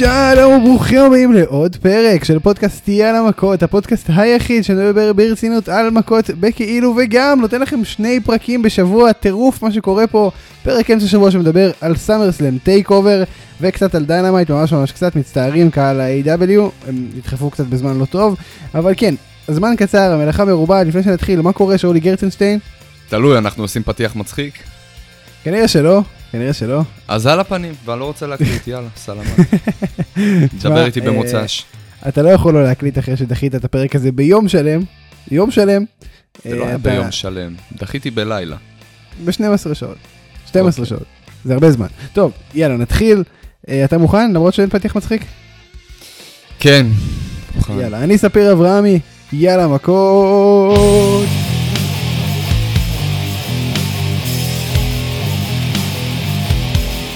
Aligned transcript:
שלום 0.00 0.52
וברוכים 0.52 0.98
הבאים 0.98 1.32
לעוד 1.32 1.76
פרק 1.76 2.24
של 2.24 2.38
פודקאסט 2.38 2.84
תהייה 2.84 3.10
על 3.10 3.16
המכות, 3.16 3.62
הפודקאסט 3.62 4.10
היחיד 4.16 4.64
שמדבר 4.64 5.12
ברצינות 5.12 5.68
על 5.68 5.90
מכות 5.90 6.30
בכאילו 6.30 6.94
וגם 6.96 7.40
נותן 7.40 7.60
לכם 7.60 7.84
שני 7.84 8.20
פרקים 8.20 8.62
בשבוע, 8.62 9.12
טירוף 9.12 9.62
מה 9.62 9.72
שקורה 9.72 10.06
פה, 10.06 10.30
פרק 10.62 10.90
אמצע 10.90 11.06
שבוע 11.06 11.30
שמדבר 11.30 11.70
על 11.80 11.96
סאמר 11.96 12.32
סלאם 12.32 12.58
טייק 12.58 12.90
אובר 12.90 13.22
וקצת 13.60 13.94
על 13.94 14.04
דיינמייט, 14.04 14.50
ממש 14.50 14.72
ממש 14.72 14.92
קצת 14.92 15.16
מצטערים 15.16 15.70
קהל 15.70 16.00
ה-AEW, 16.00 16.88
הם 16.88 17.08
נדחפו 17.16 17.50
קצת 17.50 17.66
בזמן 17.66 17.98
לא 17.98 18.04
טוב, 18.04 18.36
אבל 18.74 18.94
כן, 18.96 19.14
הזמן 19.48 19.74
קצר, 19.76 20.12
המלאכה 20.12 20.44
מרובה, 20.44 20.82
לפני 20.82 21.02
שנתחיל, 21.02 21.40
מה 21.40 21.52
קורה 21.52 21.78
שאולי 21.78 22.00
גרצנשטיין? 22.00 22.58
תלוי, 23.08 23.38
אנחנו 23.38 23.64
עושים 23.64 23.82
פתיח 23.82 24.16
מצחיק. 24.16 24.54
כנראה 25.44 25.68
שלא, 25.68 26.02
כנראה 26.32 26.52
שלא. 26.52 26.82
אז 27.08 27.26
על 27.26 27.40
הפנים, 27.40 27.74
ואני 27.84 28.00
לא 28.00 28.04
רוצה 28.04 28.26
להקליט, 28.26 28.66
יאללה, 28.66 28.88
סלמה. 29.04 29.30
דבר 30.62 30.86
איתי 30.86 31.00
אה, 31.00 31.06
במוצ"ש. 31.06 31.64
אתה 32.08 32.22
לא 32.22 32.28
יכול 32.28 32.54
לא 32.54 32.64
להקליט 32.64 32.98
אחרי 32.98 33.16
שדחית 33.16 33.54
את 33.54 33.64
הפרק 33.64 33.96
הזה 33.96 34.12
ביום 34.12 34.48
שלם, 34.48 34.80
יום 35.30 35.50
שלם. 35.50 35.84
זה 36.44 36.56
לא 36.56 36.62
אה, 36.62 36.68
היה 36.68 36.78
ביום 36.78 37.10
שלם, 37.10 37.54
דחיתי 37.76 38.10
בלילה. 38.10 38.56
ב-12 39.24 39.74
שעות. 39.74 39.96
12 40.46 40.68
אוקיי. 40.68 40.86
שעות. 40.86 41.06
זה 41.44 41.54
הרבה 41.54 41.70
זמן. 41.70 41.86
טוב, 42.12 42.32
יאללה, 42.54 42.76
נתחיל. 42.76 43.22
אה, 43.68 43.84
אתה 43.84 43.98
מוכן? 43.98 44.32
למרות 44.32 44.54
שאין 44.54 44.68
פתיח 44.68 44.96
מצחיק? 44.96 45.22
כן. 46.60 46.86
יאללה, 47.80 48.04
אני 48.04 48.18
ספיר 48.18 48.52
אברהמי, 48.52 49.00
יאללה 49.32 49.68
מכות. 49.68 51.59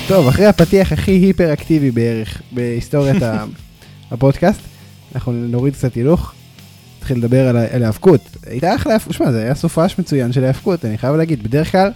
טוב, 0.08 0.28
אחרי 0.28 0.46
הפתיח 0.46 0.92
הכי 0.92 1.10
היפר 1.10 1.52
אקטיבי 1.52 1.90
בערך 1.90 2.42
בהיסטוריית 2.52 3.22
הפודקאסט, 4.10 4.60
אנחנו 5.14 5.32
נוריד 5.32 5.74
קצת 5.74 5.94
הילוך, 5.94 6.32
נתחיל 6.98 7.18
לדבר 7.18 7.48
על 7.48 7.82
ההאבקות. 7.82 8.20
הייתה 8.46 8.74
אחלה, 8.74 8.96
שמע, 9.10 9.32
זה 9.32 9.42
היה 9.42 9.54
סופש 9.54 9.98
מצוין 9.98 10.32
של 10.32 10.44
ההאבקות, 10.44 10.84
אני 10.84 10.98
חייב 10.98 11.16
להגיד, 11.16 11.42
בדרך 11.42 11.72
כלל, 11.72 11.90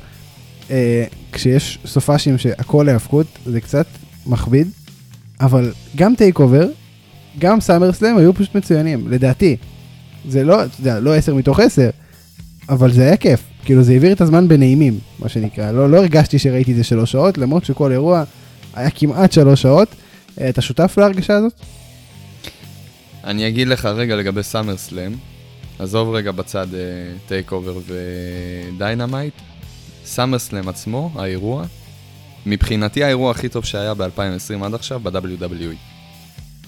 אה, 0.71 1.05
כשיש 1.33 1.79
סופשים 1.87 2.39
שהכל 2.39 2.89
האבקות, 2.89 3.27
זה 3.47 3.61
קצת 3.61 3.87
מכביד, 4.27 4.69
אבל 5.41 5.73
גם 5.97 6.15
טייק 6.15 6.39
אובר, 6.39 6.69
גם 7.39 7.61
סאמר 7.61 7.93
סלאם 7.93 8.19
היו 8.19 8.35
פשוט 8.35 8.55
מצוינים, 8.55 9.09
לדעתי. 9.09 9.57
זה 10.29 10.45
לא, 10.45 10.65
אתה 10.65 10.81
יודע, 10.81 11.01
לא 11.01 11.15
10 11.15 11.35
מתוך 11.35 11.61
10, 11.61 11.91
אבל 12.69 12.93
זה 12.93 13.03
היה 13.03 13.17
כיף. 13.17 13.41
כאילו 13.69 13.83
זה 13.83 13.93
העביר 13.93 14.13
את 14.13 14.21
הזמן 14.21 14.49
בנעימים, 14.49 14.99
מה 15.19 15.29
שנקרא. 15.29 15.71
לא, 15.71 15.91
לא 15.91 15.97
הרגשתי 15.97 16.39
שראיתי 16.39 16.73
את 16.73 16.77
זה 16.77 16.85
שלוש 16.85 17.13
שעות, 17.13 17.39
למרות 17.39 17.65
שכל 17.65 17.93
אירוע 17.93 18.25
היה 18.75 18.91
כמעט 18.91 19.33
שלוש 19.33 19.63
שעות. 19.63 19.89
אה, 20.41 20.49
אתה 20.49 20.61
שותף 20.61 20.95
להרגשה 20.99 21.37
הזאת? 21.37 21.53
אני 23.25 23.49
אגיד 23.49 23.69
לך 23.69 23.85
רגע 23.85 24.17
לגבי 24.17 24.43
סאמר 24.43 24.77
סלאם. 24.77 25.13
עזוב 25.79 26.15
רגע 26.15 26.33
בצד 26.33 26.67
טייק 27.27 27.53
אובר 27.53 27.79
ודיינמייט. 28.75 29.35
סאמר 30.05 30.39
סלאם 30.39 30.69
עצמו, 30.69 31.11
האירוע, 31.15 31.65
מבחינתי 32.47 33.05
האירוע 33.05 33.31
הכי 33.31 33.49
טוב 33.49 33.65
שהיה 33.65 33.95
ב-2020 33.95 34.65
עד 34.65 34.75
עכשיו 34.75 35.01
ב-WWE. 35.01 35.77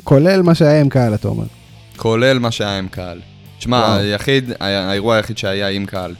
כולל 0.04 0.42
מה 0.42 0.54
שהיה 0.54 0.80
עם 0.80 0.88
קהל, 0.88 1.14
אתה 1.14 1.28
אומר. 1.28 1.46
כולל 1.96 2.38
מה 2.38 2.50
שהיה 2.50 2.78
עם 2.78 2.88
קהל. 2.88 3.20
תשמע. 3.58 3.96
היחיד, 3.96 4.50
האירוע 4.60 5.16
היחיד 5.16 5.38
שהיה 5.38 5.68
עם 5.68 5.86
קהל 5.86 6.14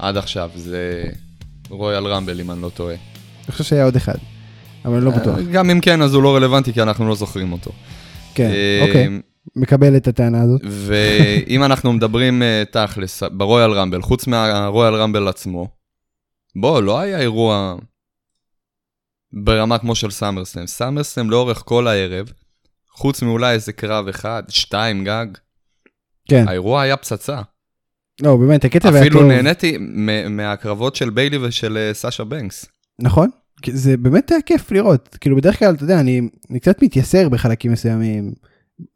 עד 0.00 0.16
עכשיו 0.16 0.50
זה 0.54 1.04
רויאל 1.68 2.06
רמבל, 2.06 2.40
אם 2.40 2.50
אני 2.50 2.62
לא 2.62 2.70
טועה. 2.74 2.94
אני 3.44 3.52
חושב 3.52 3.64
שהיה 3.64 3.84
עוד 3.84 3.96
אחד, 3.96 4.14
אבל 4.84 4.96
אני 4.96 5.04
לא 5.04 5.10
בטוח. 5.10 5.38
אה, 5.38 5.42
גם 5.42 5.70
אם 5.70 5.80
כן, 5.80 6.02
אז 6.02 6.14
הוא 6.14 6.22
לא 6.22 6.36
רלוונטי, 6.36 6.72
כי 6.72 6.82
אנחנו 6.82 7.08
לא 7.08 7.14
זוכרים 7.14 7.52
אותו. 7.52 7.70
כן, 8.34 8.50
אה, 8.50 8.80
אוקיי, 8.86 9.08
מקבל 9.56 9.96
את 9.96 10.08
הטענה 10.08 10.42
הזאת. 10.42 10.60
ואם 10.64 11.62
אנחנו 11.68 11.92
מדברים 11.92 12.42
אה, 12.42 12.62
תכלס, 12.70 13.22
ברויאל 13.22 13.70
רמבל, 13.70 14.02
חוץ 14.02 14.26
מהרויאל 14.26 14.94
רמבל 14.94 15.28
עצמו, 15.28 15.68
בוא, 16.56 16.82
לא 16.82 16.98
היה 17.00 17.20
אירוע 17.20 17.76
ברמה 19.32 19.78
כמו 19.78 19.94
של 19.94 20.10
סאמרסלאם. 20.10 20.66
סאמרסלאם 20.66 21.30
לאורך 21.30 21.62
כל 21.66 21.88
הערב, 21.88 22.32
חוץ 22.90 23.22
מאולי 23.22 23.52
איזה 23.52 23.72
קרב 23.72 24.08
אחד, 24.08 24.42
שתיים 24.48 25.04
גג, 25.04 25.26
כן, 26.28 26.48
האירוע 26.48 26.82
היה 26.82 26.96
פצצה. 26.96 27.40
לא, 28.22 28.36
באמת, 28.36 28.64
הקטע 28.64 28.88
היה 28.88 29.00
אפילו 29.00 29.20
טוב. 29.20 29.28
נהניתי 29.28 29.78
מ- 29.80 30.36
מהקרבות 30.36 30.96
של 30.96 31.10
ביילי 31.10 31.38
ושל 31.38 31.76
אה, 31.76 31.94
סאשה 31.94 32.24
בנקס. 32.24 32.66
נכון? 32.98 33.30
זה 33.66 33.96
באמת 33.96 34.30
היה 34.30 34.42
כיף 34.42 34.72
לראות. 34.72 35.16
כאילו 35.20 35.36
בדרך 35.36 35.58
כלל, 35.58 35.74
אתה 35.74 35.84
יודע, 35.84 36.00
אני, 36.00 36.20
אני 36.50 36.60
קצת 36.60 36.82
מתייסר 36.82 37.28
בחלקים 37.28 37.72
מסוימים. 37.72 38.32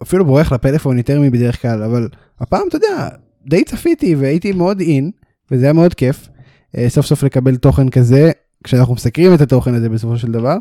אפילו 0.03 0.25
בורח 0.25 0.53
לפלאפון 0.53 0.99
יותר 0.99 1.21
מבדרך 1.21 1.63
כלל, 1.63 1.83
אבל 1.83 2.09
הפעם, 2.41 2.69
אתה 2.69 2.77
יודע, 2.77 3.09
די 3.47 3.65
צפיתי 3.65 4.15
והייתי 4.15 4.53
מאוד 4.53 4.81
אין, 4.81 5.11
וזה 5.51 5.65
היה 5.65 5.73
מאוד 5.73 5.95
כיף. 5.95 6.29
אה, 6.77 6.89
סוף 6.89 7.07
סוף 7.07 7.23
לקבל 7.23 7.57
תוכן 7.57 7.89
כזה, 7.89 8.31
כשאנחנו 8.65 8.95
מסקרים 8.95 9.35
את 9.35 9.41
התוכן 9.41 9.75
הזה 9.75 9.89
בסופו 9.89 10.19
של 10.19 10.33
דבר. 10.33 10.57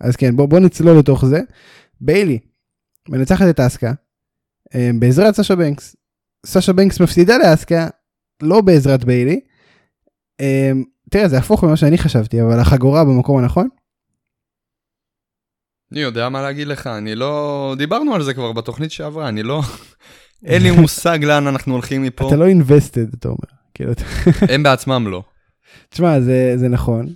אז 0.00 0.16
כן, 0.16 0.36
בוא, 0.36 0.46
בוא 0.46 0.60
נצלול 0.60 0.98
לתוך 0.98 1.24
זה. 1.26 1.40
ביילי, 2.00 2.38
מנצחת 3.08 3.46
את 3.50 3.60
אסקה, 3.60 3.92
אה, 4.74 4.90
בעזרת 4.98 5.34
סאשה 5.34 5.56
בנקס. 5.56 5.96
סאשה 6.46 6.72
בנקס 6.72 7.00
מפסידה 7.00 7.38
לאסקה, 7.38 7.88
לא 8.42 8.60
בעזרת 8.60 9.04
ביילי. 9.04 9.40
אה, 10.40 10.72
תראה, 11.10 11.28
זה 11.28 11.38
הפוך 11.38 11.64
ממה 11.64 11.76
שאני 11.76 11.98
חשבתי, 11.98 12.42
אבל 12.42 12.60
החגורה 12.60 13.04
במקום 13.04 13.38
הנכון? 13.38 13.68
אני 15.92 16.00
יודע 16.00 16.28
מה 16.28 16.42
להגיד 16.42 16.66
לך, 16.66 16.86
אני 16.86 17.14
לא... 17.14 17.74
דיברנו 17.78 18.14
על 18.14 18.22
זה 18.22 18.34
כבר 18.34 18.52
בתוכנית 18.52 18.90
שעברה, 18.90 19.28
אני 19.28 19.42
לא... 19.42 19.62
אין 20.44 20.62
לי 20.62 20.70
מושג 20.70 21.18
לאן 21.24 21.46
אנחנו 21.46 21.72
הולכים 21.72 22.02
מפה. 22.02 22.28
אתה 22.28 22.36
לא 22.36 22.44
invested, 22.46 23.16
אתה 23.18 23.28
אומר. 23.28 23.38
כאילו, 23.74 23.92
הם 24.54 24.62
בעצמם 24.62 25.06
לא. 25.08 25.22
תשמע, 25.88 26.20
זה, 26.20 26.52
זה 26.56 26.68
נכון. 26.68 27.06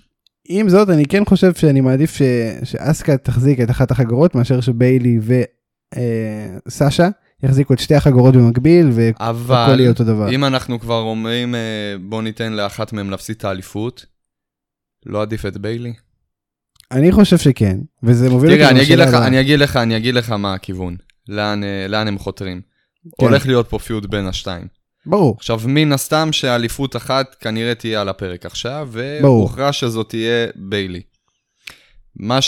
עם 0.48 0.68
זאת, 0.68 0.88
אני 0.90 1.04
כן 1.06 1.24
חושב 1.24 1.54
שאני 1.54 1.80
מעדיף 1.80 2.14
ש, 2.14 2.22
שאסקה 2.64 3.16
תחזיק 3.16 3.60
את 3.60 3.70
אחת 3.70 3.90
החגורות, 3.90 4.34
מאשר 4.34 4.60
שביילי 4.60 5.18
וסאשה 6.66 7.08
יחזיקו 7.42 7.74
את 7.74 7.78
שתי 7.78 7.94
החגורות 7.94 8.34
במקביל, 8.34 8.90
והכל 8.92 9.24
אבל 9.24 9.80
יהיה 9.80 9.90
אותו 9.90 10.04
דבר. 10.04 10.30
אם 10.30 10.44
אנחנו 10.44 10.80
כבר 10.80 11.00
אומרים 11.00 11.54
אה, 11.54 11.94
בוא 12.00 12.22
ניתן 12.22 12.52
לאחת 12.52 12.92
מהם 12.92 13.10
להפסיד 13.10 13.36
את 13.36 13.44
האליפות, 13.44 14.06
לא 15.06 15.22
עדיף 15.22 15.46
את 15.46 15.56
ביילי? 15.56 15.92
אני 16.92 17.12
חושב 17.12 17.38
שכן, 17.38 17.78
וזה 18.02 18.30
מוביל 18.30 18.56
תראה, 18.56 18.70
אני 18.70 18.82
אגיד 18.82 18.98
לך. 18.98 19.14
אני 19.14 19.40
אגיד 19.40 19.58
לך, 19.58 19.76
אני 19.76 19.96
אגיד 19.96 20.14
לך 20.14 20.30
מה 20.30 20.54
הכיוון. 20.54 20.96
לאן 21.28 21.64
אה, 21.64 21.86
לאן 21.88 22.08
הם 22.08 22.18
חותרים. 22.18 22.60
כן. 23.20 23.26
הולך 23.26 23.46
להיות 23.46 23.68
פה 23.68 23.78
פיוט 23.78 24.06
בין 24.06 24.26
השתיים. 24.26 24.66
ברור, 25.06 25.36
עכשיו, 25.38 25.60
מן 25.66 25.92
הסתם 25.92 26.28
שאליפות 26.32 26.96
אחת 26.96 27.36
כנראה 27.40 27.74
תהיה 27.74 28.00
על 28.00 28.08
הפרק 28.08 28.46
עכשיו. 28.46 28.88
והוכרע 28.92 29.72
שזאת 29.72 30.08
תהיה 30.08 30.46
ביילי. 30.56 31.02
מה 32.16 32.38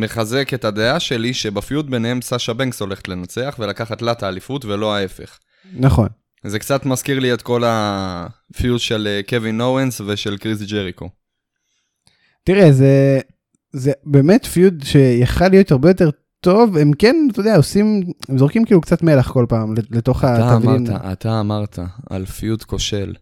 שמחזק 0.00 0.54
את 0.54 0.64
הדעה 0.64 1.00
שלי, 1.00 1.34
שבפיוט 1.34 1.86
ביניהם 1.86 2.22
סאשה 2.22 2.52
בנקס 2.52 2.80
הולכת 2.80 3.08
לנצח 3.08 3.56
ולקחת 3.58 4.02
לה 4.02 4.12
את 4.12 4.22
האליפות 4.22 4.64
ולא 4.64 4.94
ההפך. 4.94 5.38
נכון. 5.72 6.08
זה 6.44 6.58
קצת 6.58 6.86
מזכיר 6.86 7.18
לי 7.18 7.34
את 7.34 7.42
כל 7.42 7.62
הפיוט 7.66 8.80
של 8.80 9.06
אה, 9.06 9.20
קווין 9.28 9.60
אורנס 9.60 10.00
ושל 10.00 10.36
קריס 10.36 10.62
ג'ריקו. 10.62 11.08
תראה, 12.44 12.72
זה, 12.72 13.20
זה 13.72 13.92
באמת 14.04 14.46
פיוד 14.46 14.82
שיכל 14.84 15.48
להיות 15.48 15.70
הרבה 15.70 15.90
יותר 15.90 16.10
טוב, 16.40 16.76
הם 16.76 16.92
כן, 16.92 17.16
אתה 17.32 17.40
יודע, 17.40 17.56
עושים, 17.56 18.02
הם 18.28 18.38
זורקים 18.38 18.64
כאילו 18.64 18.80
קצת 18.80 19.02
מלח 19.02 19.32
כל 19.32 19.46
פעם 19.48 19.74
לתוך 19.90 20.24
אתה 20.24 20.56
התבלין. 20.56 20.86
אמרת, 20.86 21.02
אתה 21.12 21.40
אמרת 21.40 21.78
על 22.10 22.26
feud 22.26 22.62
כושל 22.62 23.14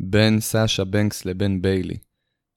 בין 0.00 0.40
סאשה 0.40 0.84
בנקס 0.84 1.24
לבין 1.24 1.62
ביילי, 1.62 1.96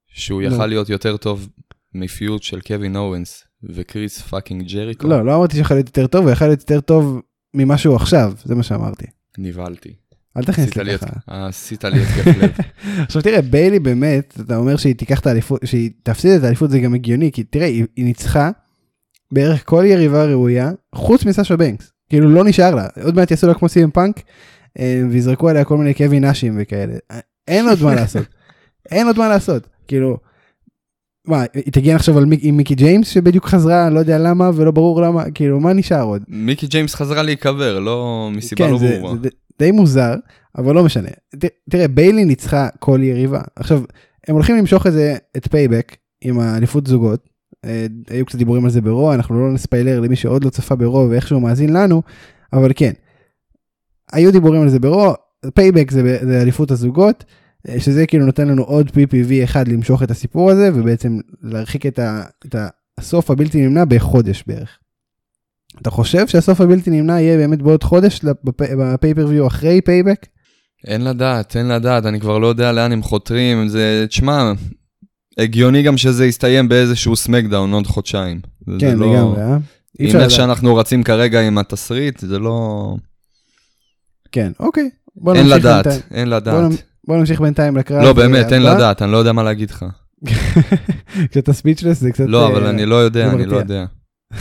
שהוא. 0.08 0.42
יכל 0.42 0.66
להיות 0.66 0.88
יותר 0.88 1.16
טוב 1.16 1.48
מ 1.94 2.04
feud 2.04 2.42
של 2.42 2.60
קווין 2.60 2.96
אורנס 2.96 3.45
וקריס 3.62 4.20
פאקינג 4.20 4.62
ג'ריקו. 4.72 5.08
לא, 5.08 5.24
לא 5.26 5.36
אמרתי 5.36 5.56
שיכול 5.56 5.76
להיות 5.76 5.86
יותר 5.86 6.06
טוב, 6.06 6.24
הוא 6.24 6.32
יכול 6.32 6.46
להיות 6.46 6.60
יותר 6.60 6.80
טוב 6.80 7.20
ממה 7.54 7.78
שהוא 7.78 7.96
עכשיו, 7.96 8.32
זה 8.44 8.54
מה 8.54 8.62
שאמרתי. 8.62 9.06
נבהלתי. 9.38 9.92
אל 10.36 10.44
תכניס 10.44 10.76
לי 10.76 10.94
את- 10.94 11.00
ככה. 11.00 11.10
עשית 11.26 11.84
לי 11.84 12.00
התקף 12.02 12.26
לב. 12.26 12.50
עכשיו 13.06 13.22
תראה, 13.22 13.42
ביילי 13.42 13.78
באמת, 13.78 14.36
אתה 14.40 14.56
אומר 14.56 14.76
שהיא 14.76 14.94
תיקח 14.94 15.20
את 15.20 15.26
האליפות, 15.26 15.60
שהיא 15.64 15.90
תפסיד 16.02 16.30
את 16.30 16.44
האליפות 16.44 16.70
זה 16.70 16.78
גם 16.78 16.94
הגיוני, 16.94 17.32
כי 17.32 17.44
תראה, 17.44 17.66
היא, 17.66 17.84
היא 17.96 18.04
ניצחה 18.04 18.50
בערך 19.32 19.62
כל 19.68 19.84
יריבה 19.86 20.24
ראויה, 20.24 20.70
חוץ 20.94 21.24
מסאשה 21.24 21.56
בנקס. 21.56 21.92
כאילו 22.08 22.28
לא 22.30 22.44
נשאר 22.44 22.74
לה, 22.74 22.86
עוד 23.02 23.14
מעט 23.16 23.30
יעשו 23.30 23.46
לה 23.46 23.54
כמו 23.54 23.68
סי.אם 23.68 23.90
פאנק, 23.90 24.20
אה, 24.78 25.02
ויזרקו 25.10 25.48
עליה 25.48 25.64
כל 25.64 25.76
מיני 25.78 25.94
קווי 25.94 26.20
נאשים 26.20 26.58
וכאלה. 26.60 26.94
אה, 27.10 27.18
אין 27.48 27.68
עוד 27.68 27.82
מה 27.82 27.94
לעשות. 27.94 28.26
אין 28.92 29.06
עוד 29.06 29.18
מה 29.18 29.28
לעשות. 29.28 29.66
כאילו, 29.88 30.16
מה, 31.26 31.44
היא 31.54 31.72
תגיע 31.72 31.96
עכשיו 31.96 32.18
על 32.18 32.24
מיק, 32.24 32.40
עם 32.42 32.56
מיקי 32.56 32.74
ג'יימס 32.74 33.08
שבדיוק 33.08 33.46
חזרה, 33.46 33.90
לא 33.90 33.98
יודע 33.98 34.18
למה 34.18 34.50
ולא 34.54 34.70
ברור 34.70 35.02
למה, 35.02 35.30
כאילו, 35.30 35.60
מה 35.60 35.72
נשאר 35.72 36.02
עוד? 36.02 36.22
מיקי 36.28 36.66
ג'יימס 36.66 36.94
חזרה 36.94 37.22
להיקבר, 37.22 37.78
לא 37.78 38.28
מסיבה 38.32 38.64
כן, 38.64 38.72
לא 38.72 38.78
זה, 38.78 38.98
ברורה. 39.00 39.14
זה 39.22 39.28
די 39.58 39.70
מוזר, 39.70 40.14
אבל 40.58 40.74
לא 40.74 40.84
משנה. 40.84 41.08
ת, 41.38 41.44
תראה, 41.70 41.88
ביילי 41.88 42.24
ניצחה 42.24 42.68
כל 42.78 43.00
יריבה. 43.02 43.40
עכשיו, 43.56 43.82
הם 44.28 44.34
הולכים 44.34 44.56
למשוך 44.56 44.86
את 44.86 44.92
זה, 44.92 45.16
את 45.36 45.48
פייבק, 45.50 45.96
עם 46.20 46.40
האליפות 46.40 46.86
זוגות, 46.86 47.28
אה, 47.64 47.86
היו 48.10 48.26
קצת 48.26 48.38
דיבורים 48.38 48.64
על 48.64 48.70
זה 48.70 48.80
ברוע, 48.80 49.14
אנחנו 49.14 49.46
לא 49.46 49.52
נספיילר 49.52 50.00
למי 50.00 50.16
שעוד 50.16 50.44
לא 50.44 50.50
צפה 50.50 50.74
ברוע 50.76 51.04
ואיכשהו 51.04 51.40
מאזין 51.40 51.72
לנו, 51.72 52.02
אבל 52.52 52.72
כן. 52.76 52.92
היו 54.12 54.32
דיבורים 54.32 54.62
על 54.62 54.68
זה 54.68 54.78
ברוע, 54.78 55.14
פייבק 55.54 55.90
זה, 55.90 56.18
זה 56.22 56.42
אליפות 56.42 56.70
הזוגות, 56.70 57.24
שזה 57.78 58.06
כאילו 58.06 58.26
נותן 58.26 58.48
לנו 58.48 58.62
עוד 58.62 58.88
PPV 58.88 59.44
אחד 59.44 59.68
למשוך 59.68 60.02
את 60.02 60.10
הסיפור 60.10 60.50
הזה, 60.50 60.70
ובעצם 60.74 61.18
להרחיק 61.42 61.86
את, 61.86 61.98
ה, 61.98 62.22
את 62.46 62.56
הסוף 62.98 63.30
הבלתי 63.30 63.66
נמנע 63.66 63.84
בחודש 63.84 64.44
בערך. 64.46 64.78
אתה 65.82 65.90
חושב 65.90 66.26
שהסוף 66.26 66.60
הבלתי 66.60 66.90
נמנע 66.90 67.20
יהיה 67.20 67.36
באמת 67.36 67.62
בעוד 67.62 67.82
חודש 67.82 68.20
ב 68.44 68.52
pay-per-view 68.52 69.46
אחרי 69.46 69.80
פייבק? 69.80 70.26
אין 70.86 71.04
לדעת, 71.04 71.56
אין 71.56 71.68
לדעת, 71.68 72.06
אני 72.06 72.20
כבר 72.20 72.38
לא 72.38 72.46
יודע 72.46 72.72
לאן 72.72 72.92
הם 72.92 73.02
חותרים, 73.02 73.68
זה, 73.68 74.06
תשמע, 74.08 74.52
הגיוני 75.38 75.82
גם 75.82 75.96
שזה 75.96 76.26
יסתיים 76.26 76.68
באיזשהו 76.68 77.16
סמקדאון 77.16 77.72
עוד 77.72 77.86
חודשיים. 77.86 78.40
כן, 78.78 78.96
לא... 78.98 79.14
לגמרי, 79.14 79.42
אה? 79.42 79.56
עם 79.98 80.16
איך 80.16 80.30
שאנחנו 80.30 80.76
רצים 80.76 81.02
כרגע 81.02 81.40
עם 81.40 81.58
התסריט, 81.58 82.20
זה 82.20 82.38
לא... 82.38 82.96
כן, 84.32 84.52
אוקיי. 84.60 84.90
אין 85.34 85.48
לדעת. 85.48 85.86
אין 86.10 86.30
לדעת. 86.30 86.72
בוא, 87.06 87.16
נמשיך 87.16 87.40
בינתיים 87.40 87.76
לקרב. 87.76 88.02
לא, 88.02 88.12
באמת, 88.12 88.52
אין 88.52 88.62
לדעת, 88.62 89.02
אני 89.02 89.12
לא 89.12 89.16
יודע 89.16 89.32
מה 89.32 89.42
להגיד 89.42 89.70
לך. 89.70 89.84
כשאתה 91.30 91.52
speechless 91.52 92.00
זה 92.00 92.12
קצת... 92.12 92.24
לא, 92.28 92.48
אבל 92.48 92.64
אה, 92.64 92.70
אני 92.70 92.86
לא 92.86 92.94
יודע, 92.94 93.32
אני 93.32 93.46
לא 93.46 93.56
יודע. 93.56 93.84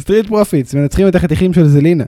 סטריט 0.00 0.26
פרופיטס, 0.26 0.74
מנצחים 0.74 1.08
את 1.08 1.14
החתיכים 1.14 1.52
של 1.52 1.68
זלינה. 1.68 2.04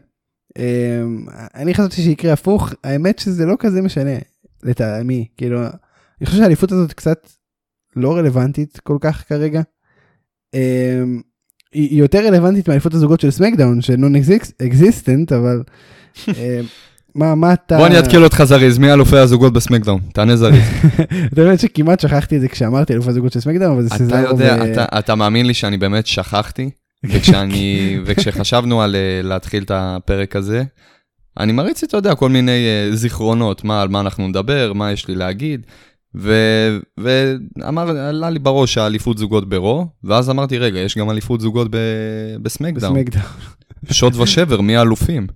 אמ, 0.58 1.26
אני 1.55 1.75
חשבתי 1.75 2.02
שיקרה 2.02 2.32
הפוך, 2.32 2.72
האמת 2.84 3.19
שזה 3.19 3.46
לא 3.46 3.55
כזה 3.58 3.82
משנה, 3.82 4.19
לטעמי, 4.62 5.26
כאילו, 5.37 5.61
אני 5.61 6.26
חושב 6.26 6.38
שהאליפות 6.38 6.72
הזאת 6.72 6.93
קצת 6.93 7.28
לא 7.96 8.16
רלוונטית 8.16 8.81
כל 8.82 8.96
כך 9.00 9.28
כרגע. 9.28 9.62
אמ, 10.55 11.20
היא 11.72 11.99
יותר 11.99 12.26
רלוונטית 12.26 12.69
מאליפות 12.69 12.94
הזוגות 12.94 13.20
של 13.20 13.31
סמקדאון, 13.31 13.81
ש 13.81 14.15
non-existent, 14.67 15.32
אבל 15.32 15.62
אמ, 16.28 16.64
מה, 17.14 17.34
מה 17.34 17.52
אתה... 17.52 17.76
בוא 17.76 17.87
אני 17.87 17.99
אתקיל 17.99 18.25
אותך 18.25 18.44
זריז, 18.44 18.78
מי 18.78 18.93
אלופי 18.93 19.16
הזוגות 19.16 19.52
בסמקדאון? 19.52 20.00
תענה 20.12 20.37
זריז. 20.37 20.62
אתה 21.32 21.40
יודע 21.40 21.58
שכמעט 21.58 22.00
שכחתי 22.00 22.37
את 22.37 22.40
זה 22.40 22.49
כשאמרתי 22.49 22.93
אלופי 22.93 23.11
הזוגות 23.11 23.32
של 23.32 23.40
סמקדאון, 23.40 23.72
אבל 23.72 23.82
זה 23.82 23.88
סזארו 23.88 24.37
אתה 24.37 24.44
יודע, 24.44 24.84
אתה 24.99 25.14
מאמין 25.14 25.46
לי 25.46 25.55
שאני 25.55 25.76
באמת 25.76 26.06
שכחתי? 26.06 26.70
וכשאני, 27.11 27.99
וכשחשבנו 28.05 28.82
על 28.82 28.96
אה, 28.96 29.20
להתחיל 29.22 29.62
את 29.62 29.70
הפרק 29.75 30.37
הזה, 30.37 30.64
אני 31.40 31.52
מריץ, 31.52 31.84
אתה 31.84 31.96
יודע, 31.96 32.14
כל 32.14 32.31
מיני 32.31 32.66
uh, 32.90 32.94
זיכרונות, 32.94 33.64
מה, 33.64 33.82
על 33.82 33.88
מה 33.88 34.00
אנחנו 34.00 34.28
נדבר, 34.28 34.72
מה 34.72 34.93
יש 34.93 35.08
לי 35.08 35.14
להגיד, 35.14 35.66
ואמר, 36.14 37.88
עלה 37.99 38.31
לי 38.31 38.38
בראש 38.38 38.78
האליפות 38.78 39.19
זוגות 39.19 39.49
ברו, 39.49 39.87
ואז 40.05 40.31
אמרתי, 40.31 40.58
רגע, 40.58 40.78
יש 40.78 40.99
גם 40.99 41.11
אליפות 41.11 41.40
זוגות 41.40 41.69
בסמקדאון. 42.43 42.94
בסמקדאון. 42.94 43.25
שוד 43.90 44.16
ושבר, 44.16 44.61
מי 44.61 44.76
האלופים? 44.76 45.26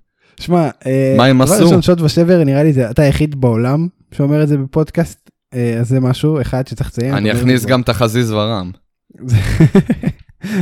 שמע, 0.41 0.71
אה, 0.87 1.15
מה 1.17 1.25
הם 1.25 1.41
עשו? 1.41 1.83
שוד 1.83 2.01
ושבר, 2.01 2.45
נראה 2.45 2.63
לי, 2.63 2.73
זה 2.73 2.91
אתה 2.91 3.03
היחיד 3.03 3.41
בעולם 3.41 3.89
שאומר 4.13 4.43
את 4.43 4.49
זה 4.49 4.59
בפודקאסט, 4.59 5.31
אז 5.81 5.89
זה 5.89 6.01
משהו 6.01 6.41
אחד 6.41 6.67
שצריך 6.67 6.91
לציין. 6.91 7.15
אני 7.15 7.33
אכניס 7.33 7.65
גם 7.65 7.81
את 7.81 7.89
החזיז 7.89 8.33
ורם. 8.33 8.71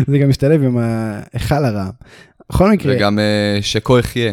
זה 0.06 0.18
גם 0.22 0.28
משתלב 0.28 0.62
עם 0.62 0.78
ההיכל 0.78 1.64
הרעם. 1.64 1.90
בכל 2.50 2.70
מקרה... 2.70 2.94
וגם 2.96 3.18
אה, 3.18 3.62
שכה 3.62 3.98
יחיה. 3.98 4.32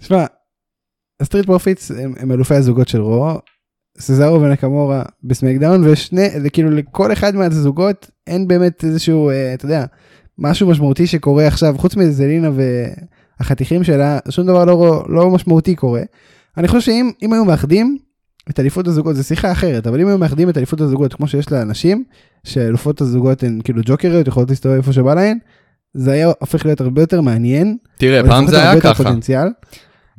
שמע, 0.00 0.24
הסטריט 1.20 1.46
פרופיטס 1.46 1.90
הם, 1.90 2.14
הם 2.18 2.32
אלופי 2.32 2.54
הזוגות 2.54 2.88
של 2.88 3.00
רו, 3.00 3.40
סזארו 3.98 4.40
ונקמורה 4.40 5.02
בסמקדאון, 5.24 5.88
ושני, 5.88 6.40
זה 6.40 6.50
כאילו 6.50 6.70
לכל 6.70 7.12
אחד 7.12 7.34
מהזוגות 7.34 8.10
אין 8.26 8.48
באמת 8.48 8.84
איזשהו, 8.84 9.30
אתה 9.54 9.64
יודע, 9.64 9.84
משהו 10.38 10.68
משמעותי 10.68 11.06
שקורה 11.06 11.46
עכשיו, 11.46 11.74
חוץ 11.78 11.96
מזה 11.96 12.12
זלינה 12.12 12.50
והחתיכים 13.40 13.84
שלה, 13.84 14.18
שום 14.28 14.46
דבר 14.46 14.64
לא, 14.64 15.04
לא 15.08 15.30
משמעותי 15.30 15.74
קורה. 15.74 16.02
אני 16.56 16.68
חושב 16.68 16.80
שאם 16.80 17.32
היו 17.32 17.44
מאחדים 17.44 17.98
את 18.50 18.60
אליפות 18.60 18.86
הזוגות, 18.86 19.16
זה 19.16 19.22
שיחה 19.22 19.52
אחרת, 19.52 19.86
אבל 19.86 20.00
אם 20.00 20.08
היו 20.08 20.18
מאחדים 20.18 20.48
את 20.48 20.56
אליפות 20.56 20.80
הזוגות 20.80 21.14
כמו 21.14 21.28
שיש 21.28 21.52
לאנשים, 21.52 22.04
שאלופות 22.44 23.00
הזוגות 23.00 23.42
הן 23.42 23.60
כאילו 23.64 23.82
ג'וקריות, 23.84 24.28
יכולות 24.28 24.50
להסתובב 24.50 24.76
איפה 24.76 24.92
שבא 24.92 25.14
להן, 25.14 25.38
זה 25.94 26.12
היה 26.12 26.32
הופך 26.40 26.64
להיות 26.66 26.80
הרבה 26.80 27.02
יותר 27.02 27.20
מעניין. 27.20 27.76
תראה, 27.98 28.28
פעם 28.28 28.46
זה 28.46 28.62
היה 28.62 28.80
ככה. 28.80 28.94
פוטנציאל. 28.94 29.48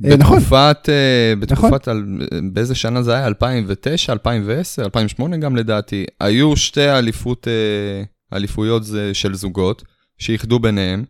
אה, 0.06 0.18
נכון. 0.18 0.38
בתקופת, 0.38 0.90
אה, 0.90 1.34
בתקופת, 1.40 1.88
נכון. 1.88 2.54
באיזה 2.54 2.76
שנה 2.76 3.02
זה 3.02 3.14
היה? 3.14 3.28
2009, 3.28 4.14
2010, 4.14 4.84
2008 4.84 5.38
גם 5.38 5.56
לדעתי. 5.56 6.06
היו 6.20 6.56
שתי 6.56 6.90
אליפות, 6.90 7.48
אה, 7.48 8.38
אליפויות 8.38 8.84
של 9.14 9.36
זוגות, 9.36 9.84
שאיחדו 10.24 10.60
ביניהם, 10.60 11.04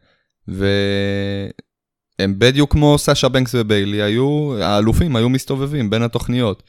והם 0.47 2.39
בדיוק 2.39 2.71
כמו 2.71 2.97
סאשה 2.97 3.29
בנקס 3.29 3.55
וביילי, 3.55 4.01
היו, 4.01 4.55
האלופים 4.61 5.15
היו 5.15 5.29
מסתובבים 5.29 5.89
בין 5.89 6.01
התוכניות. 6.01 6.63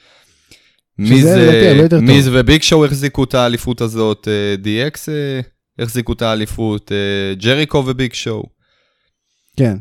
מיז 0.99 2.29
וביג 2.33 2.63
שואו 2.63 2.85
החזיקו 2.85 3.25
את 3.25 3.35
האליפות 3.35 3.81
הזאת, 3.81 4.29
DX 4.65 4.99
אה, 5.09 5.15
אה, 5.15 5.41
החזיקו 5.79 6.13
את 6.13 6.23
האליפות, 6.23 6.93
אה, 6.93 7.35
ג'ריקו 7.35 7.85
וביג 7.87 8.13
שואו. 8.13 8.45
כן. 9.57 9.77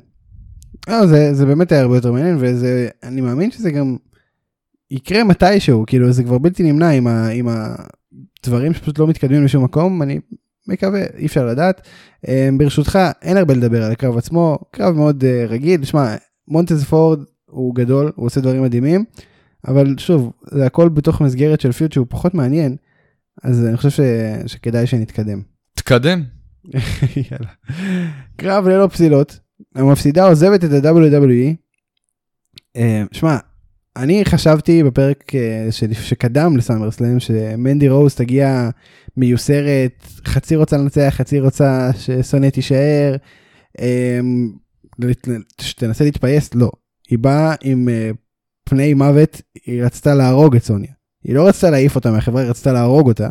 לא, 0.89 1.07
זה, 1.07 1.33
זה 1.33 1.45
באמת 1.45 1.71
היה 1.71 1.81
הרבה 1.81 1.95
יותר 1.95 2.11
מעניין, 2.11 2.37
ואני 2.39 3.21
מאמין 3.21 3.51
שזה 3.51 3.71
גם 3.71 3.97
יקרה 4.91 5.23
מתישהו, 5.23 5.83
כאילו 5.87 6.11
זה 6.11 6.23
כבר 6.23 6.37
בלתי 6.37 6.63
נמנע 6.63 6.89
עם, 6.89 7.07
ה, 7.07 7.27
עם 7.27 7.47
הדברים 7.47 8.73
שפשוט 8.73 8.99
לא 8.99 9.07
מתקדמים 9.07 9.45
לשום 9.45 9.63
מקום, 9.63 10.01
אני 10.01 10.19
מקווה, 10.67 11.03
אי 11.17 11.25
אפשר 11.25 11.45
לדעת. 11.45 11.87
ברשותך, 12.57 12.99
אין 13.21 13.37
הרבה 13.37 13.53
לדבר 13.53 13.83
על 13.83 13.91
הקרב 13.91 14.17
עצמו, 14.17 14.59
קרב 14.71 14.95
מאוד 14.95 15.23
רגיל, 15.47 15.83
שמע, 15.83 16.15
מונטז 16.47 16.83
פורד 16.83 17.19
הוא 17.45 17.75
גדול, 17.75 18.11
הוא 18.15 18.25
עושה 18.25 18.41
דברים 18.41 18.63
מדהימים. 18.63 19.05
אבל 19.67 19.95
שוב, 19.97 20.31
זה 20.51 20.65
הכל 20.65 20.89
בתוך 20.89 21.21
מסגרת 21.21 21.61
של 21.61 21.71
פיוט 21.71 21.91
שהוא 21.91 22.07
פחות 22.09 22.33
מעניין, 22.33 22.75
אז 23.43 23.65
אני 23.65 23.77
חושב 23.77 23.89
ש... 23.89 23.99
שכדאי 24.45 24.87
שנתקדם. 24.87 25.41
תקדם. 25.73 26.23
יאללה. 27.31 27.49
קרב 28.35 28.67
ללא 28.67 28.87
פסילות, 28.87 29.39
המפסידה 29.75 30.27
עוזבת 30.27 30.63
את 30.63 30.85
ה-WWE. 30.85 31.55
אה, 32.75 33.03
שמע, 33.11 33.37
אני 33.95 34.25
חשבתי 34.25 34.83
בפרק 34.83 35.35
אה, 35.35 35.67
שקדם 35.93 36.57
לסאמרסלאם 36.57 37.19
שמנדי 37.19 37.89
רוז 37.89 38.15
תגיע 38.15 38.69
מיוסרת, 39.17 40.03
חצי 40.25 40.55
רוצה 40.55 40.77
לנצח, 40.77 41.13
חצי 41.17 41.39
רוצה 41.39 41.89
שסוניה 41.97 42.51
תישאר, 42.51 43.15
אה, 43.79 44.19
שתנסה 45.61 46.03
להתפייס, 46.03 46.49
לא. 46.55 46.71
היא 47.09 47.19
באה 47.19 47.55
עם 47.63 47.89
פני 48.63 48.93
מוות, 48.93 49.41
היא 49.65 49.83
רצתה 49.83 50.15
להרוג 50.15 50.55
את 50.55 50.63
סוניה. 50.63 50.91
היא 51.23 51.35
לא 51.35 51.47
רצתה 51.47 51.69
להעיף 51.69 51.95
אותה 51.95 52.11
מהחברה, 52.11 52.41
היא 52.41 52.49
רצתה 52.49 52.73
להרוג 52.73 53.07
אותה. 53.07 53.29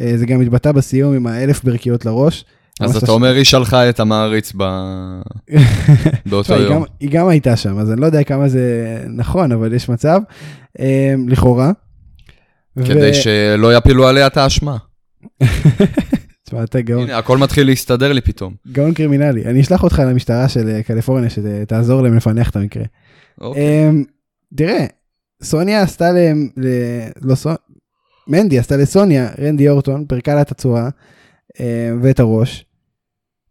אה, 0.00 0.12
זה 0.16 0.26
גם 0.26 0.40
התבטא 0.40 0.72
בסיום 0.72 1.14
עם 1.14 1.26
האלף 1.26 1.64
ברכיות 1.64 2.04
לראש. 2.04 2.44
אז 2.80 2.96
אתה 2.96 3.12
אומר, 3.12 3.34
היא 3.34 3.44
שלחה 3.44 3.88
את 3.88 4.00
המעריץ. 4.00 4.52
באותו 6.26 6.54
יום. 6.54 6.84
היא 7.00 7.10
גם, 7.10 7.28
הייתה 7.28 7.56
שם, 7.56 7.78
אז 7.78 7.92
אני 7.92 8.00
לא 8.00 8.06
יודע 8.06 8.24
כמה 8.24 8.48
זה 8.48 8.98
נכון, 9.08 9.52
אבל 9.52 9.72
יש 9.72 9.88
מצב, 9.88 10.20
אה, 10.80 11.14
לכאורה. 11.28 11.72
כדי. 12.84 13.14
שלא 13.14 13.76
יפילו 13.76 14.08
עליה 14.08 14.26
את 14.26 14.36
האשמה. 14.36 14.76
תשמע, 16.44 16.64
אתה 16.64 16.80
גאון. 16.80 17.02
הנה, 17.02 17.18
הכל 17.18 17.38
מתחיל 17.38 17.66
להסתדר 17.66 18.12
לי 18.12 18.20
פתאום. 18.20 18.54
גאון 18.72 18.94
קרימינלי. 18.94 19.44
אני 19.44 19.60
אשלח 19.60 19.82
אותך 19.82 20.02
למשטרה 20.06 20.48
של 20.48 20.68
אה, 20.68 20.82
קליפורניה, 20.82 21.30
שתעזור 21.30 22.02
להם 22.02 22.16
לפענח 22.16 22.50
את 22.50 22.56
המקרה. 22.56 22.84
אוקיי. 23.40 24.04
תראה, 24.56 24.86
סוניה 25.42 25.82
עשתה 25.82 26.12
להם. 26.12 26.48
לא 27.22 27.34
סוניה, 27.34 27.56
מנדי 28.28 28.58
עשתה 28.58 28.76
לסוניה, 28.76 29.28
רנדי 29.38 29.68
אורטון, 29.68 30.04
פרקה 30.08 30.34
לה 30.34 30.40
את 30.40 30.50
הצורה 30.50 30.88
אה, 31.60 31.90
ואת 32.02 32.20
הראש, 32.20 32.65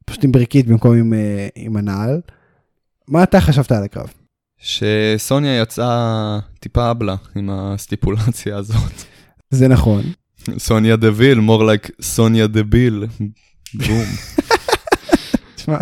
פשוט 0.05 0.23
עם 0.23 0.31
בריקית 0.31 0.67
במקום 0.67 0.97
עם, 0.97 1.13
אה, 1.13 1.47
עם 1.55 1.77
הנעל. 1.77 2.21
מה 3.07 3.23
אתה 3.23 3.41
חשבת 3.41 3.71
על 3.71 3.83
הקרב? 3.83 4.13
שסוניה 4.57 5.61
יצאה 5.61 6.39
טיפה 6.59 6.91
אבלה 6.91 7.15
עם 7.35 7.49
הסטיפולציה 7.49 8.57
הזאת. 8.57 8.93
זה 9.49 9.67
נכון. 9.67 10.03
סוניה 10.57 10.95
דביל, 10.95 11.39
more 11.39 11.61
like 11.61 11.91
סוניה 12.01 12.47
דביל. 12.47 13.05
בום. 13.73 14.05
תשמע, 15.55 15.77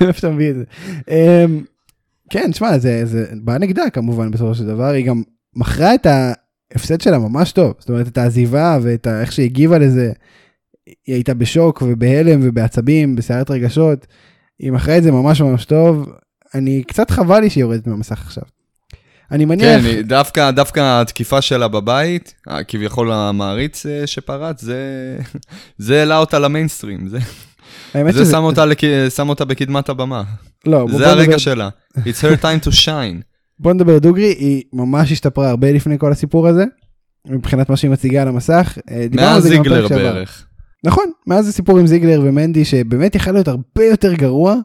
איפה 0.00 0.18
אתה 0.18 0.30
מביא 0.30 0.50
את 0.50 0.54
זה. 0.56 0.64
אמ, 1.08 1.64
כן, 2.30 2.50
תשמע, 2.52 2.78
זה, 2.78 3.06
זה 3.06 3.26
בא 3.42 3.58
נגדה 3.58 3.90
כמובן 3.90 4.30
בסופו 4.30 4.54
של 4.54 4.66
דבר, 4.66 4.84
היא 4.84 5.06
גם 5.06 5.22
מכרה 5.56 5.94
את 5.94 6.06
ההפסד 6.06 7.00
שלה 7.00 7.18
ממש 7.18 7.52
טוב, 7.52 7.74
זאת 7.78 7.88
אומרת 7.88 8.08
את 8.08 8.18
העזיבה 8.18 8.78
ואת 8.82 9.06
איך 9.06 9.32
שהיא 9.32 9.44
הגיבה 9.44 9.78
לזה, 9.78 10.12
היא 11.06 11.14
הייתה 11.14 11.34
בשוק 11.34 11.82
ובהלם 11.86 12.40
ובעצבים, 12.42 13.16
בסערת 13.16 13.50
רגשות, 13.50 14.06
היא 14.58 14.72
מכרה 14.72 14.98
את 14.98 15.02
זה 15.02 15.12
ממש 15.12 15.40
ממש 15.40 15.64
טוב, 15.64 16.08
אני 16.54 16.82
קצת 16.86 17.10
חבל 17.10 17.40
לי 17.40 17.50
שהיא 17.50 17.62
יורדת 17.64 17.86
מהמסך 17.86 18.20
עכשיו. 18.26 18.42
אני 19.32 19.44
מניח, 19.44 19.82
כן, 19.82 20.00
דווקא, 20.02 20.50
דווקא 20.50 21.00
התקיפה 21.00 21.42
שלה 21.42 21.68
בבית, 21.68 22.34
כביכול 22.68 23.12
המעריץ 23.12 23.86
אה, 23.86 24.06
שפרץ, 24.06 24.60
זה, 24.62 24.78
זה 25.78 25.98
העלה 25.98 26.18
אותה 26.18 26.38
למיינסטרים, 26.38 27.08
זה, 27.08 27.18
האמת 27.94 28.14
זה 28.14 28.20
שזה- 28.20 28.32
שם 28.32 28.42
אותה, 28.42 28.66
לק... 28.66 28.80
שם 29.14 29.28
אותה 29.28 29.44
בקדמת 29.44 29.88
הבמה. 29.88 30.22
לא, 30.66 30.86
זה 30.96 31.08
הרגע 31.10 31.22
נדבר- 31.22 31.38
שלה. 31.38 31.68
It's 31.98 32.22
her 32.22 32.42
time 32.42 32.66
to 32.66 32.72
shine. 32.84 33.22
בוא 33.62 33.72
נדבר 33.72 33.98
דוגרי, 33.98 34.26
היא 34.38 34.62
ממש 34.72 35.12
השתפרה 35.12 35.50
הרבה 35.50 35.72
לפני 35.72 35.98
כל 35.98 36.12
הסיפור 36.12 36.48
הזה, 36.48 36.64
מבחינת 37.28 37.68
מה 37.70 37.76
שהיא 37.76 37.90
מציגה 37.90 38.22
על 38.22 38.28
המסך. 38.28 38.78
אה, 38.90 39.06
מאז 39.12 39.42
זיגלר. 39.42 39.88
בערך. 39.88 40.46
נכון, 40.84 41.10
מאז 41.26 41.48
הסיפור 41.48 41.78
עם 41.78 41.86
זיגלר 41.86 42.20
ומנדי 42.24 42.64
שבאמת 42.64 43.14
יכול 43.14 43.32
להיות 43.32 43.48
הרבה 43.48 43.84
יותר 43.84 44.14
גרוע, 44.14 44.56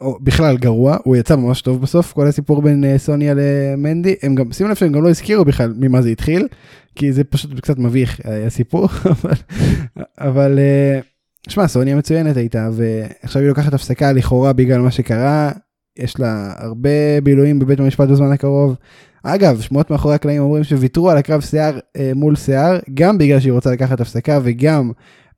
או 0.00 0.18
בכלל 0.20 0.56
גרוע, 0.56 0.96
הוא 1.04 1.16
יצא 1.16 1.36
ממש 1.36 1.62
טוב 1.62 1.82
בסוף, 1.82 2.12
כל 2.12 2.26
הסיפור 2.26 2.62
בין 2.62 2.84
אה, 2.84 2.98
סוניה 2.98 3.34
למנדי, 3.36 4.14
הם 4.22 4.34
גם, 4.34 4.52
שימו 4.52 4.70
לב 4.70 4.76
שהם 4.76 4.92
גם 4.92 5.02
לא 5.02 5.08
הזכירו 5.08 5.44
בכלל 5.44 5.74
ממה 5.76 6.02
זה 6.02 6.08
התחיל, 6.08 6.48
כי 6.94 7.12
זה 7.12 7.24
פשוט 7.24 7.60
קצת 7.60 7.78
מביך 7.78 8.20
אה, 8.26 8.46
הסיפור, 8.46 8.88
אבל, 9.12 9.34
אבל 10.18 10.58
אה, 10.58 11.00
שמע, 11.48 11.68
סוניה 11.68 11.96
מצוינת 11.96 12.36
הייתה, 12.36 12.68
ועכשיו 12.72 13.42
היא 13.42 13.48
לוקחת 13.48 13.74
הפסקה 13.74 14.12
לכאורה 14.12 14.52
בגלל 14.52 14.80
מה 14.80 14.90
שקרה, 14.90 15.52
יש 15.98 16.20
לה 16.20 16.52
הרבה 16.56 17.20
בילויים 17.22 17.58
בבית 17.58 17.80
המשפט 17.80 18.08
בזמן 18.08 18.32
הקרוב. 18.32 18.76
אגב, 19.34 19.60
שמועות 19.60 19.90
מאחורי 19.90 20.14
הקלעים 20.14 20.42
אומרים 20.42 20.64
שוויתרו 20.64 21.10
על 21.10 21.18
הקרב 21.18 21.40
שיער 21.40 21.78
אה, 21.96 22.12
מול 22.14 22.36
שיער, 22.36 22.78
גם 22.94 23.18
בגלל 23.18 23.40
שהיא 23.40 23.52
רוצה 23.52 23.70
לקחת 23.70 24.00
הפסקה 24.00 24.40
וגם 24.42 24.90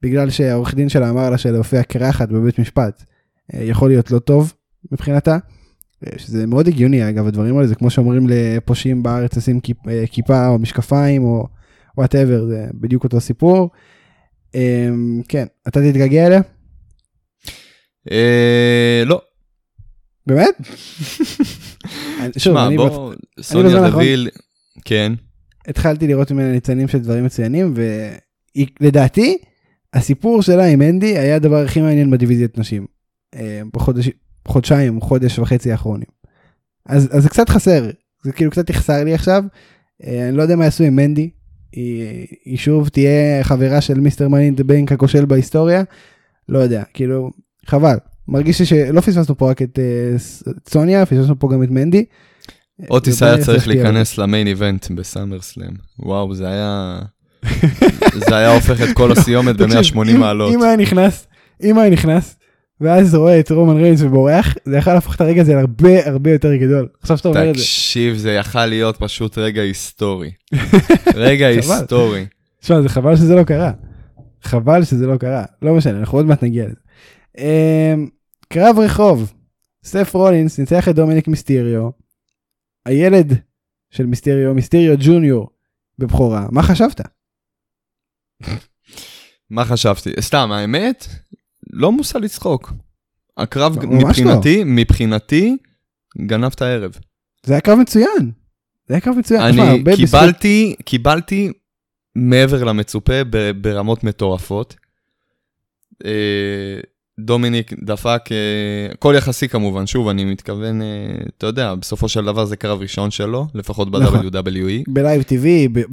בגלל 0.02 0.30
שהעורך 0.30 0.74
דין 0.74 0.88
שלה 0.88 1.10
אמר 1.10 1.30
לה 1.30 1.38
שלהופיע 1.38 1.82
קרחת 1.82 2.28
בבית 2.28 2.58
משפט 2.58 3.04
אה, 3.54 3.62
יכול 3.62 3.90
להיות 3.90 4.10
לא 4.10 4.18
טוב 4.18 4.52
מבחינתה. 4.92 5.38
אה, 6.06 6.12
שזה 6.18 6.46
מאוד 6.46 6.68
הגיוני 6.68 7.08
אגב 7.08 7.26
הדברים 7.26 7.56
האלה 7.56 7.66
זה 7.66 7.74
כמו 7.74 7.90
שאומרים 7.90 8.26
לפושעים 8.28 9.02
בארץ 9.02 9.36
לשים 9.36 9.60
כיפ, 9.60 9.88
אה, 9.88 10.04
כיפה 10.10 10.46
או 10.46 10.58
משקפיים 10.58 11.24
או 11.24 11.46
whatever 11.98 12.46
זה 12.46 12.66
בדיוק 12.74 13.04
אותו 13.04 13.20
סיפור. 13.20 13.70
אה, 14.54 14.88
כן 15.28 15.46
אתה 15.68 15.80
תתגעגע 15.80 16.26
אליה? 16.26 16.40
אה, 18.10 19.02
לא, 19.06 19.20
באמת? 20.30 20.54
שוב, 22.38 22.56
אני 22.56 22.76
בוא, 22.76 23.14
סוניה 23.40 23.70
האחרון- 23.70 23.90
דוויל, 23.90 24.28
כן, 24.84 25.12
התחלתי 25.66 26.06
לראות 26.06 26.30
ממנה 26.30 26.52
ניצנים 26.52 26.88
של 26.88 26.98
דברים 26.98 27.24
מצוינים 27.24 27.74
ולדעתי 28.80 29.38
הסיפור 29.94 30.42
שלה 30.42 30.64
עם 30.66 30.82
אנדי 30.82 31.18
היה 31.18 31.36
הדבר 31.36 31.64
הכי 31.64 31.80
מעניין 31.80 32.10
בדיוויזיית 32.10 32.58
נשים. 32.58 32.86
אה, 33.34 33.62
בחודש, 33.74 34.08
חודשיים 34.48 35.00
חודש 35.00 35.38
וחצי 35.38 35.72
האחרונים. 35.72 36.08
אז, 36.86 37.08
אז 37.12 37.22
זה 37.22 37.28
קצת 37.28 37.48
חסר. 37.48 37.90
זה 38.24 38.32
כאילו 38.32 38.50
קצת 38.50 38.70
יחסר 38.70 39.04
לי 39.04 39.14
עכשיו. 39.14 39.44
אה, 40.04 40.28
אני 40.28 40.36
לא 40.36 40.42
יודע 40.42 40.56
מה 40.56 40.64
יעשו 40.64 40.84
עם 40.84 40.96
מנדי 40.96 41.30
היא, 41.72 42.26
היא 42.44 42.56
שוב 42.58 42.88
תהיה 42.88 43.44
חברה 43.44 43.80
של 43.80 44.00
מיסטר 44.00 44.28
מאני 44.28 44.50
דה 44.50 44.64
בנק 44.64 44.92
הכושל 44.92 45.24
בהיסטוריה. 45.24 45.82
לא 46.48 46.58
יודע 46.58 46.82
כאילו 46.94 47.30
חבל 47.66 47.96
מרגיש 48.30 48.60
לי 48.60 48.66
שלא 48.66 49.00
פספסנו 49.00 49.36
פה 49.38 49.50
רק 49.50 49.62
את 49.62 49.78
אה, 49.78 50.18
סוניה 50.68 51.06
פספסנו 51.06 51.38
פה 51.38 51.48
גם 51.52 51.62
את 51.62 51.70
מנדי. 51.70 52.04
אוטיס 52.90 53.22
היה 53.22 53.38
צריך. 53.38 53.68
להיכנס 53.68 54.18
למיין 54.18 54.46
איבנט 54.46 54.90
בסאמר 54.90 55.40
סלאם. 55.40 55.70
וואו, 55.98 56.34
זה 56.34 56.48
היה... 56.48 56.98
זה 58.28 58.36
היה 58.36 58.54
הופך 58.54 58.82
את 58.82 58.96
כל 58.96 59.12
הסיומת 59.12 59.56
תקשיב, 59.62 59.94
ב-180 59.96 60.08
אם- 60.10 60.20
מעלות. 60.20 60.54
אם 60.54 60.62
היה 60.62 60.76
נכנס, 60.76 61.26
אם 61.62 61.78
היה 61.78 61.90
נכנס, 61.90 62.36
ואז 62.80 63.14
רואה 63.14 63.40
את 63.40 63.50
רומן 63.50 63.76
ריינס 63.76 64.02
ובורח, 64.02 64.54
זה 64.64 64.76
יכול 64.76 64.92
להפוך 64.92 65.14
את 65.14 65.20
הרגע 65.20 65.40
הזה 65.42 65.54
להרבה 65.54 66.08
הרבה 66.08 66.30
יותר 66.32 66.54
גדול. 66.54 66.88
עכשיו 67.00 67.16
שאתה 67.18 67.28
אומר 67.28 67.50
את 67.50 67.54
זה. 67.54 67.60
תקשיב, 67.60 68.16
זה 68.16 68.32
יכל 68.32 68.66
להיות 68.66 68.96
פשוט 68.96 69.38
רגע 69.38 69.62
היסטורי. 69.62 70.30
רגע. 71.14 71.46
היסטורי. 71.46 72.26
תשמע, 72.60 72.82
זה 72.82 72.88
חבל 72.88 73.16
שזה 73.16 73.34
לא 73.34 73.42
קרה. 73.42 73.70
חבל 74.42 74.84
שזה 74.84 75.06
לא 75.06 75.16
קרה. 75.16 75.44
לא 75.62 75.74
משנה, 75.74 75.98
אנחנו 75.98 76.18
עוד 76.18 76.26
מעט 76.26 76.42
נגיע 76.44 76.64
לזה. 76.64 76.74
קרב 78.52 78.78
רחוב. 78.78 79.32
סף 79.84 80.14
רולינס 80.14 80.58
ניצח 80.58 80.88
את 80.88 80.94
דומיניק 80.94 81.28
מיסטיריו. 81.28 81.90
הילד 82.86 83.32
של 83.90 84.06
מיסטיריו, 84.06 84.54
מיסטיריו 84.54 84.96
ג'וניור, 85.00 85.50
בבכורה. 85.98 86.46
מה 86.52 86.62
חשבת? 86.62 87.00
מה 89.50 89.64
חשבתי? 89.64 90.10
סתם, 90.20 90.52
האמת, 90.52 91.06
לא 91.72 91.92
מושא 91.92 92.18
לצחוק. 92.18 92.72
הקרב 93.36 93.76
לא, 93.84 93.90
מבחינתי, 93.90 94.62
מבחינתי, 94.64 95.56
גנב 96.26 96.50
את 96.54 96.62
הערב. 96.62 96.92
זה 97.46 97.52
היה 97.54 97.60
קרב 97.60 97.78
מצוין. 97.78 98.32
זה 98.88 98.94
היה 98.94 99.00
קרב 99.00 99.14
מצוין. 99.18 99.40
תשמע, 99.50 99.62
אני 99.62 99.70
הרבה 99.78 99.92
בזכות- 99.92 100.06
קיבלתי, 100.20 100.74
קיבלתי 100.84 101.52
מעבר 102.14 102.64
למצופה 102.64 103.12
ברמות 103.60 104.04
מטורפות. 104.04 104.76
אה, 107.20 107.24
דומיניק 107.26 107.72
דפק, 107.82 108.22
אה, 108.32 108.36
הכל 108.92 109.14
יחסי 109.16 109.48
כמובן, 109.48 109.86
שוב, 109.86 110.08
אני 110.08 110.24
מתכוון, 110.24 110.82
אה, 110.82 110.86
אתה 111.38 111.46
יודע, 111.46 111.74
בסופו 111.74 112.08
של 112.08 112.24
דבר 112.24 112.44
זה 112.44 112.56
קרב 112.56 112.80
ראשון 112.80 113.10
שלו, 113.10 113.46
לפחות 113.54 113.88
נכון. 113.92 114.30
ב-WWE. 114.30 114.84
בלייב 114.88 115.22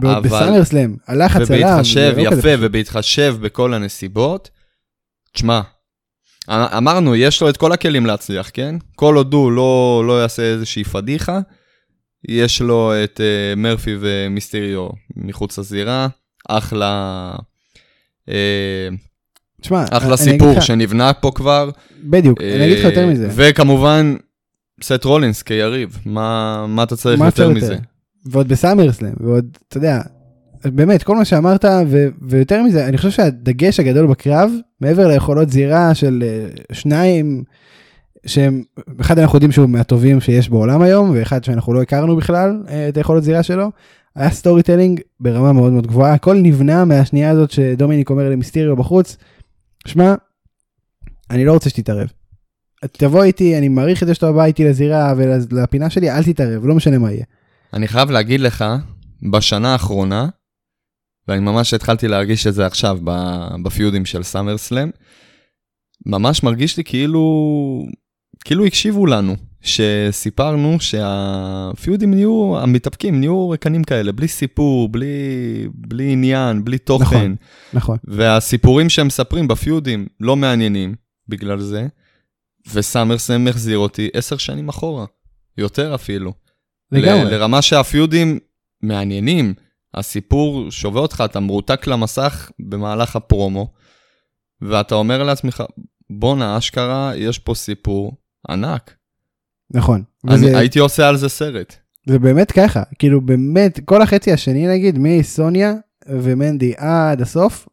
אבל- 0.05 0.21
ב 0.21 0.27
SummerSlam, 0.27 0.95
הלחץ 1.07 1.51
עליו. 1.51 1.67
ובהתחשב, 1.67 2.13
לא 2.17 2.31
כזה 2.31 2.39
יפה. 2.51 2.65
ובהתחשב 2.65 3.35
בכל 3.41 3.73
הנסיבות, 3.73 4.49
תשמע, 5.33 5.61
א- 6.47 6.77
אמרנו, 6.77 7.15
יש 7.15 7.41
לו 7.41 7.49
את 7.49 7.57
כל 7.57 7.71
הכלים 7.71 8.05
להצליח, 8.05 8.49
כן? 8.53 8.75
כל 8.95 9.15
עוד 9.15 9.33
הוא 9.33 9.51
לא, 9.51 10.03
לא 10.07 10.21
יעשה 10.21 10.43
איזושהי 10.43 10.83
פדיחה, 10.83 11.39
יש 12.29 12.61
לו 12.61 12.91
את 13.03 13.19
אה, 13.19 13.59
מרפי 13.59 13.95
ומיסטריו 13.99 14.87
מחוץ 15.15 15.57
לזירה, 15.59 16.07
אחלה, 16.49 17.33
uh, 18.29 18.31
תשמע, 19.67 19.85
אחלה 19.91 20.17
סיפור 20.17 20.51
לך- 20.51 20.61
שנבנה 20.61 21.13
פה 21.13 21.31
כבר. 21.35 21.69
בדיוק, 22.03 22.41
אני 22.41 22.65
אגיד 22.65 22.77
לך 22.77 22.83
יותר 22.85 23.01
אה, 23.03 23.11
מזה. 23.11 23.27
וכמובן, 23.31 24.15
סט 24.83 25.03
רולינס 25.03 25.41
כיריב, 25.41 25.97
מה, 26.05 26.65
מה 26.67 26.83
אתה 26.83 26.95
צריך 26.95 27.19
מה 27.19 27.25
יותר 27.25 27.49
מזה? 27.49 27.75
ועוד 28.25 28.47
בסאמרסלאם, 28.47 29.13
ועוד, 29.19 29.45
אתה 29.67 29.77
יודע, 29.77 30.01
באמת, 30.65 31.03
כל 31.03 31.15
מה 31.15 31.25
שאמרת, 31.25 31.65
ו- 31.87 32.07
ויותר 32.21 32.63
מזה, 32.63 32.87
אני 32.87 32.97
חושב 32.97 33.09
שהדגש 33.09 33.79
הגדול 33.79 34.07
בקרב, 34.07 34.51
מעבר 34.81 35.07
ליכולות 35.07 35.49
זירה 35.49 35.95
של 35.95 36.23
אה, 36.27 36.47
שניים, 36.75 37.43
שהם, 38.25 38.63
אחד 39.01 39.19
אנחנו 39.19 39.35
יודעים 39.35 39.51
שהוא 39.51 39.69
מהטובים 39.69 40.21
שיש 40.21 40.49
בעולם 40.49 40.81
היום, 40.81 41.11
ואחד 41.15 41.43
שאנחנו 41.43 41.73
לא 41.73 41.81
הכרנו 41.81 42.15
בכלל 42.15 42.63
אה, 42.69 42.89
את 42.89 42.97
היכולות 42.97 43.23
זירה 43.23 43.43
שלו, 43.43 43.71
היה 44.15 44.29
storytelling 44.29 44.99
ברמה 45.19 45.53
מאוד 45.53 45.71
מאוד 45.73 45.87
גבוהה, 45.87 46.13
הכל 46.13 46.37
נבנה 46.37 46.85
מהשנייה 46.85 47.29
הזאת 47.31 47.51
שדומיניק 47.51 48.09
אומר 48.09 48.29
למיסטיריו 48.29 48.75
בחוץ, 48.75 49.17
שמע, 49.87 50.15
אני 51.29 51.45
לא 51.45 51.53
רוצה 51.53 51.69
שתתערב. 51.69 52.07
תבוא 52.91 53.23
איתי, 53.23 53.57
אני 53.57 53.69
מעריך 53.69 54.03
את 54.03 54.07
זה 54.07 54.13
שאתה 54.13 54.31
בא 54.31 54.45
איתי 54.45 54.63
לזירה 54.65 55.13
ולפינה 55.17 55.89
שלי, 55.89 56.11
אל 56.11 56.23
תתערב, 56.23 56.65
לא 56.65 56.75
משנה 56.75 56.97
מה 56.97 57.11
יהיה. 57.11 57.25
אני 57.73 57.87
חייב 57.87 58.11
להגיד 58.11 58.39
לך, 58.39 58.65
בשנה 59.31 59.73
האחרונה, 59.73 60.29
ואני 61.27 61.41
ממש 61.41 61.73
התחלתי 61.73 62.07
להרגיש 62.07 62.47
את 62.47 62.53
זה 62.53 62.65
עכשיו 62.65 62.99
בפיודים 63.63 64.05
של 64.05 64.23
SummerSlam, 64.23 64.89
ממש 66.05 66.43
מרגיש 66.43 66.77
לי 66.77 66.83
כאילו, 66.83 67.23
כאילו 68.45 68.65
הקשיבו 68.65 69.05
לנו, 69.05 69.35
שסיפרנו 69.61 70.77
שהפיודים 70.79 72.13
נהיו, 72.13 72.57
המתאפקים 72.59 73.19
נהיו 73.19 73.49
ריקנים 73.49 73.83
כאלה, 73.83 74.11
בלי 74.11 74.27
סיפור, 74.27 74.89
בלי, 74.89 75.07
בלי 75.73 76.11
עניין, 76.11 76.63
בלי 76.65 76.77
תוכן, 76.77 77.05
נכון. 77.15 77.35
נכון. 77.73 77.97
והסיפורים 78.03 78.89
שהם 78.89 79.07
מספרים 79.07 79.47
בפיודים 79.47 80.07
לא 80.19 80.35
מעניינים 80.35 80.95
בגלל 81.27 81.59
זה, 81.59 81.87
וסאמר 82.73 83.17
סלאם 83.17 83.47
החזיר 83.47 83.77
אותי 83.77 84.09
עשר 84.13 84.37
שנים 84.37 84.69
אחורה, 84.69 85.05
יותר 85.57 85.95
אפילו. 85.95 86.33
לגמרי. 86.91 87.25
ל- 87.25 87.29
לרמה 87.29 87.61
שהפיודים 87.61 88.39
מעניינים, 88.81 89.53
הסיפור 89.93 90.71
שובה 90.71 90.99
אותך, 90.99 91.23
אתה 91.25 91.39
מרותק 91.39 91.87
למסך 91.87 92.51
במהלך 92.59 93.15
הפרומו, 93.15 93.73
ואתה 94.61 94.95
אומר 94.95 95.23
לעצמך, 95.23 95.63
בואנה, 96.09 96.57
אשכרה, 96.57 97.11
יש 97.15 97.39
פה 97.39 97.53
סיפור 97.55 98.17
ענק. 98.49 98.96
נכון. 99.73 100.03
אני 100.27 100.35
וזה, 100.35 100.57
הייתי 100.57 100.79
עושה 100.79 101.07
על 101.07 101.17
זה 101.17 101.29
סרט. 101.29 101.75
זה 102.05 102.19
באמת 102.19 102.51
ככה, 102.51 102.83
כאילו 102.99 103.21
באמת, 103.21 103.79
כל 103.85 104.01
החצי 104.01 104.31
השני 104.31 104.67
נגיד, 104.67 104.99
מסוניה 104.99 105.73
ומנדי 106.09 106.73
עד 106.77 107.21
הסוף, 107.21 107.67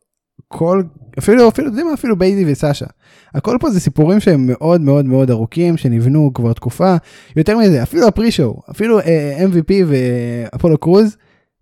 כל, 0.48 0.82
אפילו, 1.18 1.48
אפילו, 1.48 1.68
אתה 1.68 1.76
יודע 1.76 1.84
מה, 1.84 1.94
אפילו 1.94 2.18
בייזי 2.18 2.52
וסאשה. 2.52 2.86
הכל 3.34 3.56
פה 3.60 3.70
זה 3.70 3.80
סיפורים 3.80 4.20
שהם 4.20 4.46
מאוד 4.46 4.80
מאוד 4.80 5.04
מאוד 5.04 5.30
ארוכים, 5.30 5.76
שנבנו 5.76 6.30
כבר 6.34 6.52
תקופה. 6.52 6.96
יותר 7.36 7.58
מזה, 7.58 7.82
אפילו 7.82 8.08
הפרי-שואו, 8.08 8.60
אפילו 8.70 9.00
אה, 9.00 9.44
MVP 9.52 9.72
ואפולו 9.86 10.78
קרוז, 10.78 11.16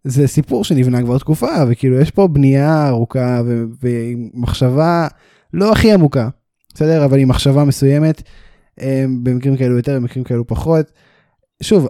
זה 0.05 0.27
סיפור 0.27 0.65
שנבנה 0.65 1.03
כבר 1.03 1.19
תקופה, 1.19 1.53
וכאילו 1.69 2.01
יש 2.01 2.11
פה 2.11 2.29
בנייה 2.29 2.89
ארוכה 2.89 3.43
ו- 3.47 3.65
ומחשבה 3.83 5.07
לא 5.55 5.73
הכי 5.73 5.93
עמוקה, 5.93 6.29
בסדר? 6.75 7.05
אבל 7.05 7.19
עם 7.19 7.29
מחשבה 7.29 7.65
מסוימת, 7.65 8.23
במקרים 9.23 9.57
כאלו 9.57 9.77
יותר, 9.77 9.97
במקרים 9.97 10.25
כאלו 10.25 10.47
פחות. 10.47 10.93
שוב, 11.63 11.89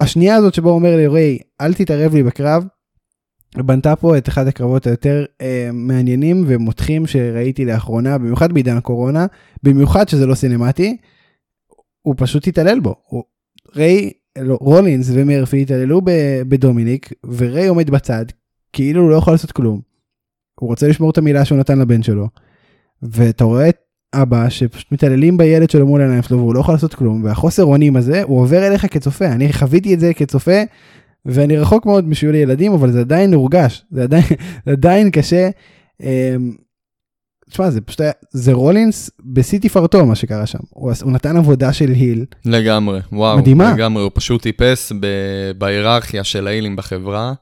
השנייה 0.00 0.36
הזאת 0.36 0.54
שבו 0.54 0.68
הוא 0.68 0.76
אומר 0.76 0.96
לי, 0.96 1.06
ריי, 1.06 1.38
אל 1.60 1.74
תתערב 1.74 2.14
לי 2.14 2.22
בקרב, 2.22 2.64
בנתה 3.56 3.96
פה 3.96 4.18
את 4.18 4.28
אחד 4.28 4.46
הקרבות 4.46 4.86
היותר 4.86 5.24
אה, 5.40 5.70
מעניינים 5.72 6.44
ומותחים 6.46 7.06
שראיתי 7.06 7.64
לאחרונה, 7.64 8.18
במיוחד 8.18 8.52
בעידן 8.52 8.76
הקורונה, 8.76 9.26
במיוחד 9.62 10.08
שזה 10.08 10.26
לא 10.26 10.34
סינמטי, 10.34 10.96
הוא 12.02 12.14
פשוט 12.18 12.46
התעלל 12.48 12.80
בו. 12.80 12.94
הוא, 13.04 13.24
ריי, 13.76 14.10
לא, 14.38 14.58
רולינס 14.60 15.10
ומרפי 15.12 15.62
התעללו 15.62 16.00
בדומיניק, 16.48 17.12
וריי 17.26 17.66
עומד 17.66 17.90
בצד, 17.90 18.24
כאילו 18.72 19.02
הוא 19.02 19.10
לא 19.10 19.16
יכול 19.16 19.34
לעשות 19.34 19.52
כלום. 19.52 19.80
הוא 20.60 20.68
רוצה 20.68 20.88
לשמור 20.88 21.10
את 21.10 21.18
המילה 21.18 21.44
שהוא 21.44 21.58
נתן 21.58 21.78
לבן 21.78 22.02
שלו, 22.02 22.28
ואתה 23.02 23.44
רואה 23.44 23.68
את 23.68 23.76
אבא 24.14 24.48
שפשוט 24.48 24.92
מתעללים 24.92 25.36
בילד 25.36 25.70
שלו 25.70 25.86
מול 25.86 26.00
העיניים 26.00 26.22
שלו 26.22 26.38
והוא 26.38 26.54
לא 26.54 26.60
יכול 26.60 26.74
לעשות 26.74 26.94
כלום, 26.94 27.24
והחוסר 27.24 27.64
אונים 27.64 27.96
הזה 27.96 28.22
הוא 28.22 28.40
עובר 28.40 28.66
אליך 28.66 28.86
כצופה, 28.90 29.26
אני 29.26 29.52
חוויתי 29.52 29.94
את 29.94 30.00
זה 30.00 30.14
כצופה, 30.14 30.62
ואני 31.26 31.56
רחוק 31.56 31.86
מאוד 31.86 32.10
בשביל 32.10 32.34
ילדים, 32.34 32.72
אבל 32.72 32.92
זה 32.92 33.00
עדיין 33.00 33.34
הורגש, 33.34 33.84
זה 33.90 34.02
עדיין, 34.02 34.24
זה 34.66 34.72
עדיין 34.72 35.10
קשה. 35.10 35.50
אמ, 36.02 36.54
תשמע, 37.50 37.70
זה 37.70 37.80
פשוט 37.80 38.00
היה, 38.00 38.12
זה 38.30 38.52
רולינס 38.52 39.10
בשיא 39.24 39.58
תפארתו 39.58 40.06
מה 40.06 40.14
שקרה 40.14 40.46
שם, 40.46 40.58
הוא, 40.70 40.92
הוא 41.02 41.12
נתן 41.12 41.36
עבודה 41.36 41.72
של 41.72 41.88
היל, 41.88 42.24
לגמרי, 42.44 43.00
וואו. 43.12 43.38
מדהימה. 43.38 43.74
לגמרי, 43.74 44.02
הוא 44.02 44.10
פשוט 44.14 44.42
טיפס 44.42 44.92
ב- 45.00 45.50
בהיררכיה 45.58 46.24
של 46.24 46.46
האילים 46.46 46.76
בחברה. 46.76 47.32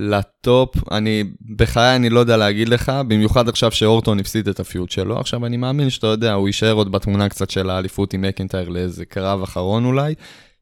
לטופ, 0.00 0.90
אני, 0.90 1.24
בחיי 1.56 1.96
אני 1.96 2.10
לא 2.10 2.20
יודע 2.20 2.36
להגיד 2.36 2.68
לך, 2.68 2.92
במיוחד 3.08 3.48
עכשיו 3.48 3.70
שאורטון 3.70 4.20
הפסיד 4.20 4.48
את 4.48 4.60
הפיוט 4.60 4.90
שלו, 4.90 5.20
עכשיו 5.20 5.46
אני 5.46 5.56
מאמין 5.56 5.90
שאתה 5.90 6.06
יודע, 6.06 6.32
הוא 6.32 6.48
יישאר 6.48 6.72
עוד 6.72 6.92
בתמונה 6.92 7.28
קצת 7.28 7.50
של 7.50 7.70
האליפות 7.70 8.14
עם 8.14 8.22
מקינטייר 8.22 8.68
לאיזה 8.68 9.04
קרב 9.04 9.42
אחרון 9.42 9.84
אולי, 9.84 10.14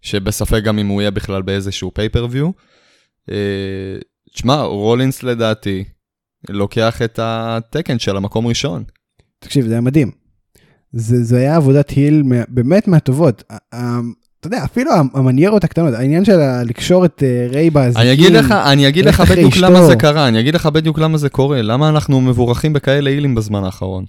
שבספק 0.02 0.62
גם 0.64 0.78
אם 0.78 0.86
הוא 0.86 1.00
יהיה 1.00 1.10
בכלל 1.10 1.42
באיזשהו 1.42 1.90
פייפריוויו. 1.94 2.50
אה, 3.30 3.36
תשמע, 4.34 4.62
רולינס 4.62 5.22
לדעתי 5.22 5.84
לוקח 6.48 7.02
את 7.02 7.18
התקן 7.22 7.98
של 7.98 8.16
המקום 8.16 8.46
ראשון. 8.46 8.84
תקשיב 9.38 9.66
זה 9.66 9.72
היה 9.72 9.80
מדהים. 9.80 10.10
זה, 10.92 11.24
זה 11.24 11.36
היה 11.36 11.56
עבודת 11.56 11.90
היל 11.90 12.22
באמת 12.48 12.88
מהטובות. 12.88 13.42
אתה 14.46 14.54
יודע 14.54 14.64
אפילו 14.64 14.90
המניירות 15.14 15.64
הקטנות 15.64 15.94
העניין 15.94 16.24
של 16.24 16.38
לקשור 16.64 17.04
את 17.04 17.22
אה, 17.22 17.46
ריי 17.50 17.70
באזיקים. 17.70 18.02
אני 18.02 18.12
אגיד 18.12 18.32
לך, 18.32 18.52
אני 18.52 18.88
אגיד 18.88 19.04
לך 19.04 19.20
בדיוק 19.20 19.52
אשתו. 19.52 19.66
למה 19.66 19.86
זה 19.86 19.96
קרה, 19.96 20.28
אני 20.28 20.40
אגיד 20.40 20.54
לך 20.54 20.66
בדיוק 20.66 20.98
למה 20.98 21.18
זה 21.18 21.28
קורה, 21.28 21.62
למה 21.62 21.88
אנחנו 21.88 22.20
מבורכים 22.20 22.72
בכאלה 22.72 23.10
הילים 23.10 23.34
בזמן 23.34 23.64
האחרון. 23.64 24.04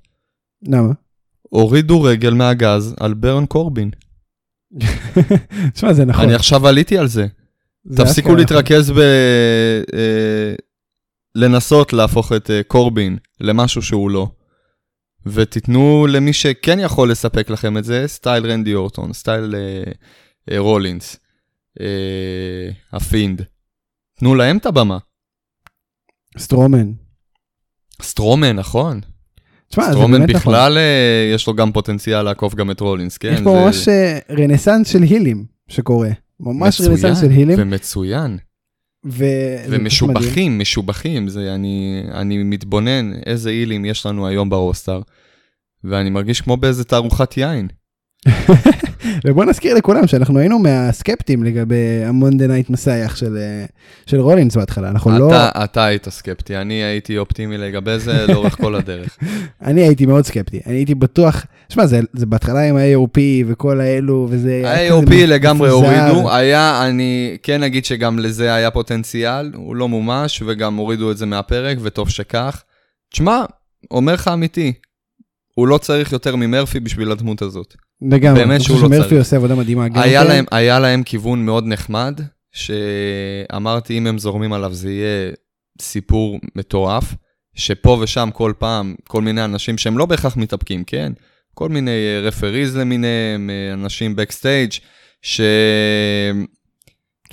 למה? 0.67 0.93
הורידו 1.41 2.01
רגל 2.01 2.33
מהגז 2.33 2.95
על 2.99 3.13
ברן 3.13 3.45
קורבין. 3.45 3.89
תשמע 5.73 5.93
זה 5.93 6.05
נכון. 6.05 6.23
אני 6.23 6.33
עכשיו 6.33 6.67
עליתי 6.67 6.97
על 6.97 7.07
זה. 7.07 7.27
זה 7.85 8.03
תפסיקו 8.03 8.29
אשכרה 8.29 8.37
להתרכז 8.37 8.91
ב... 8.91 8.99
אה, 9.93 10.53
לנסות 11.35 11.93
להפוך 11.93 12.33
את 12.33 12.51
אה, 12.51 12.61
קורבין 12.63 13.17
למשהו 13.41 13.81
שהוא 13.81 14.11
לא. 14.11 14.27
ותיתנו 15.25 16.07
למי 16.09 16.33
שכן 16.33 16.79
יכול 16.79 17.11
לספק 17.11 17.49
לכם 17.49 17.77
את 17.77 17.83
זה, 17.83 18.03
סטייל 18.07 18.51
רנדי 18.51 18.73
אורטון, 18.73 19.13
סטייל 19.13 19.55
אה, 19.55 19.91
רולינס, 20.57 21.19
אה, 21.81 22.69
הפינד. 22.93 23.41
תנו 24.19 24.35
להם 24.35 24.57
את 24.57 24.65
הבמה. 24.65 24.97
סטרומן. 26.37 26.91
סטרומן, 28.01 28.55
נכון. 28.55 29.01
תשמע 29.69 29.83
זה 29.85 29.91
סטרומן 29.91 30.19
באמת 30.19 30.35
נכון. 30.35 30.53
בכלל 30.53 30.77
אה, 30.77 31.31
יש 31.35 31.47
לו 31.47 31.55
גם 31.55 31.71
פוטנציאל 31.71 32.21
לעקוף 32.21 32.55
גם 32.55 32.71
את 32.71 32.79
רולינס, 32.79 33.17
כן? 33.17 33.33
יש 33.33 33.41
פה 33.41 33.53
זה 33.53 33.65
ממש 33.65 33.87
אה, 33.87 34.19
רנסאנס 34.29 34.87
של 34.87 35.03
הילים 35.03 35.45
שקורה. 35.67 36.09
ממש 36.39 36.81
רנסאנס 36.81 37.21
של 37.21 37.29
הילים. 37.29 37.55
ומצוין. 37.59 38.37
ו-. 39.05 39.25
ומשובחים, 39.69 40.59
משובחים, 40.59 41.27
זה 41.27 41.55
אני, 41.55 42.03
אני 42.11 42.43
מתבונן 42.43 43.11
איזה 43.25 43.49
הילים 43.49 43.85
יש 43.85 44.05
לנו 44.05 44.27
היום 44.27 44.49
ב 44.49 44.56
roster, 44.56 45.01
ואני 45.83 46.09
מרגיש 46.09 46.41
כמו 46.41 46.57
באיזה 46.57 46.83
תערוכת 46.83 47.37
יין. 47.37 47.67
ובוא 49.25 49.45
נזכיר 49.45 49.75
לכולם 49.75 50.07
שאנחנו 50.07 50.39
היינו 50.39 50.59
מהסקפטים 50.59 51.43
לגבי 51.43 52.03
ה 52.05 52.11
Monday 52.11 52.47
Night 52.47 52.69
Messiah 52.69 53.15
של, 53.15 53.37
אה, 53.37 53.65
של 54.05 54.19
רולינס 54.19 54.55
בהתחלה. 54.55 54.89
אנחנו 54.89 55.19
לא... 55.19 55.27
אתה, 55.27 55.49
אתה 55.63 55.85
היית 55.85 56.09
סקפטי, 56.09 56.57
אני 56.57 56.73
הייתי 56.73 57.17
אופטימי 57.17 57.57
לגבי 57.57 57.99
זה 57.99 58.25
לאורך 58.29 58.55
כל 58.55 58.75
הדרך. 58.75 59.17
אני 59.61 59.81
הייתי 59.81 60.05
מאוד 60.05 60.25
סקפטי. 60.25 60.59
אני 60.65 60.75
הייתי 60.75 60.95
בטוח... 60.95 61.45
שמע, 61.69 61.85
זה, 61.85 61.99
זה 62.13 62.25
בהתחלה 62.25 62.69
עם 62.69 62.75
ה-AOP 62.75 63.19
וכל 63.47 63.81
האלו, 63.81 64.27
וזה... 64.29 64.61
ה-AOP 64.65 65.13
לגמרי. 65.13 65.69
הורידו, 65.69 66.31
היה, 66.31 66.87
אני 66.87 67.37
כן 67.43 67.63
אגיד 67.63 67.85
שגם 67.85 68.19
לזה 68.19 68.53
היה 68.53 68.71
פוטנציאל, 68.71 69.51
הוא 69.55 69.75
לא 69.75 69.87
מומש, 69.87 70.43
וגם 70.45 70.75
הורידו 70.75 71.11
את 71.11 71.17
זה 71.17 71.25
מהפרק, 71.25 71.77
וטוב 71.81 72.09
שכך. 72.09 72.63
תשמע, 73.11 73.45
אומר 73.91 74.13
לך 74.13 74.27
אמיתי, 74.27 74.73
הוא 75.55 75.67
לא 75.67 75.77
צריך 75.77 76.11
יותר 76.11 76.35
ממרפי 76.35 76.79
בשביל 76.79 77.11
הדמות 77.11 77.41
הזאת. 77.41 77.75
לגמרי. 78.01 78.39
באמת 78.39 78.61
שהוא 78.61 78.81
לא 78.83 78.87
צריך. 78.87 79.13
עושה 79.13 79.35
עבודה 79.35 79.55
מדהימה. 79.55 79.87
היה 79.93 80.21
כן. 80.23 80.27
להם, 80.27 80.45
היה 80.51 80.79
להם 80.79 81.03
כיוון 81.03 81.45
מאוד 81.45 81.67
נחמד, 81.67 82.19
שאמרתי, 82.51 83.97
אם 83.97 84.07
הם 84.07 84.17
זורמים 84.17 84.53
עליו 84.53 84.73
זה 84.73 84.91
יהיה 84.91 85.31
סיפור 85.81 86.39
מטורף, 86.55 87.15
שפה 87.55 87.97
ושם 88.01 88.29
כל 88.33 88.53
פעם, 88.57 88.95
כל 89.07 89.21
מיני 89.21 89.45
אנשים 89.45 89.77
שהם 89.77 89.97
לא 89.97 90.05
בהכרח 90.05 90.37
מתאבקים, 90.37 90.83
כן? 90.83 91.13
כל 91.53 91.69
מיני 91.69 91.91
אה, 91.91 92.27
referees 92.27 92.77
למיניהם, 92.77 93.49
אה, 93.49 93.73
אנשים 93.73 94.15
backstage, 94.15 94.71
ש... 95.21 95.41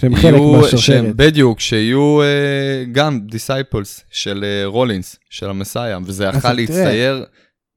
שהם 0.00 0.16
חלק 0.16 0.24
יהיו- 0.24 0.53
מהשרשרת. 0.53 0.81
שהם 0.81 1.12
בדיוק, 1.16 1.61
שיהיו 1.61 2.22
אה, 2.22 2.85
גם 2.92 3.20
disciples 3.20 4.05
של 4.11 4.44
אה, 4.44 4.66
רולינס, 4.66 5.16
של 5.31 5.50
ה 5.51 5.56
Messiah, 5.56 5.99
וזה 6.05 6.24
יכול 6.24 6.50
להצטייר 6.53 7.24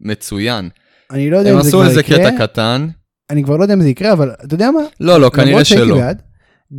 מצוין. 0.02 0.70
אני 1.12 1.30
לא 1.30 1.38
יודע 1.38 1.50
הם 1.52 1.56
אם 1.58 1.62
זה 1.62 1.68
עשו 1.68 1.78
כבר 1.78 1.88
איזה 1.88 2.00
יקרה. 2.00 2.18
קטע 2.18 2.38
קטן, 2.38 2.88
אני 3.30 3.44
כבר 3.44 3.58
לא 3.58 3.64
יודע 3.64 3.74
אם 3.74 3.82
זה 3.82 3.90
יקרה, 3.90 4.14
אבל 4.14 4.32
אתה 4.46 4.56
יודע 4.56 4.72
מה? 4.72 4.82
לא, 5.00 5.22
לא, 5.22 5.30
כנראה 5.30 5.66
שלא. 5.66 5.96
בעד, 5.96 6.22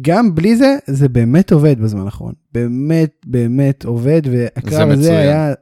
גם 0.01 0.35
בלי 0.35 0.57
זה, 0.57 0.77
זה 0.87 1.09
באמת 1.09 1.53
עובד 1.53 1.81
בזמן 1.81 2.05
האחרון. 2.05 2.33
באמת, 2.53 3.11
באמת 3.27 3.85
עובד, 3.85 4.23
והקרב 4.31 4.89
זה 4.89 4.93
הזה. 4.95 5.19
היה 5.19 5.55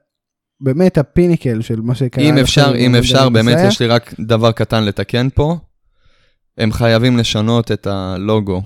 באמת 0.61 0.99
הפיניקל 0.99 1.61
של 1.61 1.81
מה 1.81 1.95
שקרה. 1.95 2.25
אם 2.25 2.39
אפשר, 2.39 2.73
אם 2.79 2.95
אפשר, 2.95 3.29
באמת. 3.29 3.59
יש 3.69 3.81
לי 3.81 3.87
רק 3.87 4.15
דבר 4.21 4.53
קטן 4.53 4.85
לתקן 4.85 5.29
פה. 5.35 5.57
הם 6.59 6.73
חייבים 6.73 7.17
לשנות 7.17 7.73
את 7.73 7.87
הלוגו 7.87 8.63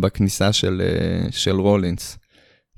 בכניסה 0.00 0.52
של, 0.52 0.82
אה, 0.84 1.26
של 1.30 1.60
רולינס, 1.60 2.18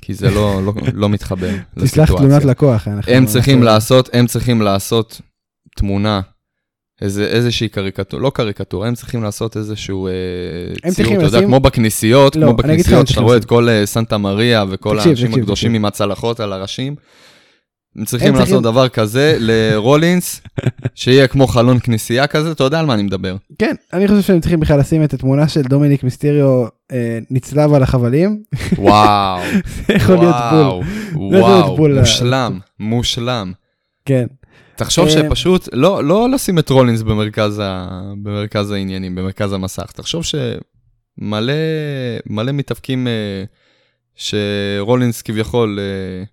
כי 0.02 0.14
זה 0.14 0.30
לא, 0.30 0.60
לא, 0.64 0.72
לא 0.92 1.08
מתחבר 1.08 1.50
תסלח 1.78 2.08
תלונת 2.08 2.22
לסיטואציה. 2.22 2.50
לקוח. 2.50 2.88
הם 3.06 3.26
צריכים 3.26 3.62
לעשות, 3.62 4.10
הם 4.12 4.26
צריכים 4.26 4.62
לעשות 4.62 5.20
תמונה, 5.76 6.20
איזה, 7.04 7.26
איזושהי 7.26 7.68
קריקטורה, 7.68 8.22
לא 8.22 8.30
קריקטורה, 8.34 8.88
הם 8.88 8.94
צריכים 8.94 9.22
לעשות 9.22 9.56
איזשהו 9.56 10.06
אה, 10.06 10.12
ציור, 10.82 10.94
צריכים 10.94 11.16
אתה 11.16 11.24
יודע, 11.24 11.38
לשים- 11.38 11.48
כמו 11.48 11.60
בכנסיות, 11.60 12.36
לא, 12.36 12.46
כמו 12.46 12.54
בכנסיות, 12.56 12.86
שאתה 12.88 13.04
צריכים 13.04 13.22
רואה 13.22 13.36
את. 13.36 13.44
כל 13.44 13.68
אה, 13.68 13.86
סנטה 13.86 14.18
מריה 14.18 14.64
וכל 14.70 14.96
תקשיב, 14.96 15.08
האנשים 15.08 15.26
תקשיב, 15.28 15.42
הקדושים 15.42 15.68
תקשיב. 15.68 15.80
עם 15.80 15.84
הצלחות 15.84 16.40
על 16.40 16.52
הראשים. 16.52 16.94
הם 17.96 18.04
צריכים 18.04 18.28
הם 18.28 18.34
צריכים- 18.34 18.54
לעשות 18.54 18.72
דבר 18.72 18.88
כזה 18.88 19.36
לרולינס, 19.38 20.40
שיהיה 20.94 21.26
כמו 21.26 21.46
חלון 21.46 21.78
כנסייה 21.82 22.26
כזה, 22.26 22.50
אתה 22.52 22.64
יודע 22.64 22.80
על 22.80 22.86
מה 22.86 22.94
אני 22.94 23.02
מדבר. 23.02 23.36
כן, 23.58 23.74
אני 23.92 24.08
חושב 24.08 24.20
שהם 24.22 24.40
צריכים 24.40 24.60
בכלל 24.60 24.78
לשים 24.80 25.04
את 25.04 25.14
התמונה 25.14 25.48
של 25.48 25.62
דומיניק 25.62 26.04
מיסטריו 26.04 26.64
אה, 26.92 27.18
נצלב 27.30 27.74
על 27.74 27.82
החבלים. 27.82 28.42
וואו, 28.78 29.40
זה 29.86 29.92
יכול 29.94 30.14
להיות 30.16 30.34
בול. 30.52 30.84
וואו. 31.32 31.76
מושלם, 32.00 32.58
מושלם. 32.80 33.52
כן. 34.04 34.26
תחשוב 34.76 35.06
אה, 35.06 35.10
שפשוט, 35.10 35.68
לא, 35.72 36.04
לא 36.04 36.30
לשים 36.30 36.58
את 36.58 36.70
רולינס 36.70 37.02
במרכז, 37.02 37.58
ה, 37.58 38.00
במרכז 38.22 38.70
העניינים, 38.70 39.14
במרכז 39.14 39.52
המסך. 39.52 39.92
תחשוב 39.92 40.22
שמלא 40.24 41.52
מלא 42.26 42.52
מתאפקים 42.52 43.06
אה, 43.08 43.44
שרולינס 44.14 45.22
כביכול, 45.22 45.78
אה, 45.80 46.24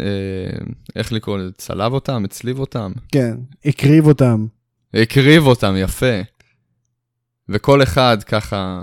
אה, 0.00 0.58
איך 0.96 1.12
לקרוא 1.12 1.38
לזה, 1.38 1.52
צלב 1.52 1.92
אותם, 1.92 2.24
הצליב 2.24 2.58
אותם, 2.58 2.92
כן, 3.12 3.36
הקריב 3.64 4.06
אותם. 4.06 4.46
הקריב 4.94 5.46
אותם, 5.46 5.74
יפה. 5.76 6.20
וכל 7.48 7.82
אחד 7.82 8.16
ככה, 8.22 8.82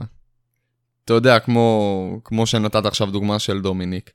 אתה 1.06 1.14
יודע, 1.14 1.40
כמו, 1.40 2.20
כמו 2.24 2.46
שנתת 2.46 2.86
עכשיו 2.86 3.12
דוגמה 3.12 3.40
של 3.40 3.62
דומיניק. 3.62 4.12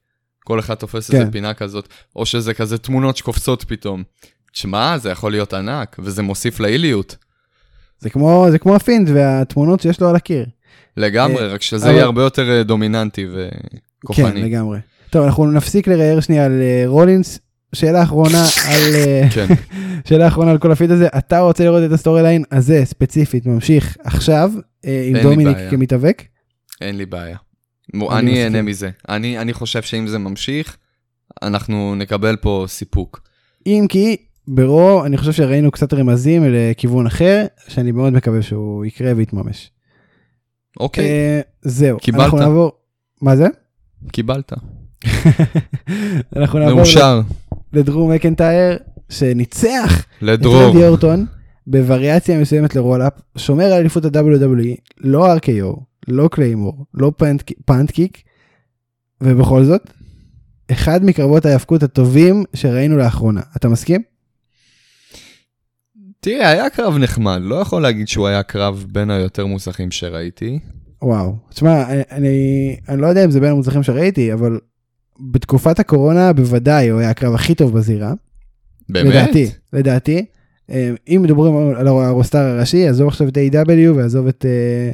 כל 0.47 0.59
אחד 0.59 0.75
תופס 0.75 1.11
כן. 1.11 1.21
איזה 1.21 1.31
פינה 1.33 1.55
כזאת, 1.55 1.89
או 2.17 2.27
שזה 2.27 2.55
כזה 2.55 2.79
תמונות 2.79 3.17
שקופצות 3.17 3.65
פתאום. 3.69 4.03
תשמע, 4.53 4.99
זה 4.99 5.11
יכול 5.11 5.31
להיות 5.33 5.55
ענק, 5.55 5.97
וזה 5.99 6.23
מוסיף 6.23 6.61
להיליות. 6.61 7.17
זה 7.99 8.11
כמו, 8.11 8.47
זה 8.51 8.59
כמו 8.59 8.77
הפינד 8.77 9.11
והתמונות 9.15 9.81
שיש 9.81 10.01
לו 10.01 10.09
על 10.09 10.17
הקיר. 10.17 10.47
לגמרי, 10.97 11.43
אה, 11.43 11.47
רק 11.49 11.63
שזה 11.63 11.85
אבל- 11.87 11.95
יהיה 11.95 12.05
הרבה 12.05 12.23
יותר 12.23 12.51
אה, 12.51 12.63
דומיננטי 12.63 13.27
כן, 13.27 13.49
וכוחני. 14.05 14.43
לגמרי. 14.43 14.79
טוב, 15.11 15.25
אנחנו 15.25 15.47
נפסיק 15.51 15.89
לרייר 15.89 16.21
שנייה 16.21 16.45
על 16.45 16.61
אה, 16.63 16.83
רולינס. 16.87 17.39
שאלה 17.75 18.03
אחרונה 18.03 18.45
על... 18.69 18.83
כן. 19.35 19.47
שאלה 20.09 20.29
אחרונה 20.29 20.51
על 20.51 20.59
כל 20.59 20.73
ה 20.73 20.76
feud 20.76 20.91
הזה, 20.91 21.09
אתה 21.19 21.41
רוצה 21.41 21.65
לראות 21.65 21.83
את 21.87 21.93
ה 21.93 22.23
storyline 22.23 22.45
הזה 22.53 22.81
ספציפית 22.85 23.47
ממשיך 23.47 23.97
עכשיו, 24.05 24.53
עם 24.85 25.17
דומיניק. 25.23 25.57
כמתאבק. 25.71 26.23
אין 26.81 26.97
לי 26.99 27.07
בעיה. 27.07 27.37
אני. 27.95 28.45
אהנה 28.45 28.63
מזה. 28.63 28.91
אני 29.09 29.39
אני 29.39 29.53
חושב 29.53 29.83
שאם 29.83 30.07
זה 30.07 30.19
ממשיך, 30.19 30.77
אנחנו 31.43 31.95
נקבל 31.95 32.37
פה 32.37 32.65
סיפוק. 32.69 33.21
אם 33.67 33.87
כי 33.89 34.17
ברו 34.49 35.05
אני 35.05 35.17
חושב 35.17 35.33
שראינו 35.33 35.71
קצת 35.71 35.95
רמזים 35.95 36.43
לכיוון 36.47 37.07
אחר, 37.07 37.45
שאני 37.69 37.93
מאוד 37.93 38.13
מקווה 38.13 38.43
שהוא 38.43 38.85
יקרה 38.85 39.13
ויתממש. 39.17 39.71
אוקיי, 40.81 41.05
אה, 41.05 41.41
זהו. 41.63 41.99
קיבלת. 41.99 42.21
אנחנו 42.21 42.39
נעבור... 42.39 42.73
מה 43.23 43.37
זה? 43.37 43.47
קיבלת. 44.13 44.53
אנחנו 46.37 46.59
נעבור 46.59 46.77
מאושר. 46.77 47.21
לדרו 47.73 48.13
מקנטייר, 48.13 48.79
שניצח 49.09 50.01
את 50.01 50.23
לדרו. 50.23 50.65
רנדי 50.65 50.87
אורטון 50.87 51.27
בווריאציה 51.67 52.41
מסוימת 52.41 52.75
ל 52.75 52.79
roll-up, 52.79 53.13
שומר 53.37 53.65
על 53.65 53.73
אליפות 53.73 54.05
ה-WWE, 54.05 54.81
לא 54.99 55.37
RKO, 55.37 55.81
לא 56.09 56.29
Claymore, 56.33 56.85
לא 56.95 57.13
punt- 57.19 57.53
punt 57.65 57.91
kick, 57.91 58.23
ובכל 59.21 59.65
זאת, 59.65 59.91
אחד 60.73 61.05
מקרבות 61.05 61.47
ההיאבקות 61.47 61.83
הטובים 61.83 62.45
שראינו 62.55 62.97
לאחרונה. 62.97 63.41
אתה 63.57 63.69
מסכים? 63.69 64.03
תראה, 66.21 66.51
היה 66.51 66.71
קרב 66.71 66.99
נחמד, 66.99 67.39
לא 67.43 67.55
יכול 67.55 67.83
להגיד 67.83 68.09
שהוא 68.09 68.27
היה 68.27 68.43
קרב 68.43 68.87
בין 68.93 69.11
היותר 69.11 69.47
מוצלחים 69.47 69.91
שראיתי. 69.91 70.59
וואו. 71.03 71.37
תשמע, 71.51 71.85
אני, 71.93 72.03
אני, 72.11 72.31
אני 72.89 73.01
לא 73.01 73.07
יודע 73.07 73.25
אם 73.25 73.31
זה 73.31 73.41
בין 73.41 73.51
המוצלחים 73.51 73.83
שראיתי, 73.83 74.33
אבל 74.33 74.59
בתקופת 75.21 75.79
הקורונה 75.79 76.33
בוודאי 76.33 76.89
הוא 76.89 77.01
היה 77.01 77.11
הקרב 77.11 77.35
הכי 77.35 77.55
טוב 77.55 77.73
בזירה. 77.79 78.13
באמת? 78.89 79.11
לדעתי, 79.15 79.51
לדעתי. 79.73 80.25
אה, 80.71 80.91
אם 81.09 81.21
מדברים 81.23 81.55
על 81.77 81.87
ה 81.87 81.94
roster 81.94 82.39
הראשי, 82.39 82.89
עזוב 82.89 83.09
עכשיו 83.09 83.29
את 83.29 83.37
AEW 83.39 83.91
ועזוב 83.97 84.27
את, 84.27 84.45
אה, 84.49 84.91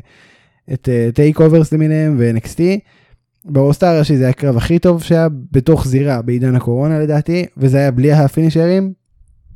את 0.72 0.88
TakeOvers 1.14 1.72
למיניהם 1.72 2.16
ו-NXT. 2.18 2.61
ב 3.44 3.51
roster 3.51 3.87
הראשי 3.87 4.16
זה 4.16 4.22
היה 4.22 4.31
הקרב 4.31 4.57
הכי 4.57 4.79
טוב 4.79 5.03
שהיה 5.03 5.29
בתוך 5.53 5.87
זירה 5.87 6.22
בעידן 6.22 6.57
הקורונה 6.57 6.98
לדעתי, 6.98 7.46
וזה 7.57 7.79
היה 7.79 7.90
בלי 7.90 8.12
הפינישרים, 8.12 8.92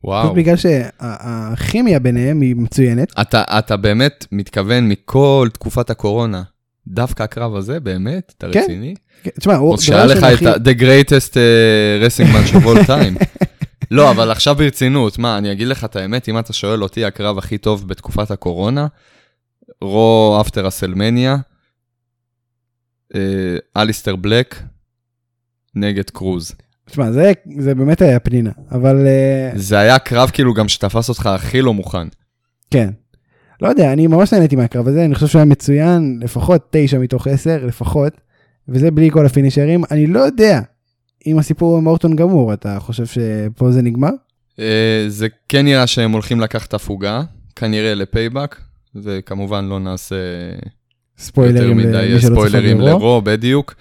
וואו. 0.04 0.24
פשוט 0.24 0.36
בגלל 0.36 0.56
שהכימיה 0.56 1.98
ביניהם 1.98 2.40
היא 2.40 2.56
מצוינת. 2.56 3.12
אתה, 3.20 3.42
אתה 3.58 3.76
באמת 3.76 4.26
מתכוון 4.32 4.88
מכל 4.88 5.48
תקופת 5.52 5.90
הקורונה, 5.90 6.42
דווקא 6.88 7.22
הקרב 7.22 7.56
הזה, 7.56 7.80
באמת? 7.80 8.32
אתה 8.38 8.46
כן. 8.52 8.60
רציני? 8.60 8.94
תשמע, 9.38 9.54
הוא... 9.54 9.76
שהיה 9.76 10.06
לך 10.06 10.18
את 10.24 10.42
ה- 10.42 10.54
The 10.54 10.78
greatest 10.80 11.32
uh, 11.32 11.36
wrestling 12.02 12.32
match 12.34 12.54
of 12.56 12.64
all 12.66 12.86
time. 12.86 13.24
לא, 13.90 14.10
אבל 14.10 14.30
עכשיו 14.30 14.54
ברצינות, 14.54 15.18
מה, 15.18 15.38
אני 15.38 15.52
אגיד 15.52 15.68
לך 15.68 15.84
את 15.84 15.96
האמת, 15.96 16.28
אם 16.28 16.38
אתה 16.38 16.52
שואל 16.52 16.82
אותי, 16.82 17.04
הקרב 17.04 17.38
הכי 17.38 17.58
טוב 17.58 17.88
בתקופת 17.88 18.30
הקורונה, 18.30 18.86
רו 19.80 20.38
אפטר 20.40 20.68
אסלמניה, 20.68 21.36
אליסטר 23.76 24.16
בלק 24.16 24.62
נגד 25.74 26.10
קרוז. 26.10 26.54
תשמע, 26.84 27.12
זה, 27.12 27.32
זה 27.58 27.74
באמת 27.74 28.02
היה 28.02 28.20
פנינה, 28.20 28.50
אבל 28.70 29.06
אה, 29.06 29.50
זה 29.54 29.78
היה 29.78 29.98
קרב 29.98 30.30
כאילו 30.30 30.54
גם 30.54 30.68
שתפס 30.68 31.08
אותך 31.08 31.26
הכי 31.26 31.62
לא 31.62 31.74
מוכן. 31.74 32.08
כן. 32.70 32.90
לא 33.60 33.68
יודע, 33.68 33.92
אני 33.92 34.06
ממש 34.06 34.32
נהניתי 34.32 34.56
מהקרב 34.56 34.88
הזה, 34.88 35.04
אני 35.04 35.14
חושב 35.14 35.26
שהוא 35.26 35.38
היה 35.38 35.44
מצוין, 35.44 36.18
לפחות 36.22 36.66
9 36.70 36.98
מתוך 36.98 37.26
10, 37.26 37.66
לפחות, 37.66 38.12
וזה 38.68 38.90
בלי 38.90 39.10
כל 39.10 39.26
הפינישרים. 39.26 39.82
אני 39.90 40.06
לא 40.06 40.20
יודע 40.20 40.60
אם 41.26 41.38
הסיפור 41.38 41.78
עם 41.78 41.86
אורטון 41.86 42.16
גמור, 42.16 42.52
אתה 42.52 42.76
חושב 42.80 43.06
שפה 43.06 43.70
זה 43.70 43.82
נגמר? 43.82 44.10
אה, 44.58 45.04
זה 45.08 45.26
כן 45.48 45.64
נראה 45.64 45.86
שהם 45.86 46.12
הולכים 46.12 46.40
לקחת 46.40 46.74
הפוגה, 46.74 47.22
כנראה 47.56 47.94
לפייבק, 47.94 48.56
וכמובן 49.02 49.64
לא 49.64 49.80
נעשה 49.80 50.14
יותר 50.16 50.68
ספוילרים 51.18 51.76
מדי 51.76 52.20
שלא 52.20 52.28
צפה 52.28 52.28
ספוילרים. 52.28 52.80
לרו, 52.80 53.22
בדיוק. 53.22 53.74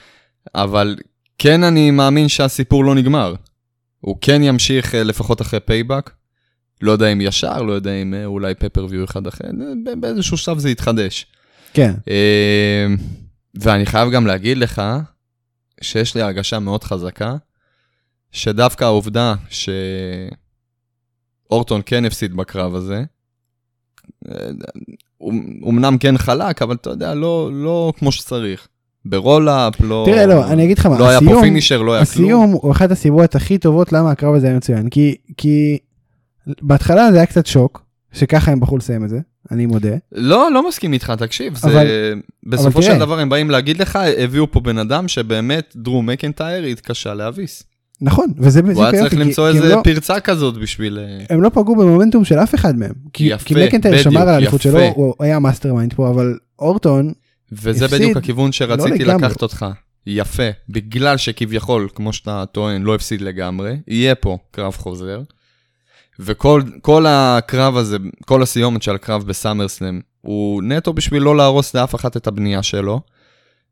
אבל 0.55 0.95
כן 1.37 1.63
אני 1.63 1.91
מאמין 1.91 2.27
שהסיפור 2.27 2.85
לא 2.85 2.95
נגמר. 2.95 3.35
הוא 3.99 4.17
כן 4.21 4.43
ימשיך 4.43 4.95
אה, 4.95 5.03
לפחות 5.03 5.41
אחרי 5.41 5.59
Payback. 5.59 6.11
לא 6.81 6.91
יודע 6.91 7.07
אם 7.07 7.21
ישר, 7.21 7.61
לא 7.61 7.73
יודע 7.73 7.93
אם 7.93 8.13
אה, 8.13 8.25
אולי 8.25 8.55
pay-per-view 8.55 9.03
אחד 9.03 9.27
אחר, 9.27 9.45
אה, 9.87 9.95
באיזשהו 9.95 10.37
שלב 10.37 10.59
זה 10.59 10.69
יתחדש. 10.69 11.25
כן, 11.73 11.93
אה, 12.07 12.87
ואני 13.59 13.85
חייב 13.85 14.11
גם 14.11 14.27
להגיד 14.27 14.57
לך 14.57 14.81
שיש 15.81 16.15
לי 16.15 16.21
הרגשה 16.21 16.59
מאוד 16.59 16.83
חזקה, 16.83 17.35
שדווקא 18.31 18.83
העובדה 18.83 19.35
שאורטון 21.49 21.81
כן 21.85 22.05
הפסיד 22.05 22.35
בקרב 22.35 22.75
הזה, 22.75 23.03
אה, 25.23 25.27
אומנם 25.61 25.97
כן 25.97 26.17
חלק, 26.17 26.61
אבל 26.61 26.75
אתה 26.75 26.89
יודע, 26.89 27.13
לא, 27.13 27.49
לא 27.53 27.93
כמו 27.97 28.11
שצריך. 28.11 28.67
ב 29.05 29.14
roll-up, 29.14 29.81
לא... 29.81 30.03
תראה, 30.07 30.25
לא, 30.25 30.47
אני 30.47 30.63
אגיד 30.65 30.77
לך 30.79 30.85
מה, 30.85 30.99
לא 30.99 31.09
היה 31.09 31.19
פה 31.19 31.25
הסיום- 31.25 31.41
finisher, 31.41 31.81
לא 31.81 31.93
היה 31.93 32.05
כלום. 32.05 32.25
הסיום 32.25 32.51
הוא 32.51 32.71
אחת 32.71 32.91
הסיבות 32.91 33.35
הכי 33.35 33.57
טובות 33.57 33.93
למה 33.93 34.11
הקרב 34.11 34.35
הזה 34.35 34.47
היה 34.47 34.57
מצוין, 34.57 34.89
כי, 34.89 35.15
כי 35.37 35.77
בהתחלה 36.61 37.11
זה 37.11 37.17
היה 37.17 37.25
קצת 37.25 37.45
שוק, 37.45 37.81
שככה 38.13 38.51
הם 38.51 38.59
בחרו 38.59 38.77
לסיים 38.77 39.03
את 39.03 39.09
זה, 39.09 39.19
אני 39.51 39.65
מודה. 39.65 39.95
לא, 40.11 40.51
לא 40.51 40.67
מסכים 40.67 40.93
איתך, 40.93 41.13
תקשיב, 41.17 41.57
זה... 41.57 41.67
אבל- 41.67 41.87
בסופו 42.43 42.81
תראה. 42.81 42.93
של 42.93 42.99
דבר 42.99 43.19
הם 43.19 43.29
באים 43.29 43.49
להגיד 43.51 43.77
לך, 43.81 43.99
הביאו 44.17 44.51
פה 44.51 44.59
בן 44.59 44.77
אדם 44.77 45.07
שבאמת 45.07 45.73
דרו 45.75 46.01
מקנטייר 46.01 46.63
התקשה 46.63 47.13
להביס. 47.13 47.63
נכון, 48.01 48.27
וזה 48.37 48.59
הוא 48.59 48.67
בדיוק 48.69 48.85
היה 48.85 49.01
צריך 49.01 49.13
למצוא 49.13 49.47
איזה 49.47 49.75
לא- 49.75 49.81
פרצה 49.83 50.19
כזאת 50.19 50.57
בשביל... 50.57 50.99
אה, 50.99 51.25
הם 51.29 51.41
לא 51.41 51.49
פגעו 51.49 51.75
במומנטום 51.75 52.25
של 52.25 52.39
אף 52.39 52.55
אחד 52.55 52.77
מהם. 52.77 52.93
כי, 53.13 53.23
יפה, 53.23 53.45
כי 53.45 53.65
מקנטייר 53.65 54.01
שמר 54.01 54.21
על 54.21 54.29
האליפות. 54.29 54.61
שלו, 54.61 54.79
הוא 54.95 55.13
היה 55.19 55.39
mastermind 55.39 55.93
פה, 55.93 56.09
אבל 56.09 56.37
אורטון, 56.59 57.13
וזה 57.51 57.85
הפסיד, 57.85 58.01
בדיוק 58.01 58.17
הכיוון 58.17 58.51
שרציתי 58.51 59.05
לא. 59.05 59.13
לקחת 59.13 59.41
אותך. 59.41 59.65
יפה, 60.07 60.49
בגלל 60.69 61.17
שכביכול, 61.17 61.87
כמו 61.95 62.13
שאתה 62.13 62.43
טוען, 62.51 62.83
לא 62.83 62.95
הפסיד 62.95 63.21
לגמרי, 63.21 63.77
יהיה 63.87 64.15
פה 64.15 64.37
קרב 64.51 64.73
חוזר. 64.73 65.21
וכל 66.19 66.61
כל 66.81 67.05
הקרב 67.07 67.77
הזה, 67.77 67.97
כל 68.25 68.43
הסיומת 68.43 68.83
של 68.83 68.95
הקרב 68.95 69.23
בסאמרסלאם, 69.23 70.01
הוא 70.21 70.63
נטו 70.63 70.93
בשביל 70.93 71.23
לא 71.23 71.37
להרוס 71.37 71.75
לאף 71.75 71.95
אחת 71.95 72.17
את 72.17 72.27
הבנייה 72.27 72.63
שלו. 72.63 73.01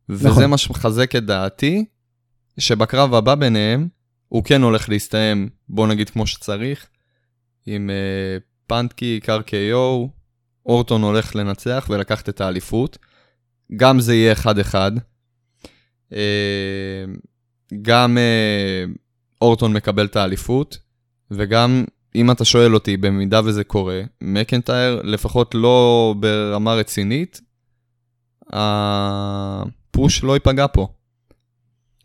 וזה 0.09 0.29
נכון. 0.29 0.45
מה 0.45 0.57
שמחזק 0.57 1.15
את 1.15 1.25
דעתי, 1.25 1.85
שבקרב 2.57 3.13
הבא 3.13 3.35
ביניהם, 3.35 3.87
הוא 4.33 4.43
כן 4.43 4.61
הולך 4.61 4.89
להסתיים, 4.89 5.49
בוא 5.69 5.87
נגיד 5.87 6.09
כמו 6.09 6.27
שצריך, 6.27 6.87
עם 7.65 7.89
uh, 7.89 8.43
פנטקי, 8.67 9.19
קרקיו, 9.23 10.05
אורטון 10.65 11.01
הולך 11.01 11.35
לנצח 11.35 11.87
ולקחת 11.89 12.29
את 12.29 12.41
האליפות. 12.41 12.97
גם 13.75 13.99
זה 13.99 14.15
יהיה 14.15 14.31
אחד-אחד. 14.31 14.91
אה, 16.13 17.05
גם 17.81 18.17
אה, 18.17 18.85
אורטון 19.41 19.73
מקבל 19.73 20.05
את 20.05 20.15
האליפות, 20.15 20.77
וגם, 21.31 21.85
אם 22.15 22.31
אתה 22.31 22.45
שואל 22.45 22.73
אותי, 22.73 22.97
במידה 22.97 23.41
וזה 23.45 23.63
קורה, 23.63 24.01
מקנטייר, 24.21 25.01
לפחות 25.03 25.55
לא 25.55 26.15
ברמה 26.19 26.73
רצינית, 26.73 27.41
הפוש 28.49 30.23
לא 30.23 30.33
ייפגע 30.33 30.65
פה. 30.73 30.87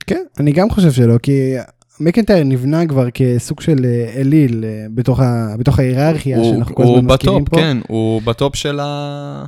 כן, 0.06 0.24
אני 0.40 0.52
גם 0.52 0.70
חושב 0.70 0.92
שלא, 0.92 1.18
כי 1.18 1.54
מקנטייר 2.00 2.44
נבנה 2.44 2.86
כבר 2.86 3.10
כסוג 3.10 3.60
של 3.60 3.84
אה, 3.84 4.20
אליל 4.20 4.64
אה, 4.64 4.86
בתוך, 4.94 5.20
ה, 5.20 5.54
בתוך 5.58 5.78
ההיררכיה 5.78 6.38
הוא, 6.38 6.54
שאנחנו 6.54 6.74
כל 6.74 6.82
הוא 6.82 6.98
הזמן 6.98 7.12
מזכירים 7.12 7.44
בטופ, 7.44 7.48
פה. 7.48 7.56
כן, 7.56 7.76
הוא 7.88 8.22
ב 8.22 8.31
top 8.31 8.56
של 8.56 8.80
ה... 8.82 9.44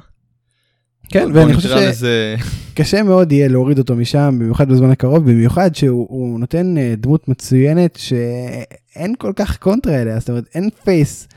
כן, 1.09 1.29
ואני 1.35 1.55
חושב 1.55 1.69
נקרא 1.69 1.89
לזה... 1.89 2.37
שקשה 2.75 3.03
מאוד 3.03 3.33
יהיה 3.33 3.49
להוריד 3.49 3.79
אותו 3.79 3.97
משם, 3.97 4.37
במיוחד 4.41 4.69
בזמן 4.69 4.91
הקרוב, 4.91 5.31
במיוחד 5.31 5.75
שהוא 5.75 6.07
הוא 6.11 6.41
נותן 6.41 6.79
אה, 6.79 6.95
דמות 6.97 7.29
מצוינת 7.29 7.97
שאין 7.97 9.15
כל 9.19 9.33
כך 9.37 9.57
קונטרה 9.57 10.03
אליה, 10.03 10.19
זאת 10.19 10.29
אומרת 10.29 10.45
אין 10.55 10.71
face 10.85 11.29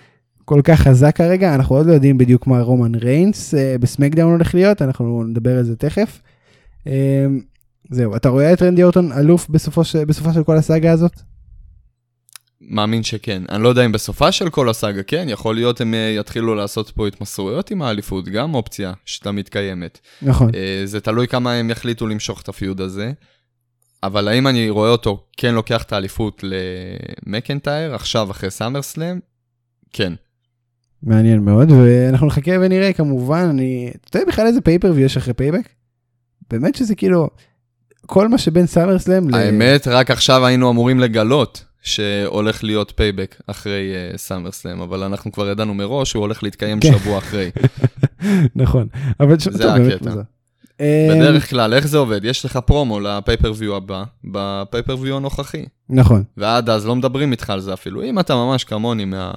כל 0.45 0.61
כך 0.63 0.79
חזק 0.79 1.15
כרגע, 1.15 1.55
אנחנו 1.55 1.75
עוד 1.75 1.85
לא 1.85 1.93
יודעים 1.93 2.17
בדיוק 2.17 2.47
מה 2.47 2.61
רומן 2.61 2.95
ריינס 2.95 3.53
ב 3.79 3.84
SmackDown 3.84 4.31
הולך 4.31 4.55
להיות, 4.55 4.81
אנחנו 4.81 5.23
נדבר 5.23 5.57
על 5.57 5.63
זה 5.63 5.75
תכף. 5.75 6.21
זהו, 7.89 8.15
אתה 8.15 8.29
רואה 8.29 8.53
את 8.53 8.61
רנדי 8.61 8.83
אורטון 8.83 9.11
אלוף 9.11 9.49
בסופו, 9.49 9.83
ש... 9.83 9.95
בסופה 9.95 10.33
של 10.33 10.43
כל 10.43 10.57
הסאגה 10.57 10.91
הזאת? 10.91 11.21
מאמין 12.61 13.03
שכן. 13.03 13.43
אני 13.49 13.63
לא 13.63 13.69
יודע 13.69 13.85
אם 13.85 13.91
בסופה 13.91 14.31
של 14.31 14.49
כל 14.49 14.69
הסאגה, 14.69 15.03
כן, 15.03 15.25
יכול 15.29 15.55
להיות 15.55 15.81
הם 15.81 15.93
אה, 15.93 16.15
יתחילו 16.19 16.55
לעשות 16.55 16.89
פה 16.89 17.07
התמסרויות 17.07 17.71
עם 17.71 17.81
האליפות, 17.81 18.25
גם 18.25 18.53
אופציה 18.53 18.93
שתמיד 19.05 19.49
קיימת. 19.49 19.99
נכון. 20.21 20.51
אה, 20.55 20.81
זה 20.85 21.01
תלוי 21.01 21.27
כמה 21.27 21.53
הם 21.53 21.69
יחליטו 21.69 22.07
למשוך 22.07 22.41
את 22.41 22.49
ה 22.49 22.56
feud 22.56 22.81
הזה. 22.81 23.11
אבל 24.03 24.27
האם 24.27 24.47
אני 24.47 24.69
רואה 24.69 24.89
אותו 24.89 25.23
כן 25.37 25.55
לוקח 25.55 25.83
את 25.83 25.93
האליפות 25.93 26.43
למקנטייר 26.43 27.95
עכשיו 27.95 28.31
אחרי 28.31 28.51
סאמרסלאם? 28.51 29.19
כן. 29.93 30.13
מעניין 31.03 31.39
מאוד, 31.39 31.71
ואנחנו 31.71 32.27
נחכה 32.27 32.51
ונראה 32.61 32.93
כמובן, 32.93 33.47
אני... 33.49 33.91
אתה 34.09 34.19
יודע 34.19 34.31
בכלל 34.31 34.47
איזה 34.47 34.61
pay-per-view 34.61 35.05
יש 35.05 35.17
אחרי 35.17 35.33
Payback? 35.33 35.69
באמת 36.49 36.75
שזה 36.75 36.95
כאילו, 36.95 37.29
כל 38.05 38.27
מה 38.27 38.37
שבין 38.37 38.65
סאמרסלאם 38.65 39.29
ל... 39.29 39.35
האמת, 39.35 39.87
רק 39.87 40.11
עכשיו 40.11 40.45
היינו 40.45 40.69
אמורים 40.69 40.99
לגלות 40.99 41.63
שהולך 41.81 42.63
להיות 42.63 42.93
Payback 42.95 43.41
אחרי 43.47 43.91
סאמר 44.15 44.49
אה, 44.49 44.51
סלאם, 44.51 44.81
אבל 44.81 45.03
אנחנו 45.03 45.31
כבר 45.31 45.49
ידענו 45.49 45.73
מראש 45.73 46.09
שהוא 46.09 46.21
הולך 46.21 46.43
להתקיים 46.43 46.79
כן. 46.79 46.91
שבוע 46.91 47.17
אחרי. 47.17 47.51
נכון, 48.55 48.87
אבל 49.19 49.39
ש- 49.39 49.47
זה 49.47 49.73
הקטע. 49.73 50.13
אה, 50.81 51.07
בדרך 51.09 51.49
כלל, 51.49 51.73
איך 51.73 51.87
זה 51.87 51.97
עובד? 51.97 52.25
יש 52.25 52.45
לך 52.45 52.57
promo 52.57 52.99
ל 52.99 53.05
pay-per-view 53.05 53.75
הבא, 53.75 54.03
ב 54.23 54.30
pay-per-view 54.30 55.17
הנוכחי. 55.17 55.65
נכון. 55.89 56.23
ועד 56.37 56.69
אז 56.69 56.85
לא 56.85 56.95
מדברים 56.95 57.31
איתך 57.31 57.49
על 57.49 57.59
זה 57.59 57.73
אפילו. 57.73 58.03
אם 58.03 58.19
אתה 58.19 58.35
ממש 58.35 58.63
כמוני 58.63 59.05
מה... 59.05 59.31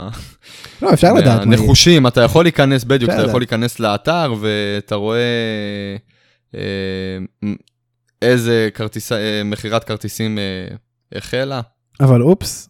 לא, 0.83 0.93
אפשר 0.93 1.13
לדעת. 1.13 1.47
מהנחושים, 1.47 2.07
אתה 2.07 2.21
יכול 2.21 2.45
להיכנס, 2.45 2.85
בדיוק, 2.85 3.11
אתה 3.11 3.23
יכול. 3.23 3.41
להיכנס 3.41 3.81
לאתר 3.81 4.35
ואתה 4.41 4.95
רואה 4.95 5.19
אה, 6.55 6.61
איזה 8.23 8.69
כרטיס, 8.75 9.13
אה, 9.13 9.43
מכירת 9.45 9.85
כרטיסים 9.85 10.39
אה, 10.39 10.77
החלה. 11.19 11.61
אבל 12.01 12.23
אופס. 12.23 12.69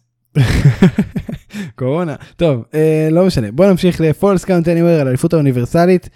קורונה. 1.75 2.15
טוב, 2.35 2.63
אה, 2.73 3.07
לא 3.11 3.25
משנה. 3.25 3.51
בוא 3.51 3.65
נמשיך 3.65 4.01
ל 4.01 4.08
falls 4.08 4.45
count 4.45 4.67
anywhere 4.67 4.99
על 5.01 5.07
האליפות 5.07 5.33
האוניברסלית. 5.33 6.09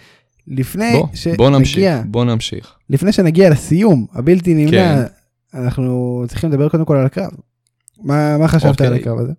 לפני 0.47 0.91
בוא, 0.91 1.07
בוא 1.37 1.49
נמשיך, 1.49 1.73
שנגיע, 1.73 2.01
בוא 2.05 2.25
נמשיך. 2.25 2.75
לפני 2.89 3.11
שנגיע 3.11 3.49
לסיום 3.49 4.05
הבלתי 4.13 4.53
נמנע, 4.53 5.05
כן. 5.51 5.59
אנחנו 5.59 6.23
צריכים 6.27 6.49
לדבר 6.49 6.69
קודם 6.69 6.85
כל 6.85 6.97
על 6.97 7.05
הקרב. 7.05 7.31
מה 8.03 8.37
מה 8.37 8.47
חשבת 8.47 8.71
אוקיי. 8.71 8.87
על 8.87 8.93
הקרב 8.93 9.19
הזה? 9.19 9.33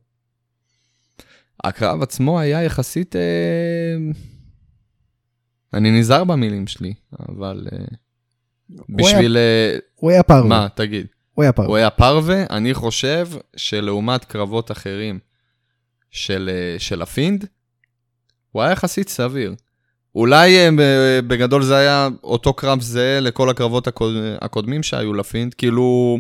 הקרב 1.65 2.03
עצמו 2.03 2.41
היה 2.41 2.63
יחסית... 2.63 3.17
אה, 3.17 3.21
אני 5.75 6.01
נזהר 6.01 6.25
במילים 6.25 6.67
שלי, 6.67 6.95
אבל 7.29 7.69
אה, 7.73 7.79
בשביל... 8.89 9.37
אה, 9.37 9.77
הוא 9.95 10.11
היה 10.11 10.23
פרווה. 10.23 10.49
מה, 10.49 10.67
תגיד. 10.75 11.07
הוא 11.35 11.43
היה 11.43 11.53
פרווה. 11.53 11.69
הוא 11.69 11.77
היה 11.77 11.91
פרווה, 11.91 12.45
אני 12.51 12.75
חושב 12.75 13.29
שלעומת 13.57 14.25
קרבות 14.25 14.71
אחרים 14.71 15.19
של, 16.11 16.51
אה, 16.53 16.79
של 16.79 17.03
ה 17.03 17.09
Fiend, 17.09 17.47
הוא 18.53 18.63
היה 18.63 18.73
יחסית 18.73 19.09
סביר. 19.09 19.55
אולי 20.15 20.57
אה, 20.59 20.71
בגדול 21.27 21.63
זה 21.63 21.77
היה 21.77 22.09
אותו 22.25 22.53
קרב 22.53 22.81
זהה 22.81 23.21
לכל 23.21 23.51
הקרבות 23.51 23.87
הקוד... 23.87 24.15
הקודמים 24.41 24.83
שהיו 24.83 25.15
ל 25.15 25.21
Fiend, 25.21 25.55
כאילו... 25.55 26.19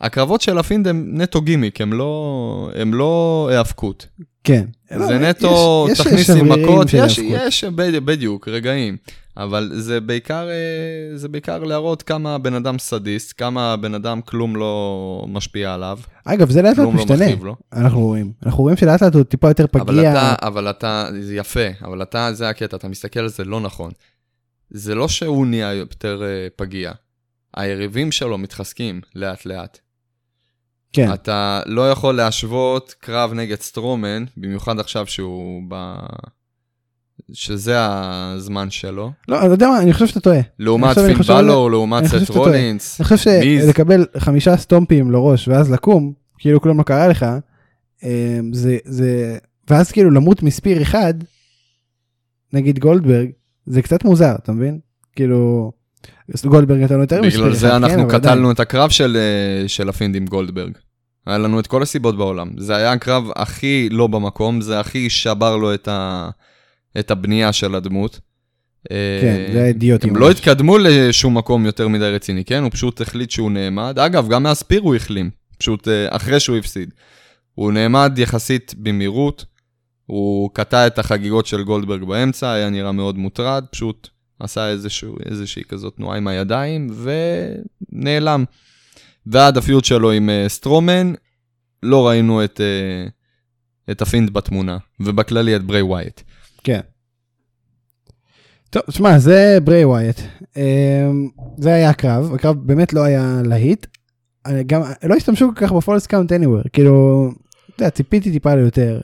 הקרבות 0.00 0.40
של 0.40 0.58
ה 0.58 0.63
Fiend 0.63 0.88
הם 0.88 1.10
נטו 1.12 1.40
גימיק, 1.40 1.80
הם 1.80 1.92
לא, 1.92 2.70
הם 2.74 2.94
לא 2.94 3.46
היאבקות. 3.50 4.06
כן. 4.44 4.64
זה 4.90 4.96
לא, 4.98 5.18
נטו, 5.18 5.86
יש- 5.90 6.00
תכניסי 6.00 6.42
מכות, 6.42 6.88
יש. 6.92 7.18
יש, 7.18 7.64
בדיוק, 7.64 8.48
רגעים. 8.48 8.96
אבל 9.36 9.70
זה 9.74 10.00
בעיקר, 10.00 10.48
אה, 10.48 11.16
זה 11.16 11.28
בעיקר 11.28 11.64
להראות 11.64 12.02
כמה 12.02 12.34
הבן 12.34 12.54
אדם 12.54 12.78
סדיסט, 12.78 13.34
כמה 13.36 13.72
הבן 13.72 13.94
אדם 13.94 14.20
כלום 14.22 14.56
לא 14.56 15.24
משפיע 15.28 15.74
עליו, 15.74 15.98
אגב, 16.24 16.50
זה 16.50 16.62
לאט 16.62 16.78
לאט 16.78 16.86
לא 16.86 16.92
משתנה. 16.92 17.34
לו. 17.42 17.56
אנחנו 17.72 18.00
רואים. 18.00 18.32
אנחנו 18.46 18.62
רואים 18.62 18.76
שלאט 18.76 19.02
לאט 19.02 19.14
הוא 19.14 19.22
טיפה 19.22 19.48
יותר 19.48 19.64
אבל 19.74 19.84
פגיע. 19.84 20.12
אתה, 20.12 20.46
אבל 20.46 20.70
אתה, 20.70 21.08
זה 21.20 21.34
יפה, 21.34 21.66
אבל 21.84 22.02
אתה, 22.02 22.32
זה 22.32 22.48
הקטע, 22.48 22.76
אתה 22.76 22.88
מסתכל 22.88 23.20
על 23.20 23.28
זה 23.28 23.44
לא 23.44 23.60
נכון. 23.60 23.90
זה 24.70 24.94
לא 24.94 25.08
שהוא 25.08 25.46
נהיה 25.46 25.72
יותר 25.72 26.22
אה, 26.22 26.48
פגיע, 26.56 26.92
היריבים 27.56 28.12
שלו 28.12 28.38
מתחזקים 28.38 29.00
לאט 29.14 29.46
לאט. 29.46 29.78
כן. 30.92 31.12
אתה 31.12 31.60
לא 31.66 31.90
יכול 31.90 32.16
להשוות 32.16 32.94
קרב 32.98 33.32
נגד 33.32 33.60
סטרומן, 33.60 34.24
במיוחד 34.36 34.78
עכשיו 34.78 35.06
שהוא 35.06 35.62
ב... 35.68 35.96
שזה 37.32 37.74
הזמן 37.78 38.70
שלו, 38.70 39.10
לא, 39.28 39.38
אתה 39.38 39.46
יודע 39.46 39.68
מה, 39.68 39.80
אני 39.82 39.92
חושב 39.92 40.06
שאתה 40.06 40.20
טועה. 40.20 40.40
לעומת 40.58 40.98
על- 40.98 41.14
בלור, 41.28 41.70
לעומת 41.70 42.04
סט. 42.04 42.30
רולינס. 42.30 43.00
אני 43.00 43.08
חושב. 43.08 43.40
שלקבל 43.62 44.06
חמישה 44.18 44.56
סטומפים 44.56 45.10
לראש 45.10 45.48
ואז 45.48 45.70
לקום, 45.70 46.12
כאילו 46.38 46.60
כלום 46.60 46.78
לא 46.78 46.82
קרה 46.82 47.08
לך, 47.08 47.26
אה, 48.04 48.40
זה, 48.52 48.76
זה, 48.84 49.38
ואז 49.70 49.92
כאילו 49.92 50.10
למות 50.10 50.42
מספיר 50.42 50.82
אחד, 50.82 51.14
נגיד 52.52 52.78
גולדברג, 52.78 53.28
זה 53.66 53.82
קצת 53.82 54.04
מוזר, 54.04 54.34
אתה 54.34 54.52
מבין? 54.52 54.78
כאילו, 55.16 55.72
גולדברג 56.46 56.80
נתן 56.80 57.00
יותר 57.00 57.22
מ 57.22 57.23
spear 57.23 57.28
אחד, 57.30 57.38
בגלל 57.40 57.54
זה 57.54 57.68
כן, 57.68 57.74
אנחנו 57.74 58.08
קטלנו. 58.08 58.50
את 58.50 58.60
הקרב 58.60 58.90
של, 58.90 59.16
אה, 59.16 59.68
של 59.68 59.88
ה 59.88 59.93
Fiend 59.93 60.16
עם 60.16 60.26
גולדברג. 60.26 60.72
היה 61.26 61.38
לנו 61.38 61.60
את 61.60 61.66
כל 61.66 61.82
הסיבות 61.82 62.16
בעולם. 62.16 62.50
זה 62.58 62.76
היה 62.76 62.92
הקרב 62.92 63.24
הכי 63.36 63.88
לא 63.92 64.06
במקום, 64.06 64.60
זה 64.60 64.80
הכי 64.80 65.10
שבר 65.10 65.56
לו 65.56 65.74
את, 65.74 65.88
ה... 65.88 66.28
את 66.98 67.10
הבנייה 67.10 67.52
של 67.52 67.74
הדמות. 67.74 68.20
אה, 68.90 69.18
כן, 69.22 69.52
זה 69.52 69.58
היה 69.58 69.68
אידיוטי. 69.68 70.08
הם 70.08 70.16
לא. 70.16 70.30
התקדמו 70.30 70.78
לשום 70.78 71.38
מקום 71.38 71.66
יותר 71.66 71.88
מדי 71.88 72.04
רציני, 72.04 72.44
כן? 72.44 72.62
הוא 72.62 72.70
פשוט 72.70 73.00
החליט 73.00 73.30
שהוא 73.30 73.50
נעמד. 73.50 73.98
אגב, 73.98 74.28
גם 74.28 74.42
מה 74.42 74.53
spear 74.53 74.80
הוא 74.80 74.94
החלים, 74.94 75.30
פשוט 75.58 75.88
אה, 75.88 76.16
אחרי 76.16 76.40
שהוא 76.40 76.56
הפסיד. 76.56 76.94
הוא 77.54 77.72
נעמד 77.72 78.12
יחסית 78.18 78.74
במהירות, 78.78 79.44
הוא 80.06 80.50
קטע 80.52 80.86
את 80.86 80.98
החגיגות 80.98 81.46
של 81.46 81.62
גולדברג 81.62 82.04
באמצע, 82.04 82.52
היה 82.52 82.70
נראה 82.70 82.92
מאוד 82.92 83.18
מוטרד, 83.18 83.64
פשוט 83.70 84.08
עשה 84.40 84.68
איזשהו, 84.68 85.16
איזושהי 85.26 85.64
כזאת 85.64 85.96
תנועה 85.96 86.16
עם 86.16 86.28
הידיים, 86.28 86.90
ונעלם. 87.92 88.44
ועד 89.26 89.56
ה 89.56 89.62
feud 89.62 89.84
שלו 89.84 90.10
עם 90.10 90.30
אה, 90.30 90.48
סטרומן, 90.48 91.12
לא 91.82 92.08
ראינו 92.08 92.44
את, 92.44 92.60
אה, 92.60 93.10
את 93.90 94.02
ה 94.02 94.07
Fiend 94.07 94.30
בתמונה, 94.30 94.78
ובכללי 95.00 95.56
את 95.56 95.62
בריי 95.62 95.82
ווייאט. 95.82 96.20
כן. 96.64 96.80
טוב, 98.70 98.82
שמע, 98.90 99.18
זה 99.18 99.58
בריי 99.64 99.84
ווייאט. 99.84 100.20
אמ, 100.56 100.62
זה 101.58 101.74
היה 101.74 101.90
הקרב, 101.90 102.34
הקרב 102.34 102.56
באמת 102.56 102.92
לא 102.92 103.02
היה 103.04 103.40
להיט. 103.44 103.86
אני 104.46 104.64
גם 104.64 104.82
לא 105.04 105.14
השתמשו 105.14 105.48
כל 105.48 105.66
כך 105.66 105.72
ב 105.72 105.78
falls 105.78 106.06
count 106.06 106.32
anywhere, 106.32 106.60
כאילו, 106.72 107.28
אתה 107.74 107.82
יודע, 107.82 107.90
ציפיתי 107.90 108.32
טיפה 108.32 108.54
ליותר. 108.54 109.00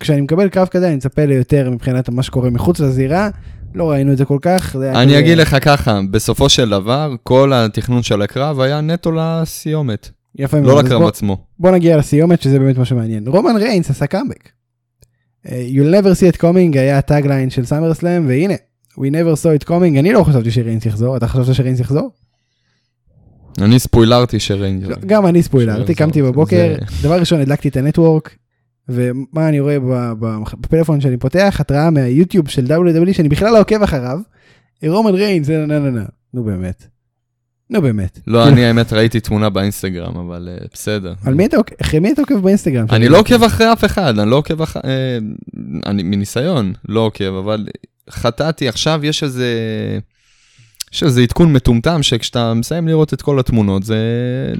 כשאני 0.00 0.20
מקבל 0.20 0.48
קרב 0.48 0.66
כזה 0.68 0.86
אני 0.88 0.96
מצפה 0.96 1.24
ליותר 1.24 1.70
מבחינת 1.70 2.08
מה 2.08 2.22
שקורה 2.22 2.50
מחוץ 2.50 2.80
לזירה, 2.80 3.28
לא 3.74 3.90
ראינו 3.90 4.12
את 4.12 4.16
זה 4.18 4.24
כל 4.24 4.38
כך. 4.42 4.76
זה 4.78 4.92
אני 4.92 5.18
אגיד 5.18 5.38
לך 5.38 5.56
ככה, 5.64 6.00
בסופו 6.10 6.48
של 6.48 6.70
דבר, 6.70 7.14
כל 7.22 7.52
התכנון 7.54 8.02
של 8.02 8.22
הקרב 8.22 8.60
היה 8.60 8.80
נטו 8.80 9.12
לסיומת, 9.12 10.10
יפה 10.38 10.60
מאוד. 10.60 10.70
לא 10.70 10.82
לקרב 10.82 11.00
בוא- 11.00 11.08
עצמו. 11.08 11.44
בוא 11.58 11.70
נגיע 11.70 11.96
לסיומת 11.96 12.42
שזה 12.42 12.58
באמת 12.58 12.78
מה 12.78 12.84
שמעניין. 12.84 13.28
רומן 13.28 13.56
ריינס 13.56 13.90
עשה 13.90 14.06
קאמבק. 14.06 14.48
אה, 15.46 15.50
You'll 15.50 15.94
never 15.94 16.14
see 16.14 16.36
it 16.36 16.40
coming 16.40 16.78
היה 16.78 16.98
ה 16.98 17.05
tagline 17.05 17.50
של 17.50 17.64
סאמר 17.64 17.94
סלאם 17.94 18.26
והנה, 18.28 18.54
we 18.94 19.10
never 19.10 19.36
saw 19.42 19.64
it 19.64 19.68
coming, 19.68 19.98
אני 19.98 20.12
לא 20.12 20.24
חשבתי 20.24 20.50
שריינס 20.50 20.86
יחזור, 20.86 21.16
אתה 21.16 21.28
חשבת 21.28 21.54
שריינס 21.54 21.80
יחזור? 21.80 22.10
אני 23.58 23.78
ספוילרתי 23.78 24.40
שריינג'ר. 24.40 24.88
לא, 24.88 24.96
גם 25.06 25.26
אני 25.26 25.42
ספוילרתי, 25.42 25.94
קמתי 25.94 26.22
בבוקר, 26.22 26.74
זה- 26.90 27.08
דבר 27.08 27.18
ראשון 27.20 27.40
הדלקתי 27.40 27.68
את 27.68 27.76
הנטוורק, 27.76 28.36
ומה 28.88 29.48
אני 29.48 29.60
רואה 29.60 29.76
בפלאפון 30.20 31.00
שאני 31.00 31.16
פותח, 31.16 31.56
התראה 31.60 31.90
מהיוטיוב 31.90 32.48
של 32.48 32.66
WWE 32.66 33.12
שאני 33.12 33.28
בכלל 33.28 33.52
לא 33.52 33.60
עוקב 33.60 33.82
אחריו, 33.82 34.18
רומן 34.86 35.14
ריינס, 35.14 35.48
נה, 35.50 36.04
נו 36.34 36.44
באמת. 36.44 36.86
נו 37.72 37.82
באמת. 37.82 38.18
לא, 38.26 38.48
אני 38.48 38.64
האמת 38.64 38.92
ראיתי 38.92 39.20
תמונה 39.20 39.50
באינסטגרם, 39.50 40.16
אבל 40.16 40.48
אה, 40.52 40.66
בסדר. 40.74 41.14
על 41.24 41.34
מי 41.34 41.46
אתה 41.46 41.56
עוקב? 41.56 41.74
אחרי 41.82 42.00
מי 42.00 42.12
אתה 42.12 42.22
עוקב 42.22 42.34
באינסטגרם? 42.34 42.86
אני 42.90 43.08
לא 43.08 43.18
עוקב 43.18 43.42
אחרי 43.42 43.72
אף 43.72 43.84
אחד, 43.84 44.18
אני 44.18 44.30
לא 44.30 44.36
עוקב 44.36 44.62
אחרי... 44.62 44.82
אה, 44.84 45.18
אני 45.86 46.02
מניסיון 46.02 46.72
לא 46.88 47.00
עוקב, 47.00 47.34
אבל 47.34 47.66
חטאתי, 48.10 48.68
עכשיו 48.68 49.00
יש 49.04 49.22
איזה... 49.22 49.48
יש 50.92 51.02
איזה 51.02 51.22
עדכון 51.22 51.52
מטומטם 51.52 52.02
שכשאתה 52.02 52.54
מסיים 52.54 52.88
לראות 52.88 53.14
את 53.14 53.22
כל 53.22 53.40
התמונות, 53.40 53.82
זה 53.82 53.96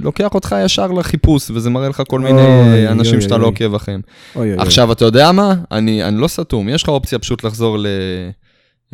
לוקח 0.02 0.34
אותך 0.34 0.56
ישר 0.64 0.86
לחיפוש, 0.86 1.50
וזה 1.50 1.70
מראה 1.70 1.88
לך 1.88 2.02
כל 2.08 2.20
מיני 2.20 2.42
אוי, 2.42 2.88
אנשים 2.88 3.14
אוי, 3.14 3.22
שאתה 3.22 3.34
אוי. 3.34 3.42
לא 3.42 3.46
עוקב 3.46 3.74
אחריהם. 3.74 4.00
עכשיו, 4.58 4.92
אתה 4.92 5.04
יודע 5.04 5.32
מה? 5.32 5.54
אני, 5.70 6.04
אני 6.04 6.20
לא 6.20 6.28
סתום, 6.28 6.68
יש 6.68 6.82
לך 6.82 6.88
אופציה 6.88 7.18
פשוט 7.18 7.44
לחזור 7.44 7.78
ל, 7.78 7.86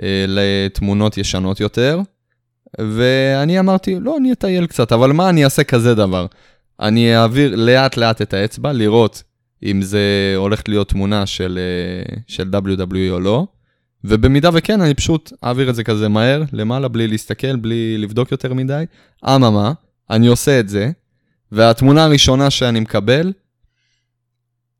אה, 0.02 0.24
לתמונות 0.28 1.18
ישנות 1.18 1.60
יותר, 1.60 2.00
ואני 2.80 3.58
אמרתי, 3.58 4.00
לא, 4.00 4.16
אני 4.16 4.32
אטייל 4.32 4.66
קצת, 4.66 4.92
אבל 4.92 5.12
מה 5.12 5.28
אני 5.28 5.44
אעשה 5.44 5.64
כזה 5.64 5.94
דבר? 5.94 6.26
אני 6.80 7.16
אעביר 7.16 7.56
לאט 7.56 7.96
לאט 7.96 8.22
את 8.22 8.34
האצבע, 8.34 8.72
לראות 8.72 9.22
אם 9.62 9.82
זה 9.82 10.34
הולך 10.36 10.62
להיות 10.68 10.88
תמונה 10.88 11.26
של, 11.26 11.58
אה, 11.58 12.16
של 12.26 12.50
WWE 12.52 13.10
או 13.10 13.20
לא, 13.20 13.46
ובמידה 14.04 14.50
וכן, 14.52 14.80
אני 14.80 14.94
פשוט 14.94 15.32
אעביר 15.44 15.70
את 15.70 15.74
זה 15.74 15.84
כזה 15.84 16.08
מהר, 16.08 16.42
למעלה, 16.52 16.88
בלי 16.88 17.06
להסתכל, 17.06 17.56
בלי 17.56 17.98
לבדוק 17.98 18.32
יותר 18.32 18.54
מדי. 18.54 18.84
אממה, 19.24 19.72
אני 20.10 20.26
עושה 20.26 20.60
את 20.60 20.68
זה, 20.68 20.90
והתמונה 21.52 22.04
הראשונה 22.04 22.50
שאני 22.50 22.80
מקבל, 22.80 23.32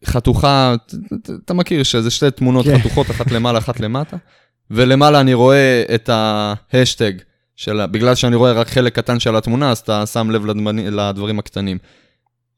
חתוכה, 0.05 0.74
אתה 1.44 1.55
מכיר 1.55 1.83
שזה 1.83 2.11
שתי 2.11 2.31
תמונות 2.31 2.66
כן. 2.66 2.79
חתוכות, 2.79 3.11
אחת 3.11 3.31
למעלה, 3.31 3.59
אחת 3.59 3.81
למטה, 3.81 4.16
ולמעלה 4.70 5.20
אני 5.20 5.35
רואה 5.35 5.83
את 5.94 6.11
ההשטג, 6.12 7.12
של, 7.59 7.87
בגלל 7.87 8.14
שאני 8.14 8.37
רואה 8.37 8.53
רק 8.53 8.68
חלק 8.68 8.94
קטן 8.94 9.21
של 9.21 9.37
התמונה, 9.37 9.71
אז 9.71 9.79
אתה 9.79 10.07
שם 10.07 10.31
לב 10.31 10.47
לדמני, 10.47 10.90
לדברים 10.90 11.38
הקטנים. 11.38 11.79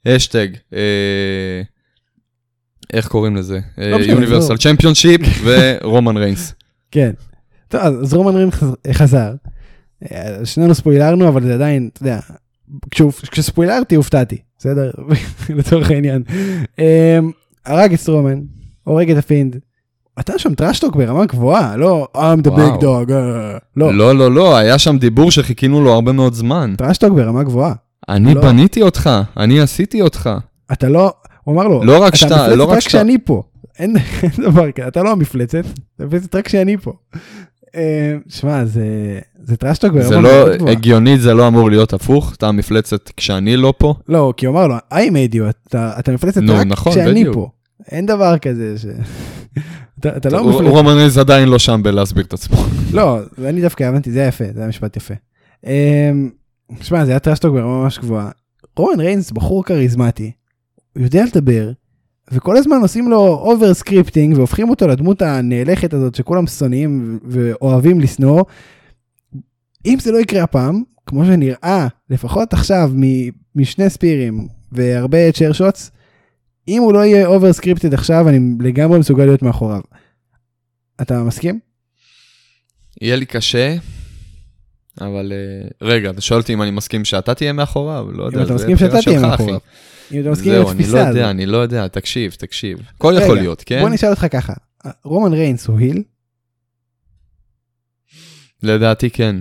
השטג, 0.07 0.49
אה, 0.75 1.63
איך 2.93 3.09
קוראים 3.09 3.37
לזה? 3.37 3.61
לא 3.79 3.99
משנה, 3.99 4.13
Universal 4.12 4.57
Championship 4.57 5.21
ורומן 5.45 6.17
ריינס. 6.17 6.55
כן. 6.91 7.11
טוב, 7.69 7.81
אז 7.81 8.15
רומן 8.15 8.37
ריינס 8.37 8.55
חז- 8.55 8.93
חזר. 8.93 9.33
אה, 10.13 10.47
שנינו 10.47 10.75
ספוילרנו, 10.75 11.29
אבל 11.29 11.43
זה 11.43 11.55
עדיין, 11.55 11.89
אתה 11.93 12.03
יודע, 12.03 12.21
כשספוילרתי 13.31 13.95
הופתעתי, 13.95 14.39
בסדר? 14.59 14.91
לצורך 15.57 15.91
העניין. 15.91 16.23
הרג 17.67 17.93
את 17.93 17.99
סטרומן, 18.01 18.41
הורג 18.85 19.11
את 19.11 19.17
ה 19.16 19.22
Fiend. 19.22 19.57
אתה 20.20 20.38
שם 20.38 20.55
trash 20.55 20.78
talk 20.78 20.97
ברמה 20.96 21.27
גבוהה, 21.27 21.77
לא 21.77 22.09
I'm 22.16 22.46
the 22.46 22.51
big 22.51 22.83
dog, 22.83 23.12
אה, 23.12 23.59
לא, 23.77 23.94
לא, 23.94 24.14
לא, 24.16 24.33
לא, 24.33 24.57
היה 24.57 24.79
שם 24.79 24.99
דיבור 24.99 25.31
שחיכינו 25.31 25.81
לו 25.85 25.92
הרבה 25.92 26.12
מאוד 26.12 26.35
זמן. 26.35 26.75
trash 26.79 26.97
talk 26.97 27.12
ברמה 27.12 27.42
גבוהה. 27.42 27.75
אני 28.09 28.35
לא. 28.35 28.40
בניתי 28.42 28.83
אותך, 28.83 29.11
אני 29.37 29.61
עשיתי 29.61 30.03
אותך. 30.03 30.31
אתה 30.73 30.88
לא, 30.88 31.12
הוא 31.44 31.55
אמר 31.55 31.68
לו, 31.68 31.85
לא 31.85 32.03
רק 32.03 32.09
אתה 32.09 32.16
שאתה- 32.16 32.55
לא 32.57 32.64
רק 32.64 32.70
רק 32.70 32.79
שאתה- 32.81 32.88
כשאני 32.88 33.16
פה. 33.25 33.42
אין 33.79 33.96
אין 34.23 34.31
דבר 34.51 34.73
כזה, 34.73 34.88
אתה 34.88 35.03
לא 35.03 35.11
המפלצת, 35.12 35.64
אתה 35.96 36.05
המפלצת 36.05 36.35
רק 36.35 36.44
כשאני 36.46 36.77
פה. 36.77 36.92
אה, 37.77 38.16
שמע, 38.29 38.64
זה 38.64 38.85
זה 39.42 39.57
trash 39.57 39.77
talk 39.77 39.93
ברמה 39.92 40.05
זה 40.09 40.20
לא, 40.20 40.57
גבוהה. 40.57 40.73
הגיונית 40.73 41.20
זה 41.20 41.35
לא 41.35 41.49
אמור 41.49 41.70
להיות 41.70 41.92
הפוך, 41.92 42.35
אתה 42.37 42.49
המפלצת 42.49 43.11
כשאני 43.16 43.57
לא 43.57 43.75
פה. 43.79 43.94
לא, 44.09 44.33
כי 44.37 44.46
הוא 44.46 44.55
אמר 44.55 44.66
לו, 44.66 44.77
I 44.77 44.96
made 45.11 45.35
you, 45.35 45.40
אתה 45.68 45.92
אתה 45.99 46.12
מפלצת 46.12 46.40
נו, 46.42 46.55
רק 46.55 46.66
נכון, 46.66 46.92
כשאני 46.92 47.11
בדיוק. 47.11 47.35
פה. 47.35 47.49
אין 47.90 48.07
דבר 48.07 48.38
כזה 48.38 48.79
ש... 48.79 48.87
אתה 49.99 50.16
אתה 50.16 50.29
לא. 50.29 50.38
רומן 50.69 50.97
ריינס 50.97 51.19
עדיין 51.19 51.49
לא 51.49 51.59
שם 51.59 51.81
בלהסביר 51.83 52.25
את 52.25 52.33
עצמו. 52.33 52.57
לא, 52.93 53.19
אני 53.45 53.61
דווקא 53.61 53.85
הבנתי, 53.85 54.11
זה 54.11 54.19
היה 54.19 54.29
יפה, 54.29 54.45
זה 54.55 54.61
היה 54.61 54.69
משפט 54.69 54.97
יפה. 54.97 55.14
אמ, 55.66 56.31
שמע, 56.81 57.05
זה 57.05 57.11
היה 57.11 57.19
trash 57.19 57.38
talk 57.38 57.55
ברמה 57.55 57.83
ממש 57.83 57.99
גבוהה. 57.99 58.31
רומן 58.77 59.01
ריינס 59.01 59.31
בחור 59.31 59.64
כריזמטי, 59.64 60.33
הוא 60.97 61.03
יודע 61.03 61.25
לדבר, 61.25 61.71
וכל 62.33 62.57
הזמן 62.57 62.77
עושים 62.83 63.11
לו 63.11 63.27
over-scripting 63.27 64.37
והופכים 64.37 64.71
אותו 64.71 64.88
לדמות 64.88 65.23
הנאלחת 65.23 65.95
הזאת 65.95 66.14
שכולם 66.14 66.47
שונאים 66.47 67.19
ואוהבים 67.25 68.01
לשנוא. 68.01 68.43
אם 69.87 69.99
זה 70.01 70.12
לא 70.12 70.19
יקרה 70.19 70.43
הפעם, 70.43 70.83
כמו 71.07 71.25
שנראה, 71.25 71.87
לפחות 72.11 72.53
עכשיו 72.53 72.90
משני 73.55 73.90
ספירים 73.90 74.49
והרבה 74.73 75.33
chair 75.33 75.53
shots, 75.53 75.90
אם 76.71 76.83
הוא 76.83 76.93
לא 76.93 76.99
יהיה 76.99 77.27
over-scripted 77.27 77.95
עכשיו, 77.95 78.29
אני 78.29 78.39
לגמרי 78.61 78.99
מסוגל 78.99 79.25
להיות 79.25 79.43
מאחוריו. 79.43 79.81
אתה 81.03 81.23
מסכים? 81.23 81.61
יהיה 83.01 83.17
לי 83.17 83.27
קשה, 83.27 83.77
אבל 85.01 85.33
אה, 85.33 85.69
רגע, 85.89 86.11
אתה 86.11 86.21
שואל 86.21 86.41
אותי 86.41 86.55
אם 86.55 86.63
אני 86.63 86.71
מסכים 86.71 87.05
שאתה 87.05 87.35
תהיה 87.35 87.53
מאחוריו? 87.53 88.07
לא 88.13 88.25
יודע, 88.25 88.45
זה 88.45 88.55
מסכים 88.55 88.75
בחירה 88.75 89.03
שלך, 89.03 89.25
אחי. 89.25 89.51
אם 90.13 90.21
אתה 90.21 90.31
מסכים 90.31 90.53
זהו, 90.53 90.71
אני 90.71 90.83
לא 90.83 90.99
הזאת. 90.99 91.09
יודע, 91.09 91.31
אני 91.31 91.47
לא 91.47 91.57
יודע, 91.57 91.89
תקשיב, 91.89 92.33
תקשיב. 92.39 92.79
הכל 92.97 93.15
יכול 93.23 93.37
להיות, 93.37 93.63
כן? 93.67 93.81
בוא 93.81 93.89
נשאל 93.89 94.11
אותך 94.11 94.27
ככה, 94.31 94.53
רומן 95.05 95.33
ריינס 95.33 95.67
הוא 95.67 95.79
היל? 95.79 96.03
לדעתי 98.63 99.11
כן. 99.11 99.37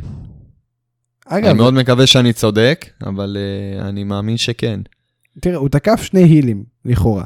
אגב, 1.26 1.46
אני 1.46 1.54
מאוד 1.54 1.74
מקווה 1.74 2.08
שאני 2.08 2.34
צודק, 2.34 2.86
אבל 3.04 3.38
אה, 3.40 3.90
אני 3.90 4.04
מאמין 4.04 4.38
שכן. 4.38 4.80
תראה, 5.42 5.58
הוא 5.58 5.70
תקף 5.70 6.02
שני 6.02 6.24
הילים, 6.24 6.64
לכאורה. 6.86 7.24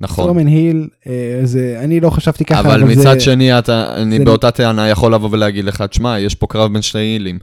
נכון. 0.00 0.24
סטרומן 0.24 0.46
היל, 0.46 0.88
אה, 1.06 1.40
זה, 1.44 1.80
אני 1.84 2.00
לא 2.00 2.10
חשבתי 2.10 2.44
ככה, 2.44 2.60
אבל 2.60 2.78
זה... 2.94 3.00
מצד 3.00 3.20
שני, 3.20 3.58
אתה, 3.58 4.02
אני 4.02 4.18
זה- 4.18 4.24
באותה 4.24 4.50
טענה 4.50 4.88
יכול 4.88 5.14
לבוא 5.14 5.28
ולהגיד 5.32 5.64
לך, 5.64 5.82
תשמע, 5.82 6.18
יש 6.20 6.34
פה 6.34 6.46
קרב 6.46 6.72
בין 6.72 6.82
שני 6.82 7.00
הילים. 7.00 7.38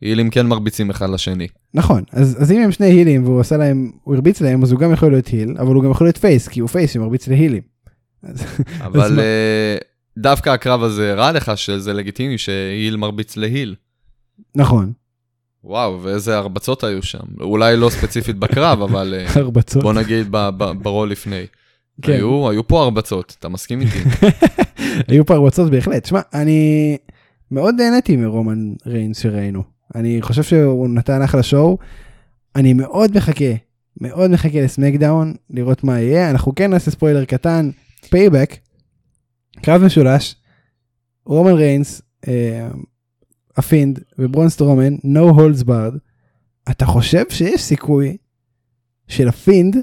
heelים 0.00 0.30
כן 0.30 0.46
מרביצים 0.46 0.90
אחד 0.90 1.10
לשני. 1.10 1.46
נכון, 1.74 2.02
אז, 2.12 2.42
אז 2.42 2.52
אם 2.52 2.60
הם 2.60 2.72
שני 2.72 2.86
heelים 2.86 3.24
והוא 3.24 3.40
עשה 3.40 3.56
להם, 3.56 3.90
הוא 4.04 4.14
הרביץ 4.14 4.40
להם, 4.40 4.62
אז 4.62 4.72
הוא 4.72 4.80
גם 4.80 4.92
יכול 4.92 5.10
להיות 5.10 5.26
heel, 5.26 5.54
אבל 5.58 5.74
הוא 5.74 5.84
גם 5.84 5.90
יכול 5.90 6.06
להיות 6.06 6.16
face, 6.16 6.48
כי 6.48 6.60
הוא 6.60 6.68
face 6.68 6.92
שמרביץ 6.92 7.28
ל 7.28 7.32
heelים. 7.32 7.62
אז, 8.22 8.44
אבל 8.80 9.12
מה? 9.14 9.22
אה, 9.22 9.76
דווקא 10.18 10.50
הקרב 10.50 10.82
הזה 10.82 11.12
הראה 11.12 11.32
לך 11.32 11.52
שזה 11.58 11.92
לגיטימי 11.92 12.38
ש 12.38 12.57
heel 12.57 12.96
מרביץ 12.96 13.36
ל 13.36 13.42
heel. 13.42 13.74
נכון, 14.54 14.92
וואו, 15.64 16.02
ואיזה 16.02 16.36
הרבצות 16.36 16.84
היו 16.84 17.02
שם. 17.02 17.24
אולי 17.40 17.76
לא 17.76 17.90
ספציפית 17.90 18.36
בקרב, 18.36 18.82
אבל 18.82 19.14
אה, 19.18 19.26
הרבצות. 19.40 19.82
בוא 19.82 19.92
נגיד 19.92 20.26
ב 20.82 20.87
brawl 20.87 21.10
לפני. 21.10 21.46
כן. 22.02 22.12
היו, 22.12 22.50
היו 22.50 22.68
פה 22.68 22.82
הרבצות, 22.82 23.36
אתה 23.38 23.48
מסכים 23.48 23.80
איתי? 23.80 23.98
היו 25.08 25.26
פה 25.26 25.34
הרבצות 25.34 25.70
בהחלט. 25.70 26.04
שמע, 26.04 26.20
אני 26.34 26.96
מאוד 27.50 27.74
נהניתי 27.78 28.16
מרומן 28.16 28.72
ריינס 28.86 29.18
שראינו. 29.18 29.62
אני 29.94 30.22
חושב 30.22 30.42
שהוא 30.42 30.88
נתן 30.88 31.22
אחלה 31.22 31.42
שואו. 31.42 31.78
אני 32.56 32.72
מאוד 32.72 33.16
מחכה, 33.16 33.54
מאוד 34.00 34.30
מחכה 34.30 34.60
ל 34.60 34.67
SmackDown, 34.67 35.34
לראות 35.50 35.84
מה 35.84 36.00
יהיה. 36.00 36.30
אנחנו 36.30 36.54
כן 36.54 36.70
נעשה 36.70 36.90
ספוילר 36.90 37.24
קטן, 37.24 37.70
Payback, 38.10 38.56
קרב 39.62 39.82
משולש, 39.82 40.36
רומן 41.26 41.52
ריינס, 41.52 42.02
אה, 42.28 42.68
ה 43.58 43.65
Fiend 43.65 44.00
וברון 44.18 44.48
סטרומן, 44.48 44.94
no 44.94 45.32
holds 45.36 45.64
barred. 45.64 45.98
אתה 46.70 46.86
חושב 46.86 47.24
שיש 47.30 47.60
סיכוי 47.60 48.16
של 49.08 49.34
Fiend 49.34 49.76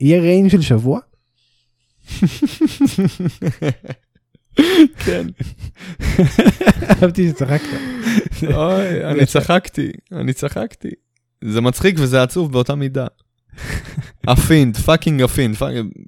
יהיה 0.00 0.20
reign 0.20 0.48
של 0.48 0.60
שבוע? 0.60 1.00
כן. 5.04 5.26
אהבתי 6.82 7.28
שצחקת. 7.28 7.66
אוי, 8.54 9.04
אני 9.04 9.26
צחקתי, 9.26 9.90
אני 10.12 10.32
צחקתי. 10.32 10.90
זה 11.44 11.60
מצחיק 11.60 11.96
וזה 11.98 12.22
עצוב 12.22 12.52
באותה 12.52 12.74
מידה. 12.74 13.06
ה 14.26 14.33
Fiend, 14.33 14.76
fucking 14.76 15.22
ה 15.22 15.27
Fiend, 15.27 15.56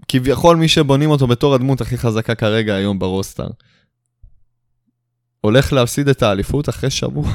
כביכול 0.09 0.57
מי 0.57 0.69
שבונים 0.69 1.11
אותו 1.11 1.27
בתור 1.27 1.55
הדמות 1.55 1.81
הכי 1.81 1.99
חזקה 1.99 2.35
כרגע 2.35 2.75
היום 2.75 2.99
ב 2.99 3.05
roster. 3.05 3.49
הולך 5.41 5.73
להפסיד 5.73 6.09
את 6.09 6.23
האליפות 6.23 6.69
אחרי 6.69 6.91
שבוע. 6.91 7.33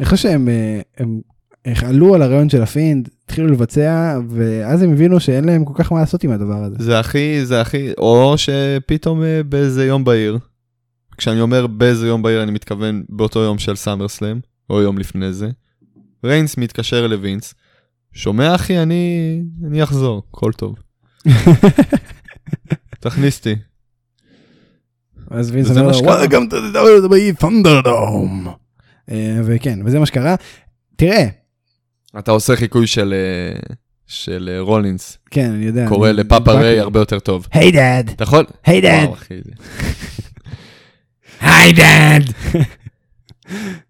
אני 0.00 0.04
חושב 0.06 0.16
שהם 0.16 0.48
אה, 0.48 0.80
הם, 0.98 1.20
הם 1.64 1.74
עלו 1.86 2.14
על 2.14 2.22
הרעיון 2.22 2.48
של 2.48 2.62
ה 2.62 2.69
Fiend, 2.69 3.08
התחילו 3.24 3.46
לבצע, 3.46 4.18
ואז 4.28 4.82
הם 4.82 4.92
הבינו 4.92 5.20
שאין 5.20 5.44
להם 5.44 5.64
כל 5.64 5.72
כך 5.76 5.92
מה 5.92 6.00
לעשות 6.00 6.24
עם 6.24 6.30
הדבר 6.30 6.64
הזה. 6.64 6.76
זה 6.78 6.98
הכי, 6.98 7.46
זה 7.46 7.60
הכי, 7.60 7.92
או 7.98 8.34
שפתאום 8.36 9.22
אה, 9.22 9.42
באיזה 9.42 9.86
יום 9.86 10.04
בהיר, 10.04 10.38
כשאני 11.16 11.40
אומר 11.40 11.66
באיזה 11.66 12.06
יום 12.06 12.22
בהיר 12.22 12.42
אני 12.42 12.52
מתכוון 12.52 13.04
באותו 13.08 13.40
יום 13.40 13.58
של 13.58 13.76
סאמר 13.76 14.08
סלאם, 14.08 14.40
או 14.70 14.82
יום 14.82 14.98
לפני 14.98 15.32
זה, 15.32 15.50
ריינס 16.24 16.56
מתקשר 16.56 17.06
לווינס, 17.06 17.54
שומע 18.12 18.54
אחי, 18.54 18.78
אני, 18.78 19.42
אני 19.66 19.82
אחזור, 19.82 20.22
הכל 20.30 20.52
טוב. 20.52 20.74
תכניס 23.00 23.38
אותי. 23.38 23.54
אז 25.34 25.50
וינס 25.50 25.70
וזה 25.70 25.80
אומר 25.80 25.92
מה 25.92 25.98
שקרה. 25.98 26.24
Welcome 26.24 26.50
to 26.50 26.54
the 26.54 26.76
WWE 26.76 27.44
Thunderdome. 27.44 28.48
אה, 29.10 29.40
וכן, 29.44 29.78
וזה 29.84 29.98
מה 29.98 30.06
שקרה. 30.06 30.34
תראה, 30.96 31.26
אתה 32.18 32.30
עושה 32.30 32.56
חיקוי 32.56 32.86
של, 32.86 33.14
אה, 33.16 33.60
של 34.06 34.50
אה, 34.52 34.60
רולינס, 34.60 35.18
כן, 35.30 35.50
אני 35.50 35.64
יודע. 35.64 35.88
קורא 35.88 36.10
ל 36.10 36.18
Papa 36.18 36.52
Rey. 36.52 36.80
הרבה 36.80 37.00
יותר 37.00 37.18
טוב. 37.18 37.46
hey 37.52 37.72
dad, 37.72 38.08
אתה 38.10 38.24
יכול? 38.24 38.44
hey 38.66 38.80
dad, 38.80 39.08
hey 41.40 41.72
dad. 41.72 42.22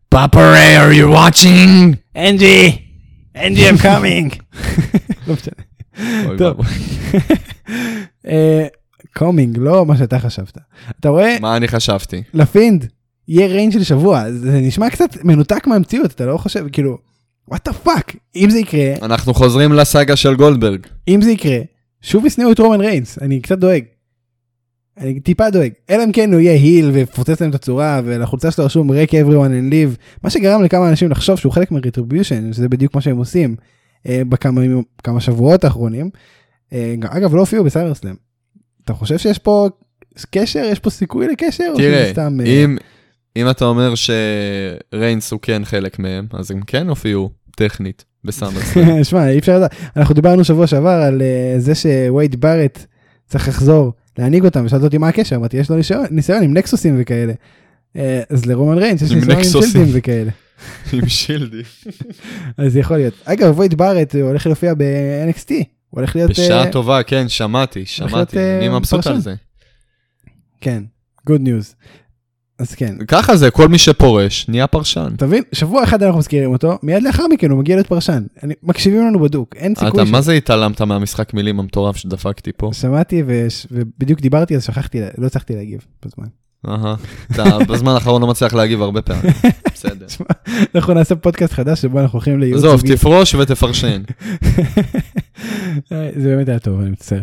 Papa 0.08 0.50
Rey, 0.52 0.78
are 0.78 1.04
you 1.04 1.14
watching? 1.16 1.96
אנג'י, 2.16 2.78
אנג'י, 3.36 3.70
I'm 3.70 3.82
coming. 3.86 4.36
לא 5.26 5.34
משנה. 5.34 6.36
טוב. 6.38 6.56
coming, 9.16 9.58
לא 9.58 9.86
מה 9.86 9.96
שאתה 9.96 10.18
חשבת. 10.18 10.58
אתה 11.00 11.08
רואה? 11.08 11.36
מה 11.40 11.56
אני 11.56 11.68
חשבתי? 11.68 12.22
ל 12.34 12.43
Fiend 12.43 12.86
יהיה 13.28 13.46
reign 13.46 13.70
של 13.70 13.82
שבוע 13.82 14.32
זה 14.32 14.60
נשמע 14.60 14.90
קצת 14.90 15.24
מנותק 15.24 15.66
מהמציאות 15.66 16.12
אתה 16.12 16.26
לא 16.26 16.36
חושב 16.36 16.66
כאילו 16.72 16.98
וואט 17.48 17.68
דה 17.68 17.72
פאק 17.74 18.16
אם 18.36 18.50
זה 18.50 18.58
יקרה 18.58 18.92
אנחנו 19.02 19.34
חוזרים 19.34 19.72
לסאגה 19.72 20.16
של 20.16 20.34
גולדברג. 20.34 20.80
אם 21.08 21.20
זה 21.22 21.30
יקרה 21.30 21.58
שוב 22.02 22.26
ישנאו 22.26 22.52
את 22.52 22.58
רומן 22.58 22.80
ריינס 22.80 23.18
אני 23.18 23.40
קצת 23.40 23.58
דואג. 23.58 23.84
אני 24.98 25.20
טיפה 25.20 25.50
דואג 25.50 25.70
אלא 25.90 26.04
אם 26.04 26.12
כן 26.12 26.32
הוא 26.32 26.40
יהיה 26.40 26.52
היל 26.52 26.90
ויפוצץ 26.90 27.40
להם 27.40 27.50
את 27.50 27.54
הצורה 27.54 28.00
ולחולצה 28.04 28.50
שלו 28.50 28.64
רשום 28.64 28.90
רק 28.90 29.10
everyone 29.10 29.70
and 29.70 29.72
live 29.72 30.20
מה 30.22 30.30
שגרם 30.30 30.62
לכמה 30.62 30.88
אנשים 30.88 31.10
לחשוב 31.10 31.38
שהוא 31.38 31.52
חלק 31.52 31.72
מ-retribution 31.72 32.52
שזה 32.52 32.68
בדיוק 32.68 32.94
מה 32.94 33.00
שהם 33.00 33.16
עושים 33.16 33.56
אה, 34.08 34.22
בכמה 34.28 34.60
כמה 35.04 35.20
שבועות 35.20 35.64
האחרונים. 35.64 36.10
אה, 36.72 36.94
אגב 37.08 37.34
לא 37.34 37.40
הופיעו 37.40 37.64
בסייברסלאם. 37.64 38.14
אתה 38.84 38.92
חושב 38.92 39.18
שיש 39.18 39.38
פה 39.38 39.68
קשר 40.30 40.62
יש 40.72 40.78
פה 40.78 40.90
סיכוי 40.90 41.28
לקשר 41.28 41.72
תראה, 41.76 42.10
סתם 42.12 42.38
אה, 42.40 42.46
אם, 42.46 42.76
אם 43.36 43.50
אתה 43.50 43.64
אומר 43.64 43.94
שריינס 43.94 45.32
הוא 45.32 45.40
כן 45.42 45.64
חלק 45.64 45.98
מהם, 45.98 46.26
אז 46.32 46.50
הם 46.50 46.60
כן 46.66 46.88
הופיעו 46.88 47.30
טכנית 47.56 48.04
בסאמרסלאם. 48.24 49.04
שמע 49.04 49.28
אי 49.28 49.38
אפשר 49.38 49.56
לדעת 49.56 49.74
אנחנו 49.96 50.14
דיברנו 50.14 50.44
שבוע 50.44 50.66
שעבר 50.66 50.88
על 50.88 51.22
אה, 51.22 51.54
זה 51.58 51.74
שווייד 51.74 52.40
בארט 52.40 52.86
צריך 53.26 53.48
לחזור 53.48 53.92
להנהיג 54.18 54.44
אותם 54.44 54.64
ושאלת 54.64 54.82
אותי 54.82 54.98
מה 54.98 55.08
הקשר 55.08 55.36
אמרתי 55.36 55.56
יש 55.56 55.70
לו 55.70 55.76
ניסיון, 55.76 56.06
ניסיון 56.10 56.42
עם 56.42 56.54
נקסוסים 56.54 56.96
וכאלה. 56.98 57.32
אה, 57.96 58.22
אז 58.30 58.46
לרומן 58.46 58.78
ריינס 58.78 59.02
יש 59.02 59.12
ניסיון 59.12 59.38
עם. 59.38 59.44
שילדים 59.44 59.88
וכאלה 59.92 60.30
עם 60.92 61.08
שילדים. 61.08 61.62
אז 62.58 62.76
יכול 62.76 62.96
להיות 62.96 63.14
אגב 63.24 63.56
ווייד 63.56 63.74
בארט 63.74 64.14
הולך 64.14 64.46
להופיע 64.46 64.74
ב-NXT 64.74 65.52
הוא 65.94 66.00
הולך 66.00 66.16
להיות 66.16 66.30
בשעה 66.30 66.64
אה, 66.66 66.72
טובה, 66.72 67.02
כן, 67.02 67.28
שמעתי, 67.28 67.86
שמעתי. 67.86 68.38
אה, 68.38 68.58
אני 68.58 68.68
מבסוט 68.68 69.00
פרשן. 69.00 69.10
על 69.10 69.20
זה. 69.20 69.34
כן 70.60 70.82
good 71.30 71.40
news. 71.40 71.74
אז 72.58 72.74
כן. 72.74 72.94
ככה 73.08 73.36
זה, 73.36 73.50
כל 73.50 73.68
מי 73.68 73.78
שפורש 73.78 74.48
נהיה 74.48 74.66
פרשן. 74.66 75.12
אתה 75.16 75.26
מבין? 75.26 75.42
שבוע 75.52 75.84
אחד 75.84 76.02
אנחנו 76.02 76.18
מזכירים 76.18 76.52
אותו, 76.52 76.78
מיד 76.82 77.02
לאחר 77.02 77.26
מכן 77.26 77.50
הוא 77.50 77.58
מגיע 77.58 77.76
להיות 77.76 77.86
פרשן. 77.86 78.22
אני- 78.42 78.54
מקשיבים 78.62 79.06
לנו 79.06 79.18
בדוק, 79.20 79.56
אין 79.56 79.74
סיכוי 79.74 80.02
אתה 80.02 80.10
מה 80.10 80.20
זה 80.20 80.32
התעלמת 80.32 80.82
מהמשחק 80.82 81.34
מילים 81.34 81.60
המטורף 81.60 81.96
שדפקתי 81.96 82.50
פה? 82.56 82.70
שמעתי 82.72 83.22
וש- 83.26 83.66
ובדיוק 83.70 84.20
דיברתי 84.20 84.56
אז 84.56 84.64
שכחתי, 84.64 85.00
לא 85.18 85.26
הצלחתי 85.26 85.54
להגיב 85.54 85.80
בזמן. 86.06 86.26
אתה 87.32 87.58
בזמן 87.68 87.92
האחרון 87.92 88.22
לא 88.22 88.28
מצליח 88.28 88.54
להגיב 88.54 88.82
הרבה 88.82 89.02
פעמים. 89.02 89.32
בסדר. 89.74 90.06
אנחנו 90.74 90.94
נעשה 90.94 91.14
פודקאסט 91.14 91.52
חדש 91.52 91.82
שבו 91.82 92.00
אנחנו 92.00 92.16
הולכים 92.16 92.40
לייעוץ 92.40 92.64
עזוב, 92.64 92.80
זוגי. 92.80 92.96
תפרוש 92.96 93.34
ותפרשן. 93.34 94.02
אה, 95.92 96.10
זה 96.16 96.28
באמת 96.36 96.48
היה 96.48 96.58
טוב, 96.58 96.80
אני 96.80 96.90
מצטער. 96.90 97.20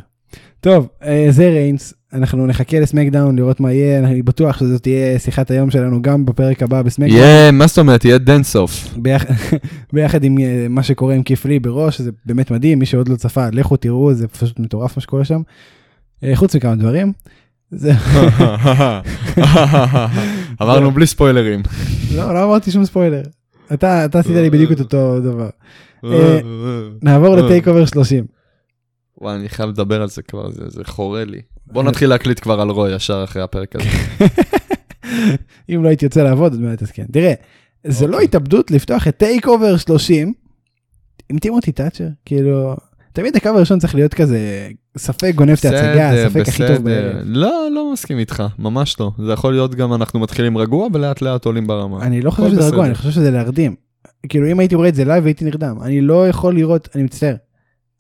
טוב, 0.60 0.88
אה, 1.04 1.28
זה 1.30 1.50
ריינס, 1.50 1.94
אנחנו 2.14 2.48
נחכה 2.48 2.80
לסמקדאון 2.80 3.36
לראות 3.36 3.60
מה 3.60 3.74
יהיה, 3.74 4.00
אני 4.00 4.22
בטוח 4.22 4.60
שזאת 4.60 4.84
תהיה 4.84 5.20
שיחת 5.20 5.52
היום 5.52 5.72
שלנו 5.72 6.02
גם 6.02 6.26
בפרק 6.26 6.64
הבא 6.64 6.82
בסמקדאון. 6.82 7.20
יהיה, 7.20 7.52
מה 7.52 7.68
זאת 7.68 7.78
אומרת? 7.78 8.06
יהיה 8.06 8.18
דנסוף. 8.18 8.94
ביח... 8.98 9.26
ביחד 9.94 10.24
עם 10.24 10.38
אה, 10.40 10.68
מה 10.70 10.84
שקורה 10.84 11.14
עם 11.14 11.24
כיף 11.24 11.46
לי 11.46 11.60
בראש, 11.60 12.02
זה 12.02 12.12
באמת 12.26 12.52
מדהים, 12.52 12.80
מי 12.80 12.86
שעוד 12.86 13.10
לא 13.10 13.16
צפה, 13.16 13.48
לכו 13.52 13.78
תראו, 13.78 14.14
זה 14.14 14.28
פשוט 14.28 14.60
מטורף 14.60 14.98
מה 14.98 15.02
שקורה 15.02 15.26
שם. 15.26 15.42
חוץ 16.36 16.56
מכמה 16.56 16.76
דברים. 16.76 17.14
זה... 17.72 17.92
עברנו 20.60 20.92
בלי 20.92 21.08
ספוילרים. 21.08 21.62
לא, 22.16 22.34
לא 22.34 22.44
אמרתי 22.44 22.72
שום 22.72 22.86
ספוילר. 22.86 23.22
אתה, 23.74 24.06
עשית 24.14 24.36
לי 24.36 24.50
בדיוק 24.50 24.72
את 24.72 24.80
אותו 24.80 25.20
דבר. 25.20 25.50
אה, 26.06 26.40
נעבור 27.02 27.36
ל 27.36 27.68
TakeOver 27.68 27.86
30. 27.86 28.26
וואי, 29.22 29.36
אני 29.36 29.50
חייב 29.50 29.70
לדבר 29.70 30.02
על 30.02 30.10
זה 30.10 30.22
כבר, 30.22 30.50
זה- 30.52 30.70
זה 30.70 30.84
חורה 30.84 31.26
לי. 31.26 31.42
בוא 31.68 31.84
נתחיל 31.84 32.10
להקליט 32.10 32.40
כבר 32.40 32.62
על 32.62 32.70
רוי 32.70 32.96
ישר 32.96 33.24
אחרי 33.24 33.42
הפרק 33.42 33.76
הזה. 33.76 33.90
אם 35.70 35.84
לא 35.84 35.88
הייתי 35.88 36.06
יוצא 36.06 36.24
לעבוד, 36.24 36.52
עוד 36.52 36.62
מעט 36.62 36.84
אז 36.84 36.92
כן. 36.92 37.06
תראה, 37.14 37.34
זה 37.88 38.08
לא 38.08 38.14
אוקיי. 38.14 38.26
התאבדות 38.26 38.72
לפתוח 38.72 39.08
את 39.08 39.18
TakeOver 39.18 39.78
30 39.78 40.34
עם 41.30 41.40
טימותי 41.40 41.72
תאצ'ר, 41.72 42.08
כאילו, 42.26 42.76
תמיד 43.14 43.36
הקו 43.36 43.50
הראשון 43.50 43.80
צריך 43.80 43.96
להיות 43.96 44.14
כזה, 44.14 44.70
ספק 44.98 45.32
גונב 45.36 45.52
את 45.60 45.66
ההצגה, 45.66 46.30
ספק 46.30 46.48
הכי 46.48 46.68
טוב. 46.68 46.78
בערב. 46.78 47.16
לא, 47.24 47.68
לא 47.76 47.94
מסכים 47.94 48.20
איתך, 48.20 48.44
ממש 48.60 48.96
לא. 49.00 49.12
זה 49.26 49.32
יכול 49.32 49.54
להיות 49.54 49.76
גם 49.76 49.94
אנחנו 49.94 50.20
מתחילים 50.20 50.58
רגוע 50.58 50.88
ולאט 50.94 51.22
לאט 51.22 51.46
עולים 51.46 51.68
ברמה. 51.68 52.02
אני 52.02 52.22
לא 52.22 52.32
חושב 52.32 52.50
שזה 52.50 52.68
רגוע. 52.68 52.86
אני 52.86 52.96
חושב 52.96 53.12
שזה 53.12 53.32
להרדים. 53.32 53.76
כאילו 54.30 54.52
אם 54.52 54.60
הייתי 54.60 54.76
רואה 54.76 54.90
את 54.90 54.96
זה 54.96 55.06
לייב 55.06 55.26
הייתי 55.26 55.46
נרדם, 55.46 55.78
אני 55.82 56.02
לא 56.02 56.28
יכול 56.28 56.56
לראות, 56.56 56.90
אני 56.96 57.04
מצטער. 57.04 57.36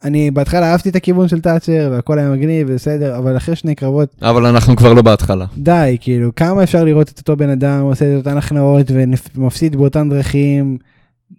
אני 0.03 0.31
בהתחלה 0.31 0.71
אהבתי 0.71 0.89
את 0.89 0.95
הכיוון 0.95 1.27
של 1.27 1.41
תאצ'ר 1.41 1.89
והכל 1.91 2.19
היה 2.19 2.29
מגניב 2.29 2.73
בסדר, 2.73 3.17
אבל 3.17 3.37
אחרי 3.37 3.55
שני 3.55 3.75
קרבות, 3.75 4.15
אבל 4.21 4.45
אנחנו 4.45 4.75
כבר 4.75 4.93
לא 4.93 5.01
בהתחלה. 5.01 5.45
די, 5.57 5.97
כאילו, 6.01 6.35
כמה 6.35 6.63
אפשר 6.63 6.83
לראות 6.83 7.09
את 7.09 7.19
אותו 7.19 7.37
בן 7.37 7.49
אדם 7.49 7.81
עושה 7.81 8.13
את 8.13 8.17
אותן 8.17 8.37
הכנעות 8.37 8.91
ומפסיד 9.35 9.75
באותן 9.75 10.09
דרכים. 10.09 10.77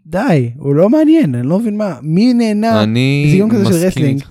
די, 0.06 0.50
הוא 0.58 0.74
לא 0.74 0.88
מעניין, 0.88 1.34
אני 1.34 1.46
לא 1.46 1.58
מבין 1.58 1.76
מה, 1.76 1.94
מי 2.02 2.34
נהנה 2.34 2.82
אני 2.82 3.28
זה 3.30 3.36
יום 3.36 3.50
כזה 3.50 3.64
של 3.64 3.70
מסכים 3.70 3.88
רסלינג. 3.88 4.22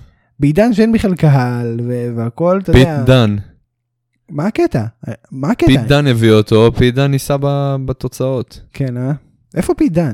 בעידן 0.42 0.74
שאין 0.74 0.92
בכלל 0.92 1.14
קהל 1.14 1.80
והכל, 2.16 2.60
אתה 2.62 2.72
פיט 2.72 2.88
יודע, 2.88 3.02
דן. 3.04 3.36
מה 4.30 4.46
הקטע? 4.46 4.84
מה 5.32 5.50
הקטע? 5.50 5.66
פיט 5.66 5.80
דן 5.80 6.06
הביא 6.06 6.32
אותו, 6.32 6.70
פיט 6.76 6.94
דן 6.94 7.10
ניסה 7.10 7.36
בתוצאות. 7.84 8.60
כן, 8.72 8.96
אה? 8.96 9.12
איפה 9.54 9.74
פיט 9.74 9.92
דן? 9.92 10.12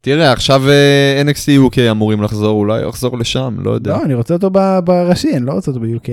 תראה, 0.00 0.32
עכשיו 0.32 0.68
אה, 0.68 1.22
NXT 1.26 1.48
UK 1.72 1.90
אמורים 1.90 2.22
לחזור, 2.22 2.60
אולי 2.60 2.82
הוא 2.82 2.88
יחזור 2.88 3.18
לשם, 3.18 3.56
לא 3.60 3.70
יודע. 3.70 3.90
לא, 3.90 4.04
אני 4.04 4.14
רוצה 4.14 4.34
אותו 4.34 4.50
ב- 4.52 4.78
בראשי, 4.84 5.36
אני 5.36 5.46
לא 5.46 5.52
רוצה 5.52 5.70
אותו 5.70 5.80
ב-UK. 5.80 6.08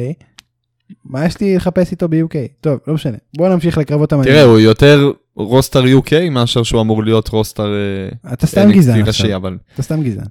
מה 1.06 1.26
יש 1.26 1.42
לי 1.42 1.56
לחפש 1.56 1.92
איתו 1.92 2.08
ב-UK? 2.10 2.36
טוב, 2.62 2.80
לא 2.88 2.94
משנה. 2.94 3.18
בוא 3.38 3.50
נמשיך 3.50 3.78
לקרבות 3.78 4.10
תראה, 4.10 4.22
המעניינים. 4.22 4.50
הוא 4.50 4.60
יותר 4.60 5.12
רוסטר 5.36 5.84
UK 5.84 6.30
מאשר 6.32 6.64
שהוא 6.64 6.82
אמור 6.82 7.04
להיות 7.04 7.28
רוסטר 7.28 7.74
אה, 7.74 8.34
אתה 8.34 8.48
סתם 8.48 8.72
גזען 8.72 9.08
עכשיו, 9.08 9.36
אבל 9.36 9.58
אתה 9.74 9.82
סתם 9.84 10.04
גזען. 10.04 10.26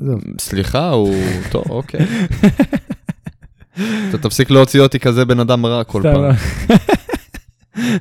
עזוב. 0.00 0.20
סליחה, 0.38 0.90
הוא... 0.90 1.14
טוב, 1.50 1.64
אוקיי. 1.70 2.06
אתה 4.08 4.18
תפסיק 4.22 4.50
להוציא 4.50 4.80
אותי 4.80 4.98
כזה 4.98 5.24
בן 5.24 5.40
אדם 5.40 5.66
רע 5.66 5.84
כל 5.84 6.02
פעם. 6.02 6.22
לא. 6.22 6.30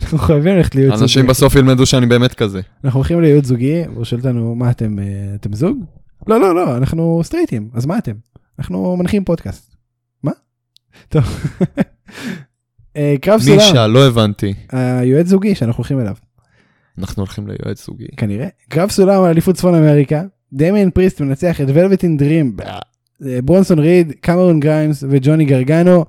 אנחנו 0.01 0.17
חייבים 0.17 0.55
ללכת 0.55 0.75
לייעוץ 0.75 0.93
זוגי. 0.93 1.03
אנשים 1.03 1.27
בסוף 1.27 1.55
ילמדו 1.55 1.85
שאני 1.85 2.05
באמת 2.05 2.33
כזה. 2.33 2.61
אנחנו 2.83 2.99
הולכים 2.99 3.21
לייעוץ 3.21 3.45
זוגי, 3.45 3.81
והוא 3.93 4.05
שואל 4.05 4.21
אותנו, 4.21 4.55
מה 4.55 4.71
אתם, 4.71 4.99
אה, 4.99 5.05
אתם 5.35 5.53
זוג? 5.53 5.77
לא, 6.27 6.39
לא, 6.39 6.55
לא, 6.55 6.77
אנחנו 6.77 7.21
סטרייטים, 7.23 7.69
אז 7.73 7.85
מה 7.85 7.97
אתם? 7.97 8.13
אנחנו 8.59 8.97
מנחים 8.97 9.23
פודקאסט. 9.23 9.75
מה? 10.23 10.31
טוב. 11.09 11.23
אה, 12.97 13.15
קרב 13.21 13.41
סולם, 13.41 13.59
שאל? 13.59 13.87
לא 13.87 14.07
הבנתי. 14.07 14.53
היועץ 14.69 15.27
זוגי 15.27 15.55
שאנחנו 15.55 15.77
הולכים 15.77 15.99
אליו, 15.99 16.15
אנחנו 16.97 17.21
הולכים 17.21 17.47
ליועץ 17.47 17.85
זוגי. 17.85 18.07
כנראה. 18.17 18.47
קרב 18.69 18.89
סולם 18.89 19.23
על 19.23 19.29
אליפות 19.29 19.55
צפון 19.55 19.75
אמריקה, 19.75 20.23
דמיין 20.53 20.91
פריסט 20.91 21.21
מנצח 21.21 21.61
את 21.61 21.67
ולווטין 21.73 22.17
דרים, 22.17 22.57
ברונסון 23.19 23.79
ריד, 23.79 24.11
קמרון 24.21 24.59
גריימס 24.59 25.03
וג'וני 25.09 25.45
גרגנו. 25.45 26.05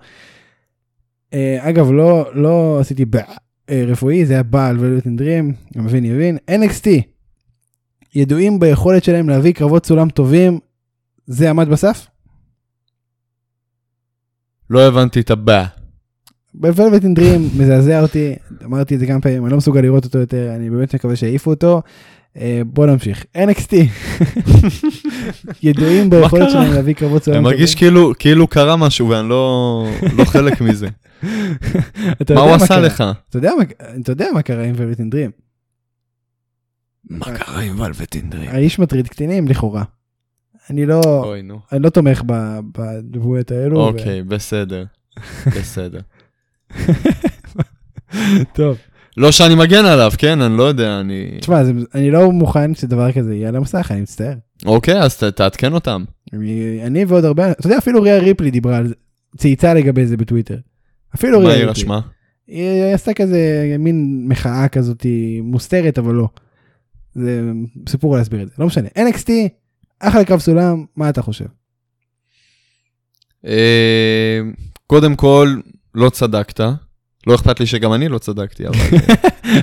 אה, 1.34 1.56
אגב, 1.60 1.90
לא, 1.90 2.30
לא 2.34 2.80
עשיתי. 2.80 3.04
אה, 3.70 3.84
רפואי, 3.86 4.26
זה 4.26 4.32
היה 4.32 4.42
בעל 4.42 4.78
ולווטין 4.78 5.16
דרים, 5.16 5.54
המבין 5.74 6.04
יבין. 6.04 6.38
NXT, 6.50 6.88
ידועים 8.14 8.60
ביכולת 8.60 9.04
שלהם 9.04 9.28
להביא 9.28 9.52
קרבות 9.52 9.86
סולם 9.86 10.10
טובים, 10.10 10.58
זה 11.26 11.50
עמד 11.50 11.68
בסף? 11.68 12.06
לא 14.70 14.88
הבנתי 14.88 15.20
את 15.20 15.30
הבא. 16.58 16.70
בוולווטין 16.70 17.14
דרים 17.14 17.48
מזעזע 17.58 18.02
אותי, 18.02 18.34
אמרתי 18.64 18.94
את 18.94 19.00
זה 19.00 19.06
כמה 19.06 19.20
פעמים, 19.20 19.44
אני 19.44 19.50
לא 19.50 19.56
מסוגל 19.58 19.80
לראות 19.80 20.04
אותו 20.04 20.18
יותר, 20.18 20.52
אני 20.56 20.70
באמת 20.70 20.94
מקווה 20.94 21.16
שיעיפו 21.16 21.50
אותו. 21.50 21.82
אה, 22.36 22.60
בוא 22.66 22.86
נמשיך. 22.86 23.24
NXT, 23.36 23.72
ידועים 25.62 26.10
ביכולת? 26.10 26.50
שלהם 26.50 26.72
להביא 26.72 26.94
קרבות 26.94 27.22
סולם 27.22 27.36
אני. 27.36 27.44
מרגיש 27.44 27.74
כאילו 27.74 28.12
כאילו 28.18 28.46
קרה 28.46 28.76
משהו 28.76 29.08
ואני 29.08 29.28
לא 29.28 29.84
לא 30.16 30.24
חלק 30.24 30.60
מזה. 30.60 30.88
אתה 32.22 32.34
מה 32.34 32.40
הוא 32.40 32.50
עשה. 32.50 32.80
לך? 32.80 33.04
אתה 33.28 33.38
יודע 33.38 33.52
מה, 33.58 33.62
אתה 34.02 34.12
יודע 34.12 34.26
מה 34.34 34.42
קרה 34.42 34.64
עם 34.64 34.74
ולווטין 34.76 35.10
דרים. 35.10 35.30
מה 37.10 37.26
קרה 37.38 37.60
עם 37.60 37.80
ולווטינדרי? 37.80 38.48
האיש 38.48 38.78
מטריד 38.78 39.08
קטינים 39.08 39.48
לכאורה. 39.48 39.82
אני 40.70 40.86
לא, 40.86 41.00
אוי. 41.04 41.42
אני 41.72 41.82
לא 41.82 41.90
תומך 41.90 42.22
ב- 42.26 42.58
בדמויות 42.78 43.50
האלו. 43.50 43.76
ו- 43.78 43.80
אוקיי, 43.82 44.22
בסדר. 44.22 44.84
בסדר. 45.46 46.00
טוב. 48.54 48.76
לא 49.16 49.32
שאני 49.32 49.54
מגן 49.54 49.84
עליו, 49.84 50.12
כן? 50.18 50.40
אני 50.40 50.56
לא 50.56 50.62
יודע, 50.62 51.00
אני... 51.00 51.38
תשמע, 51.40 51.64
זה- 51.64 51.72
אני 51.94 52.10
לא 52.10 52.32
מוכן 52.32 52.74
שדבר 52.74 53.12
כזה 53.12 53.34
יהיה 53.34 53.48
על 53.48 53.56
המסך, 53.56 53.88
אני 53.90 54.00
מצטער. 54.00 54.34
אוקיי, 54.66 55.00
אז 55.02 55.16
ת- 55.16 55.24
תעדכן 55.24 55.72
אותם. 55.72 56.04
אני, 56.32 56.80
אני 56.86 57.04
ועוד 57.04 57.24
הרבה, 57.24 57.50
אתה 57.50 57.66
יודע, 57.66 57.78
אפילו 57.78 58.02
ריה 58.02 58.18
ריפלי 58.18 58.50
דיברה 58.50 58.76
על 58.76 58.86
זה, 58.88 58.94
צייצה 59.36 59.74
לגבי 59.74 60.06
זה 60.06 60.16
בטוויטר. 60.16 60.56
אפילו 61.14 61.40
מה 61.40 61.44
ריה 61.48 61.56
היא 61.56 61.66
ריפלי. 61.66 61.82
רשמה? 61.82 62.00
היא 62.46 62.82
עשתה 62.94 63.14
כזה 63.14 63.38
מין 63.78 64.24
מחאה 64.28 64.68
כזאת 64.68 65.06
מוסתרת, 65.42 65.98
אבל 65.98 66.14
לא. 66.14 66.28
זה 67.14 67.42
סיפור 67.88 68.16
להסביר 68.16 68.42
את 68.42 68.48
זה, 68.48 68.54
לא 68.58 68.66
משנה. 68.66 68.88
NXT, 68.98 69.30
אחלה 70.00 70.24
קרב 70.24 70.40
סולם, 70.40 70.84
מה 70.96 71.08
אתה 71.08 71.22
חושב? 71.22 71.44
אה, 73.46 74.40
קודם 74.86 75.16
כל, 75.16 75.56
לא 75.98 76.10
צדקת. 76.10 76.60
לא 77.26 77.34
אכפת 77.34 77.60
לי 77.60 77.66
שגם 77.66 77.92
אני 77.92 78.08
לא 78.08 78.18
צדקתי, 78.18 78.66
אבל... 78.66 78.76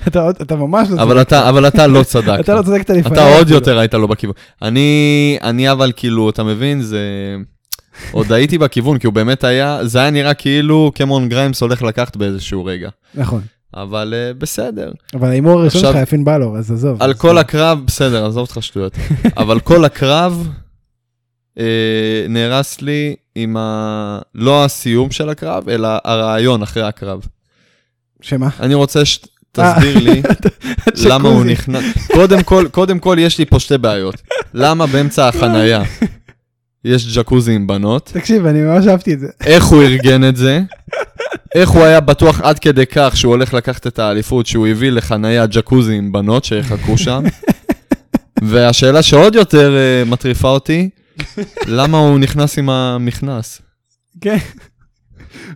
אתה, 0.42 0.56
ממש 0.56 0.90
לא 0.90 1.02
אבל 1.02 1.22
אתה, 1.22 1.50
אבל 1.50 1.68
אתה 1.68 1.88
לא 1.88 2.04
צדקת. 2.04 2.40
אתה 2.40 2.56
לא 2.56 2.62
צדקת 2.62 2.90
לפני. 2.90 3.14
אתה 3.14 3.36
עוד 3.38 3.50
יותר 3.50 3.78
היית 3.78 3.94
לא 3.94 4.08
בכיוון. 4.08 4.36
אני, 4.62 5.38
אני 5.42 5.72
אבל 5.72 5.92
כאילו, 5.96 6.30
אתה 6.30 6.44
מבין, 6.44 6.82
זה... 6.82 7.00
עוד 8.12 8.32
הייתי 8.32 8.58
בכיוון, 8.58 8.98
כי 8.98 9.08
הוא 9.08 9.14
באמת 9.14 9.44
היה, 9.44 9.80
זה 9.86 10.00
היה 10.00 10.10
נראה 10.10 10.34
כאילו 10.34 10.92
קמרון 10.96 11.30
גריימס 11.30 11.62
הולך 11.62 11.82
לקחת 11.82 12.18
באיזשהו 12.18 12.66
רגע. 12.66 12.90
נכון. 13.16 13.42
אבל 13.74 14.14
uh, 14.14 14.40
בסדר. 14.40 14.92
אבל 15.14 15.28
ההימור 15.30 15.60
הראשון 15.60 15.82
שלך 15.82 15.96
היה 15.96 16.06
פין 16.06 16.26
בלור, 16.26 16.58
אז 16.58 16.72
עזוב. 16.72 17.04
על 17.04 17.14
כל 17.14 17.38
הקרב, 17.38 17.80
בסדר, 17.88 18.26
עזוב 18.26 18.42
אותך 18.42 18.64
שטויות. 18.64 18.98
אבל 19.38 19.60
כל 19.60 19.86
הקרב 19.86 20.50
אה, 21.60 22.26
נהרס 22.30 22.82
לי 22.82 23.16
עם 23.36 23.58
ה... 23.58 24.20
לא 24.36 24.66
הסיום 24.66 25.12
של 25.12 25.30
הקרב, 25.30 25.70
אלא 25.70 25.88
הרעיון 26.04 26.62
אחרי 26.62 26.84
הקרב. 26.84 27.22
שמה? 28.22 28.50
אני 28.60 28.74
רוצה 28.74 29.06
שתסביר 29.06 29.98
לי 30.00 30.22
למה 31.10 31.30
הוא. 31.30 31.46
נכנס. 31.46 31.84
קודם 32.14 32.44
כל, 32.44 32.68
קודם 32.72 33.00
כל 33.00 33.18
יש 33.20 33.38
לי 33.38 33.46
פה 33.46 33.60
שתי 33.60 33.78
בעיות. 33.78 34.22
למה 34.54 34.86
באמצע 34.86 35.28
החנייה 35.28 35.84
יש 36.86 37.18
ג'קוזי 37.18 37.52
עם 37.52 37.68
בנות? 37.68 38.12
תקשיב, 38.14 38.46
אני 38.46 38.62
ממש 38.62 38.88
אהבתי 38.88 39.14
את 39.14 39.20
זה. 39.20 39.28
איך 39.46 39.66
הוא 39.66 39.84
ארגן 39.84 40.30
את 40.30 40.36
זה? 40.36 40.62
איך 41.56 41.70
הוא 41.70 41.84
היה 41.84 42.00
בטוח 42.00 42.42
עד 42.42 42.60
כדי 42.60 42.86
כך 42.86 43.18
שהוא 43.18 43.32
הולך 43.32 43.54
לקחת 43.54 43.88
את 43.88 44.00
האליפות, 44.00 44.46
שהוא 44.46 44.68
הביא 44.68 44.90
לחנייה 44.90 45.46
ג'קוזי 45.46 45.96
עם 45.96 46.12
בנות 46.12 46.46
שיחכו 46.46 46.98
שם? 46.98 47.24
והשאלה 48.42 49.04
שעוד 49.04 49.36
יותר 49.36 49.76
uh, 49.76 50.10
מטריפה 50.10 50.50
אותי, 50.50 50.90
למה 51.68 51.98
הוא 51.98 52.20
נכנס 52.20 52.58
עם 52.58 52.70
המכנס? 52.70 53.62
כן. 54.22 54.38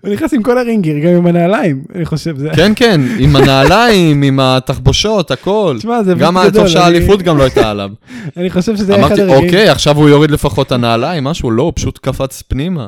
הוא 0.01 0.13
נכנס 0.13 0.33
עם 0.33 0.43
כל 0.43 0.57
הרינגר, 0.57 0.99
גם 0.99 1.15
עם 1.15 1.25
הנעליים, 1.27 1.83
אני 1.95 2.05
חושב. 2.05 2.37
זה... 2.37 2.49
כן, 2.55 2.71
כן, 2.75 3.01
עם 3.19 3.35
הנעליים, 3.35 4.21
עם 4.21 4.39
התחבושות, 4.39 5.31
הכל. 5.31 5.75
תשמע, 5.79 6.03
זה 6.03 6.13
גם 6.13 6.37
גדול, 6.37 6.51
טוב 6.51 6.61
אני- 6.61 6.69
שהאליפות 6.69 7.21
גם 7.21 7.37
לא 7.37 7.43
הייתה 7.43 7.69
עליו. 7.71 7.89
אני 8.37 8.49
חושב 8.49 8.75
שזה 8.77 8.95
היה 8.95 9.05
אחד 9.05 9.15
אמרתי, 9.19 9.21
הרגעים. 9.31 9.45
אוקיי, 9.45 9.69
עכשיו 9.69 9.97
הוא 9.97 10.09
יוריד 10.09 10.31
לפחות 10.31 10.67
את 10.67 10.71
הנעליים, 10.71 11.23
משהו, 11.23 11.51
לא, 11.51 11.63
הוא 11.63 11.73
פשוט 11.75 11.97
קפץ 11.97 12.41
פנימה. 12.41 12.87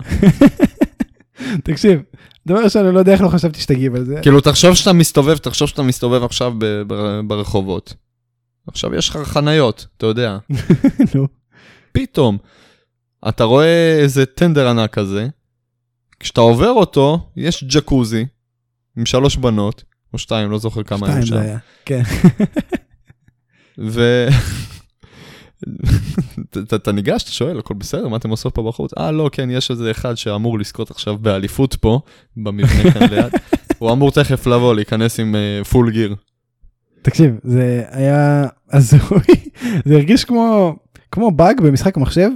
תקשיב, 1.64 2.02
דבר 2.48 2.64
ראשון, 2.64 2.86
אני 2.86 2.94
לא 2.96 3.00
יודע 3.00 3.14
איך 3.14 3.22
לא 3.22 3.28
חשבתי 3.30 3.60
שתגיב 3.62 3.96
על 3.96 4.06
זה. 4.06 4.20
כאילו, 4.22 4.42
תחשוב 4.42 4.76
שאתה 4.76 4.94
מסתובב, 4.94 5.38
תחשוב 5.38 5.68
שאתה 5.68 5.84
מסתובב 5.84 6.24
עכשיו 6.24 6.54
ברחובות. 7.28 7.94
עכשיו 8.68 8.96
יש 8.96 9.10
לך 9.10 9.18
חניות, 9.24 9.86
אתה 9.98 10.06
יודע. 10.06 10.38
נו. 11.16 11.28
פתאום, 11.92 12.38
אתה 13.30 13.44
רואה 13.44 13.98
איזה 14.00 14.26
טנדר 14.26 14.68
ענק 14.68 14.94
כזה, 14.94 15.28
כשאתה 16.20 16.42
עובר 16.42 16.70
אותו, 16.70 17.30
יש 17.38 17.64
ג'קוזי 17.64 18.26
עם 18.98 19.06
שלוש 19.06 19.38
בנות, 19.38 19.84
או 20.14 20.18
שתיים, 20.18 20.52
לא 20.52 20.58
זוכר 20.58 20.84
כמה 20.84 21.08
היו 21.08 21.26
שתיים 21.26 21.26
שם. 21.26 21.36
זה 21.36 21.42
היה. 21.42 21.58
כן. 21.86 22.02
ו... 23.80 24.28
אתה- 26.76 26.92
ניגש, 26.92 27.24
אתה 27.24 27.32
שואל, 27.32 27.60
הכל 27.60 27.74
בסדר, 27.74 28.08
מה 28.08 28.18
אתם 28.18 28.30
עושות 28.30 28.56
פה 28.56 28.64
בחוץ? 28.64 28.92
אה, 28.98 29.12
לא, 29.12 29.30
כן, 29.32 29.50
יש 29.52 29.72
איזה 29.72 29.92
אחד 29.92 30.16
שאמור 30.16 30.60
לזכות 30.60 30.92
עכשיו 30.92 31.18
באליפות 31.18 31.76
פה, 31.76 32.00
במבנה 32.38 32.92
כאן 32.94 33.10
ליד. 33.10 33.34
הוא 33.80 33.92
אמור 33.92 34.12
תכף 34.12 34.48
לבוא, 34.48 34.76
להיכנס 34.76 35.20
עם 35.20 35.36
פול 35.70 35.92
גיר. 35.92 36.16
תקשיב, 37.02 37.36
זה 37.44 37.84
היה 37.90 38.48
הזוי, 38.72 39.00
זה 39.86 39.96
הרגיש 39.96 40.26
כמו, 40.26 40.76
כמו 41.12 41.32
באג 41.32 41.62
במשחק 41.62 41.98
מחשב, 41.98 42.30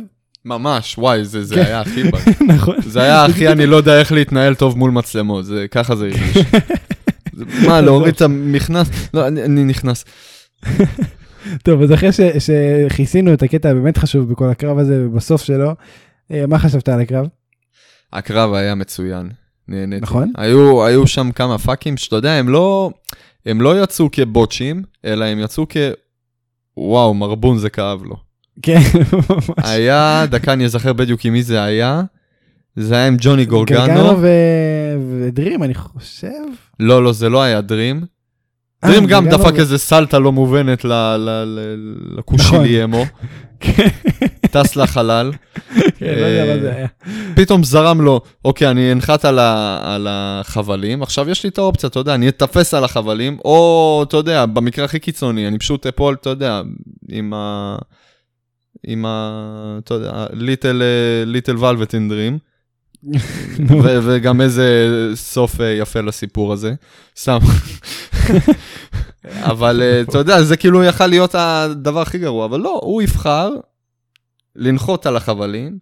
ממש, 0.45 0.97
וואי, 0.97 1.25
זה, 1.25 1.43
זה 1.43 1.55
כן. 1.55 1.61
היה 1.61 1.81
הכי 1.81 2.03
בג. 2.03 2.19
נכון? 2.55 2.75
זה 2.81 3.01
היה 3.01 3.25
הכי, 3.25 3.47
אני 3.47 3.65
לא 3.65 3.75
יודע 3.75 3.99
איך 3.99 4.11
להתנהל 4.11 4.55
טוב 4.55 4.77
מול 4.77 4.91
מצלמות, 4.91 5.45
זה, 5.45 5.65
ככה 5.71 5.95
זה 5.95 6.05
הרגיש. 6.05 6.37
מה, 7.67 7.81
להוריד 7.81 8.15
את 8.15 8.21
המכנס? 8.27 8.89
לא, 9.13 9.27
אני, 9.27 9.43
אני 9.43 9.63
נכנס. 9.63 10.05
טוב, 11.63 11.81
אז 11.81 11.93
אחרי 11.93 12.11
ש, 12.11 12.19
שכיסינו 12.39 13.33
את 13.33 13.43
הקטע 13.43 13.69
הבאמת 13.69 13.97
חשוב 13.97 14.31
בכל 14.31 14.49
הקרב 14.49 14.77
הזה, 14.77 15.05
ובסוף 15.05 15.43
שלו, 15.43 15.71
אה, 16.31 16.47
מה 16.47 16.59
חשבת 16.59 16.89
על 16.89 17.01
הקרב? 17.01 17.27
הקרב 18.13 18.53
היה 18.53 18.75
מצוין, 18.75 19.29
נהניתי. 19.67 20.01
נכון. 20.01 20.31
היו, 20.37 20.85
היו 20.85 21.07
שם 21.07 21.31
כמה 21.31 21.57
פאקים 21.57 21.97
שאתה 21.97 22.15
יודע, 22.15 22.31
הם 22.31 22.49
לא, 22.49 22.91
הם 23.45 23.61
לא 23.61 23.83
יצאו 23.83 24.09
כבוטשים, 24.11 24.83
אלא 25.05 25.25
הם 25.25 25.39
יצאו 25.39 25.65
כ... 25.69 25.77
וואו, 26.77 27.13
מרבון 27.13 27.57
זה 27.57 27.69
כאב 27.69 28.03
לו. 28.03 28.24
כן, 28.61 28.79
ממש. 29.29 29.49
היה, 29.57 30.25
דקה 30.29 30.53
אני 30.53 30.65
אזכר 30.65 30.93
בדיוק 30.93 31.25
עם 31.25 31.33
מי 31.33 31.43
זה 31.43 31.63
היה, 31.63 32.01
זה 32.75 32.95
היה 32.95 33.07
עם 33.07 33.17
ג'וני 33.19 33.45
גורגנו. 33.45 33.79
גרגנו 33.87 34.17
ו- 34.21 34.27
ודרים, 35.21 35.63
אני 35.63 35.73
חושב. 35.73 36.27
לא, 36.79 37.03
לא, 37.03 37.11
זה 37.13 37.29
לא 37.29 37.41
היה 37.41 37.61
דרים. 37.61 38.05
אה, 38.83 38.89
דרים 38.89 39.05
גם 39.05 39.29
דפק 39.29 39.53
איזה 39.59 39.77
סלטה 39.77 40.19
לא 40.19 40.31
מובנת 40.31 40.85
ל- 40.85 40.93
ל- 41.17 41.43
ל- 41.45 42.17
לקושיליאמו, 42.17 43.03
כן, 43.59 43.87
טס 44.51 44.75
לחלל. 44.75 45.31
כן, 45.97 46.59
לא. 46.63 46.69
פתאום 47.35 47.63
זרם 47.63 48.01
לו, 48.01 48.21
אוקיי, 48.45 48.71
אני 48.71 48.91
אנחת 48.91 49.25
על 49.25 50.07
החבלים, 50.09 51.03
עכשיו 51.03 51.29
יש 51.29 51.43
לי 51.43 51.49
את 51.49 51.57
האופציה, 51.57 51.87
אתה 51.89 51.99
יודע, 51.99 52.15
אני 52.15 52.27
אתפס 52.27 52.73
על 52.73 52.83
החבלים, 52.83 53.37
או, 53.45 54.03
אתה 54.07 54.17
יודע, 54.17 54.45
במקרה 54.45 54.85
הכי 54.85 54.99
קיצוני, 54.99 55.47
אני 55.47 55.59
פשוט 55.59 55.85
אפול, 55.87 56.15
אתה 56.21 56.29
יודע, 56.29 56.61
עם 57.09 57.33
ה... 57.35 57.75
עם 58.87 59.05
ה... 59.05 59.77
אתה 59.83 59.93
יודע, 59.93 60.25
ליטל, 60.33 60.81
ליטל 61.25 61.57
ולווטין 61.57 62.09
דרים, 62.09 62.37
נו, 63.59 63.83
וגם 63.83 64.41
איזה 64.41 64.87
סוף 65.15 65.61
אה, 65.61 65.71
יפה 65.71 66.01
לסיפור 66.01 66.53
הזה, 66.53 66.73
סתם. 67.17 67.37
אבל 69.51 69.81
אה, 69.81 70.01
אתה 70.01 70.17
יודע, 70.17 70.43
זה 70.43 70.57
כאילו 70.57 70.83
יכל 70.83 71.07
להיות 71.07 71.35
הדבר 71.35 72.01
הכי 72.01 72.17
גרוע, 72.17 72.45
אבל 72.45 72.59
לא, 72.59 72.79
הוא 72.83 73.01
יבחר 73.01 73.49
לנחות 74.55 75.05
על 75.05 75.15
החבלים, 75.15 75.77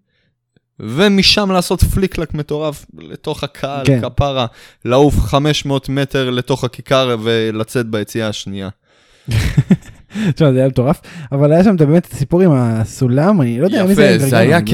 ומשם 0.80 1.51
לעשות 1.51 1.84
פליק 1.84 2.09
פלאק 2.09 2.34
מטורף 2.34 2.86
לתוך 2.97 3.43
הקהל, 3.43 3.86
כן. 3.86 4.01
כפרה, 4.01 4.45
לעוף 4.86 5.20
500 5.20 5.89
מטר 5.89 6.30
לתוך 6.30 6.64
הכיכר 6.64 7.18
ולצאת 7.24 7.86
ביציאה 7.86 8.28
השנייה. 8.28 8.70
תשמע, 10.36 10.51
זה 10.51 10.59
היה 10.59 10.68
מטורף, 10.68 11.01
אבל 11.32 11.51
היה 11.51 11.64
שם 11.64 11.76
באמת 11.78 12.07
הסיפור 12.14 12.41
עם 12.41 12.51
הסולם, 12.51 13.41
אני 13.41 13.59
לא 13.59 13.66
יודע 13.66 13.86
מי 13.86 13.95
זה. 13.95 14.03
יפה, 14.03 14.28
זה 14.28 14.38
היה 14.38 14.59
לא 14.59 14.66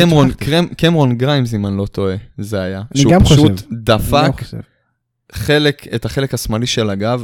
קמרון, 0.77 1.17
גריימס, 1.17 1.53
אם 1.53 1.65
אני 1.65 1.77
לא 1.77 1.85
טועה, 1.85 2.15
זה 2.37 2.61
היה. 2.61 2.81
שהוא 2.95 3.13
פשוט 3.19 3.61
דפק. 3.71 4.31
חלק, 5.31 5.87
את 5.95 6.05
החלק 6.05 6.33
השמאלי 6.33 6.67
של 6.67 6.89
הגב 6.89 7.23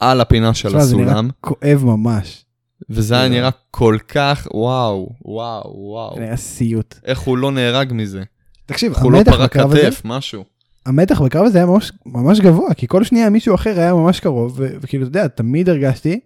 על 0.00 0.20
הפינה 0.20 0.54
של 0.54 0.68
תשמע, 0.68 0.80
זה 0.80 0.96
נראה 0.96 1.10
הסולם, 1.12 1.30
כואב 1.40 1.84
ממש. 1.84 2.44
וזה 2.90 3.18
היה 3.18 3.28
נראה 3.28 3.50
כל 3.70 3.96
כך, 4.08 4.48
וואו, 4.54 5.10
וואו, 5.24 5.72
וואו. 5.76 6.14
זה 6.16 6.22
היה 6.22 6.36
סיוט. 6.36 6.94
איך 7.04 7.18
הוא 7.18 7.38
לא 7.38 7.50
נהרג 7.52 7.92
מזה? 7.92 8.22
תקשיב, 8.66 8.94
הוא 9.02 9.12
לא 9.12 9.18
המתח 9.18 9.32
פרק 9.32 9.50
בקרב 9.50 9.70
הזה, 9.70 9.80
כתף, 9.80 10.02
משהו. 10.04 10.44
המתח 10.86 11.22
בקרב 11.22 11.44
הזה 11.44 11.58
היה 11.58 11.66
ממש, 11.66 11.92
ממש 12.06 12.40
גבוה, 12.40 12.74
כי 12.74 12.86
כל 12.86 13.04
שנייה 13.04 13.30
מישהו 13.30 13.54
אחר 13.54 13.80
היה 13.80 13.94
ממש 13.94 14.20
קרוב, 14.20 14.60
וכאילו, 14.80 15.06
אתה 15.06 15.18
יודע, 15.18 15.28
תמיד 15.28 15.68
הרגשתי 15.68 16.20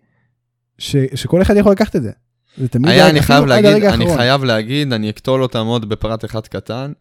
ש, 0.78 0.96
שכל 1.14 1.42
אחד 1.42 1.56
יכול 1.56 1.72
לקחת 1.72 1.96
את 1.96 2.02
זה. 2.02 2.10
זה 2.56 2.68
תמיד 2.68 2.90
היה, 2.90 3.10
אני 3.10 3.22
חייב 3.22 3.44
להגיד, 3.44 3.84
אני. 3.84 4.16
חייב 4.16 4.44
להגיד, 4.44 4.92
אני 4.92 5.10
אקטול 5.10 5.42
אותם 5.42 5.66
עוד 5.66 5.88
בפרט 5.88 6.24
אחד 6.24 6.46
קטן. 6.46 6.92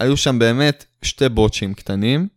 היו 0.00 0.16
שם 0.16 0.38
באמת 0.38 0.84
שתי 1.02 1.28
בוטשים 1.28 1.74
קטנים. 1.74 2.28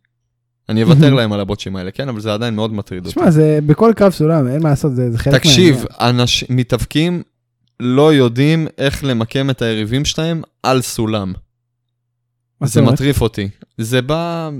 אני 0.68 0.82
אוותר. 0.82 1.14
להם 1.14 1.32
על 1.32 1.40
הבוטשים 1.40 1.76
האלה, 1.76 1.90
כן? 1.90 2.08
אבל 2.08 2.20
זה 2.20 2.34
עדיין 2.34 2.54
מאוד 2.54 2.72
מטריד 2.72 3.06
אותי. 3.06 3.14
תשמע, 3.14 3.30
זה 3.30 3.58
בכל 3.66 3.92
קרב 3.96 4.12
סולם, 4.12 4.48
אין 4.48 4.62
מה 4.62 4.70
לעשות, 4.70 4.96
זה, 4.96 5.10
זה 5.10 5.18
חלק 5.18 5.34
תקשיב, 5.34 5.74
מהעניין. 5.74 6.20
אנשים, 6.20 6.48
מתאבקים 6.50 7.22
לא 7.80 8.14
יודעים 8.14 8.66
איך 8.78 9.04
למקם 9.04 9.50
את 9.50 9.62
היריבים 9.62 10.04
שלהם 10.04 10.42
על 10.62 10.82
סולם. 10.82 11.32
זה? 12.64 12.82
מטריף 12.82 13.20
אותי. 13.20 13.48
זה 13.78 14.02
בא... 14.02 14.50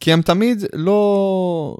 כי 0.00 0.12
הם 0.12 0.22
תמיד 0.22 0.64
לא... 0.72 1.76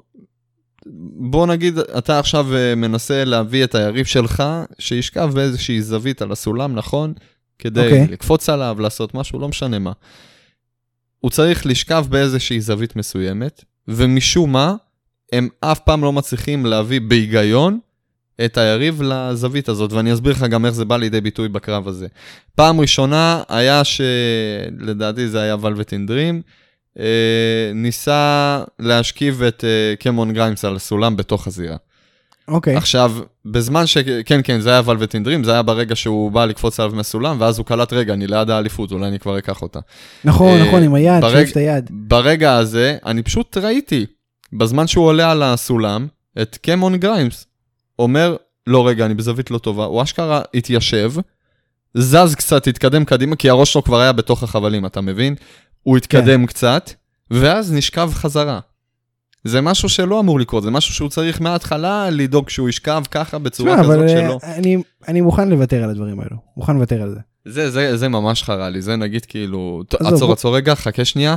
בוא 1.29 1.47
נגיד, 1.47 1.77
אתה 1.77 2.19
עכשיו 2.19 2.55
אה, 2.55 2.75
מנסה 2.75 3.23
להביא 3.23 3.63
את 3.63 3.75
היריב 3.75 4.05
שלך, 4.05 4.43
שישכב 4.79 5.31
באיזושהי 5.33 5.81
זווית 5.81 6.21
על 6.21 6.31
הסולם, 6.31 6.75
נכון? 6.75 7.13
כדי 7.59 7.83
אוקיי. 7.85 8.07
לקפוץ 8.11 8.49
עליו, 8.49 8.77
לעשות 8.79 9.13
משהו, 9.13 9.39
לא 9.39 9.47
משנה 9.47 9.79
מה. 9.79 9.91
הוא 11.19 11.31
צריך 11.31 11.65
לשכב 11.65 12.05
באיזושהי 12.09 12.61
זווית 12.61 12.95
מסוימת, 12.95 13.63
ומשום 13.87 14.51
מה, 14.51 14.75
הם 15.31 15.49
אף 15.59 15.79
פעם 15.79 16.01
לא 16.01 16.13
מצליחים 16.13 16.65
להביא 16.65 17.01
בהיגיון 17.01 17.79
את 18.45 18.57
היריב 18.57 19.01
לזווית 19.01 19.69
הזאת, 19.69 19.91
ואני 19.91 20.13
אסביר 20.13 20.31
לך 20.31 20.43
גם 20.43 20.65
איך 20.65 20.73
זה 20.73 20.85
בא 20.85 20.97
לידי 20.97 21.21
ביטוי 21.21 21.49
בקרב 21.49 21.87
הזה. 21.87 22.07
פעם 22.55 22.81
ראשונה 22.81 23.43
היה 23.49 23.81
שלדעתי 23.83 25.27
זה 25.27 25.41
היה 25.41 25.55
ולווטין 25.61 26.05
דרים, 26.05 26.41
ניסה 27.73 28.59
להשכיב 28.79 29.43
את 29.43 29.63
אה, 29.63 29.95
קמון 29.99 30.33
גריימס 30.33 30.65
על 30.65 30.75
הסולם 30.75 31.17
בתוך 31.17 31.47
הזירה. 31.47 31.75
אוקיי, 32.47 32.75
עכשיו, 32.75 33.11
בזמן 33.45 33.85
ש... 33.87 33.97
כן, 34.25 34.39
כן, 34.43 34.59
זה 34.61 34.69
היה 34.71 34.81
ולווטין 34.85 35.23
דרים, 35.23 35.43
זה 35.43 35.51
היה 35.53 35.61
ברגע 35.61 35.95
שהוא 35.95 36.31
בא 36.31 36.45
לקפוץ 36.45 36.79
עליו 36.79 36.95
מהסולם, 36.95 37.37
ואז 37.39 37.57
הוא 37.57 37.65
קלט, 37.65 37.93
רגע, 37.93 38.13
אני 38.13 38.27
ליד 38.27 38.49
האליפות, 38.49 38.91
אולי 38.91 39.07
אני 39.07 39.19
כבר 39.19 39.37
אקח 39.37 39.61
אותה. 39.61 39.79
נכון, 40.25 40.57
אה, 40.59 40.67
נכון, 40.67 40.83
עם 40.83 40.93
היד, 40.93 41.21
ברג- 41.21 41.31
שואף 41.35 41.51
את 41.51 41.57
היד. 41.57 41.89
ברגע 41.91 42.55
הזה, 42.57 42.97
אני 43.05 43.23
פשוט 43.23 43.57
ראיתי, 43.57 44.05
בזמן 44.53 44.87
שהוא 44.87 45.05
עולה 45.05 45.31
על 45.31 45.43
הסולם, 45.43 46.07
את 46.41 46.57
קמון 46.61 46.97
גריימס 46.97 47.45
אומר, 47.99 48.35
לא, 48.67 48.87
רגע, 48.87 49.05
אני 49.05 49.13
בזווית 49.13 49.51
לא 49.51 49.57
טובה, 49.57 49.85
הוא 49.85 50.03
אשכרה 50.03 50.41
התיישב, 50.53 51.11
זז 51.97 52.35
קצת, 52.35 52.67
התקדם 52.67 53.05
קדימה, 53.05 53.35
כי 53.35 53.49
הראש 53.49 53.73
שלו 53.73 53.83
כבר 53.83 53.99
היה 53.99 54.11
בתוך 54.11 54.43
החבלים, 54.43 54.85
אתה 54.85 55.01
מבין? 55.01 55.35
הוא 55.85 55.97
התקדם 55.97 56.39
כן. 56.41 56.45
קצת, 56.45 56.91
ואז 57.31 57.73
נשכב 57.73 58.09
חזרה. 58.13 58.59
זה 59.43 59.61
משהו 59.61 59.89
שלא 59.89 60.19
אמור 60.19 60.39
לקרות, 60.39 60.63
זה 60.63 60.71
משהו 60.71 60.93
שהוא 60.93 61.09
צריך 61.09 61.41
מההתחלה 61.41 62.09
לדאוג 62.09 62.49
שהוא 62.49 62.69
ישכב 62.69 63.03
ככה 63.11 63.39
בצורה 63.39 63.71
תשמע, 63.73 63.83
כזאת 63.83 64.09
שלא. 64.09 64.39
אה, 64.43 64.55
אני- 64.55 64.77
אני 65.07 65.21
מוכן 65.21 65.49
לוותר 65.49 65.83
על 65.83 65.89
הדברים 65.89 66.19
האלו, 66.19 66.35
מוכן 66.57 66.75
לוותר 66.75 67.01
על 67.01 67.09
זה. 67.09 67.19
זה, 67.47 67.71
זה, 67.71 67.97
זה 67.97 68.07
ממש 68.09 68.43
חרה 68.43 68.69
לי, 68.69 68.81
זה 68.81 68.95
נגיד 68.95 69.25
כאילו, 69.25 69.83
עצור, 69.99 70.31
עצור 70.33 70.55
רגע, 70.55 70.75
חכה 70.75 71.05
שנייה. 71.05 71.35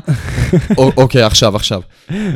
אוקיי, 0.79 1.23
עכשיו, 1.23 1.57
עכשיו. 1.57 1.81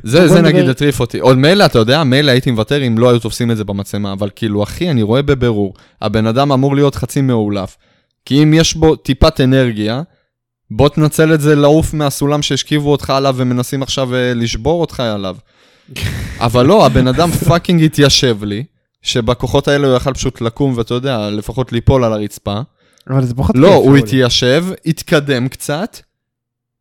זה, 0.04 0.28
זה 0.28 0.42
נגיד 0.42 0.68
הטריף 0.68 1.00
אותי. 1.00 1.18
עוד 1.18 1.38
מילא, 1.38 1.64
אתה 1.66 1.78
יודע, 1.78 2.04
מילא 2.04 2.30
הייתי 2.30 2.50
מוותר 2.50 2.86
אם 2.86 2.98
לא 2.98 3.10
היו 3.10 3.18
תופסים 3.18 3.50
את 3.50 3.56
זה 3.56 3.64
במצלמה, 3.64 4.12
אבל 4.12 4.30
כאילו, 4.36 4.62
אחי, 4.62 4.90
אני 4.90 5.02
רואה 5.02 5.22
בבירור, 5.22 5.74
הבן 6.02 6.26
אדם 6.26 6.52
אמור 6.52 6.74
להיות 6.76 6.94
חצי 6.94 7.20
מעולף. 7.20 7.76
כי 8.24 8.42
אם 8.42 8.54
יש 8.54 8.74
בו 8.74 8.96
טיפת 8.96 9.40
אנרגיה, 9.40 10.02
בוא 10.76 10.88
תנצל 10.88 11.34
את 11.34 11.40
זה 11.40 11.54
לעוף 11.54 11.94
מהסולם 11.94 12.42
שהשכיבו 12.42 12.92
אותך 12.92 13.10
עליו 13.10 13.34
ומנסים 13.38 13.82
עכשיו 13.82 14.14
אה, 14.14 14.34
לשבור 14.34 14.80
אותך 14.80 15.00
עליו. 15.00 15.36
אבל 16.46 16.66
לא, 16.66 16.86
הבן 16.86 17.06
אדם 17.06 17.30
fucking 17.30 17.82
התיישב 17.82 18.44
לי, 18.44 18.64
שבכוחות 19.02 19.68
האלה 19.68 19.86
הוא 19.86 19.96
יכל 19.96 20.14
פשוט 20.14 20.40
לקום 20.40 20.72
ואתה 20.76 20.94
יודע, 20.94 21.30
לפחות 21.30 21.72
ליפול 21.72 22.04
על 22.04 22.12
הרצפה. 22.12 22.60
אבל 23.10 23.24
זה 23.24 23.34
פחות 23.34 23.56
לא, 23.56 23.68
כיף. 23.68 23.76
הוא 23.76 23.88
אולי. 23.88 24.00
התיישב, 24.00 24.64
התקדם 24.86 25.48
קצת, 25.48 25.98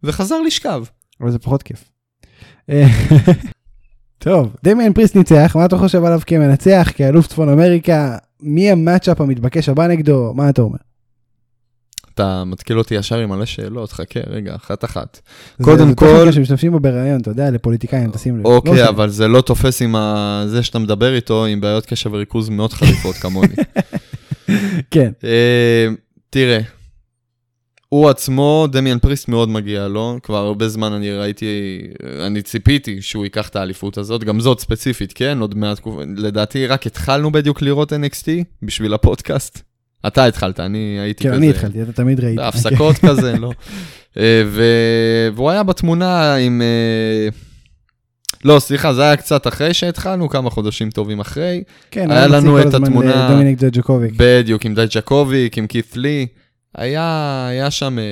וחזר 0.03 0.41
לשכב. 0.41 0.83
אבל 1.21 1.31
זה 1.31 1.39
פחות 1.39 1.63
כיף. 1.63 1.83
טוב, 4.17 4.55
דמיאן 4.63 4.93
פריסט 4.93 5.15
ניצח, 5.15 5.55
מה 5.55 5.65
אתה 5.65 5.77
חושב 5.77 6.03
עליו 6.03 6.19
כמנצח, 6.25 6.91
כאלוף 6.95 7.27
צפון 7.27 7.49
אמריקה? 7.49 8.17
מי 8.41 8.71
המאצ'אפ 8.71 9.21
המתבקש 9.21 9.69
הבא 9.69 9.87
נגדו? 9.87 10.33
מה 10.35 10.49
אתה 10.49 10.61
אומר? 10.61 10.90
אתה 12.15 12.43
מתקיל 12.45 12.77
אותי 12.77 12.95
ישר 12.95 13.17
עם 13.17 13.29
מלא 13.29 13.45
שאלות, 13.45 13.91
חכה 13.91 14.19
רגע, 14.27 14.55
אחת 14.55 14.83
אחת. 14.85 15.19
זה- 15.57 15.63
קודם 15.63 15.89
זה 15.89 15.95
כל- 15.95 16.05
טכניקה 16.07 16.31
שמשתמשים 16.31 16.71
בו 16.71 16.79
בראיון, 16.79 17.21
אתה 17.21 17.31
יודע, 17.31 17.51
לפוליטיקאים, 17.51 18.11
תשים 18.11 18.37
לב. 18.39 18.43
לא 18.47 18.55
אוקיי, 18.55 18.71
משנה. 18.73 18.89
אבל 18.89 19.09
זה 19.09 19.27
לא 19.27 19.41
תופס 19.41 19.81
עם 19.81 19.95
ה- 19.95 20.43
זה 20.47 20.63
שאתה 20.63 20.79
מדבר 20.79 21.15
איתו, 21.15 21.45
עם 21.45 21.61
בעיות 21.61 21.85
קשב 21.85 22.13
וריכוז 22.13 22.49
מאוד 22.49 22.73
חריפות 22.73 23.15
כמוני. 23.15 23.53
כן, 24.91 25.11
אה, 25.23 25.87
תראה, 26.29 26.59
הוא 27.89 28.09
עצמו, 28.09 28.67
דמיאן 28.71 28.99
פריסט 28.99 29.27
מאוד 29.27 29.49
מגיע 29.49 29.87
לו, 29.87 30.17
כבר 30.23 30.37
הרבה 30.37 30.67
זמן 30.69 30.93
אני 30.93 31.11
ראיתי, 31.11 31.81
אני 32.25 32.41
ציפיתי 32.41 33.01
שהוא 33.01 33.23
ייקח 33.23 33.49
את 33.49 33.55
האליפות 33.55 33.97
הזאת, 33.97 34.23
גם 34.23 34.39
זאת 34.39 34.59
ספציפית, 34.59 35.13
כן? 35.13 35.37
עוד 35.41 35.55
מעט, 35.57 35.79
לדעתי 36.17 36.67
רק 36.67 36.87
התחלנו 36.87 37.31
בדיוק 37.31 37.61
לראות 37.61 37.93
NXT 37.93 38.27
בשביל 38.63 38.93
הפודקאסט. 38.93 39.61
אתה 40.07 40.25
התחלת, 40.25 40.59
אני 40.59 40.97
הייתי 40.99 41.23
כן, 41.23 41.29
כזה... 41.29 41.37
אני 41.37 41.49
התחלתי, 41.49 41.81
אתה 41.81 41.91
תמיד 41.91 42.19
ראית. 42.19 42.35
בהפסקות 42.37 42.95
כזה, 43.09 43.37
לא. 43.37 43.51
אה, 44.17 44.43
ו- 44.47 45.27
והוא 45.35 45.49
היה 45.49 45.63
בתמונה 45.63 46.35
עם... 46.35 46.61
אה, 46.61 47.27
לא, 48.45 48.59
סליחה, 48.59 48.93
זה 48.93 49.01
היה 49.01 49.15
קצת 49.17 49.47
אחרי 49.47 49.73
שהתחלנו, 49.73 50.29
כמה 50.29 50.49
חודשים 50.49 50.89
טובים 50.89 51.19
אחרי. 51.19 51.63
כן, 51.91 52.11
היה 52.11 52.27
לנו 52.27 52.61
את 52.61 52.73
התמונה- 52.73 53.27
לדומיניק 53.29 53.59
ג'וג'קוביק. 53.59 54.13
בדיוק, 54.17 54.65
עם 54.65 54.75
דייג'קוביק, 54.75 55.57
עם 55.57 55.67
קית' 55.67 55.97
לי. 55.97 56.27
היה, 56.75 57.45
היה 57.49 57.71
שם... 57.71 57.99
אה, 57.99 58.03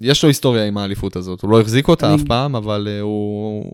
יש 0.00 0.22
לו 0.22 0.28
היסטוריה 0.28 0.64
עם 0.66 0.78
האליפות 0.78 1.16
הזאת, 1.16 1.40
הוא 1.40 1.50
לא 1.50 1.60
החזיק 1.60 1.88
אותה 1.88 2.06
אני- 2.14 2.22
אף 2.22 2.28
פעם, 2.28 2.56
אבל 2.56 2.88
הוא... 3.00 3.72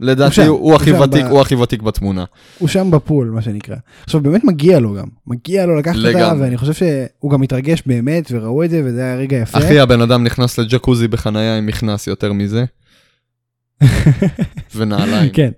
לדעתי 0.00 0.46
הוא, 0.46 0.58
הוא 0.58 0.74
הכי 0.74 0.92
ותיק, 0.92 1.24
ב- 1.24 1.28
הוא 1.28 1.40
הכי 1.40 1.54
ותיק 1.54 1.82
בתמונה. 1.82 2.24
הוא 2.58 2.68
שם 2.68 2.90
ב-pool, 2.90 3.30
מה 3.30 3.42
שנקרא. 3.42 3.76
עכשיו, 4.04 4.20
באמת 4.20 4.44
מגיע 4.44 4.80
לו 4.80 4.94
גם. 4.94 5.06
מגיע 5.26 5.66
לו 5.66 5.76
לקחת 5.76 5.96
אותה. 5.96 6.32
ואני 6.40 6.56
חושב 6.56 6.72
שהוא 6.72 7.30
גם 7.30 7.40
מתרגש 7.40 7.82
באמת, 7.86 8.28
וראו 8.30 8.64
את 8.64 8.70
זה, 8.70 8.82
וזה 8.84 9.02
היה 9.02 9.16
רגע 9.16 9.36
יפה. 9.36 9.58
אחי, 9.58 9.80
הבן 9.80 10.00
אדם 10.00 10.24
נכנס 10.24 10.58
לג'קוזי 10.58 11.08
בחנייה 11.08 11.58
עם 11.58 11.66
מכנס 11.66 12.06
יותר 12.06 12.32
מזה, 12.32 12.64
ונעליים. 14.76 15.30
כן. 15.32 15.50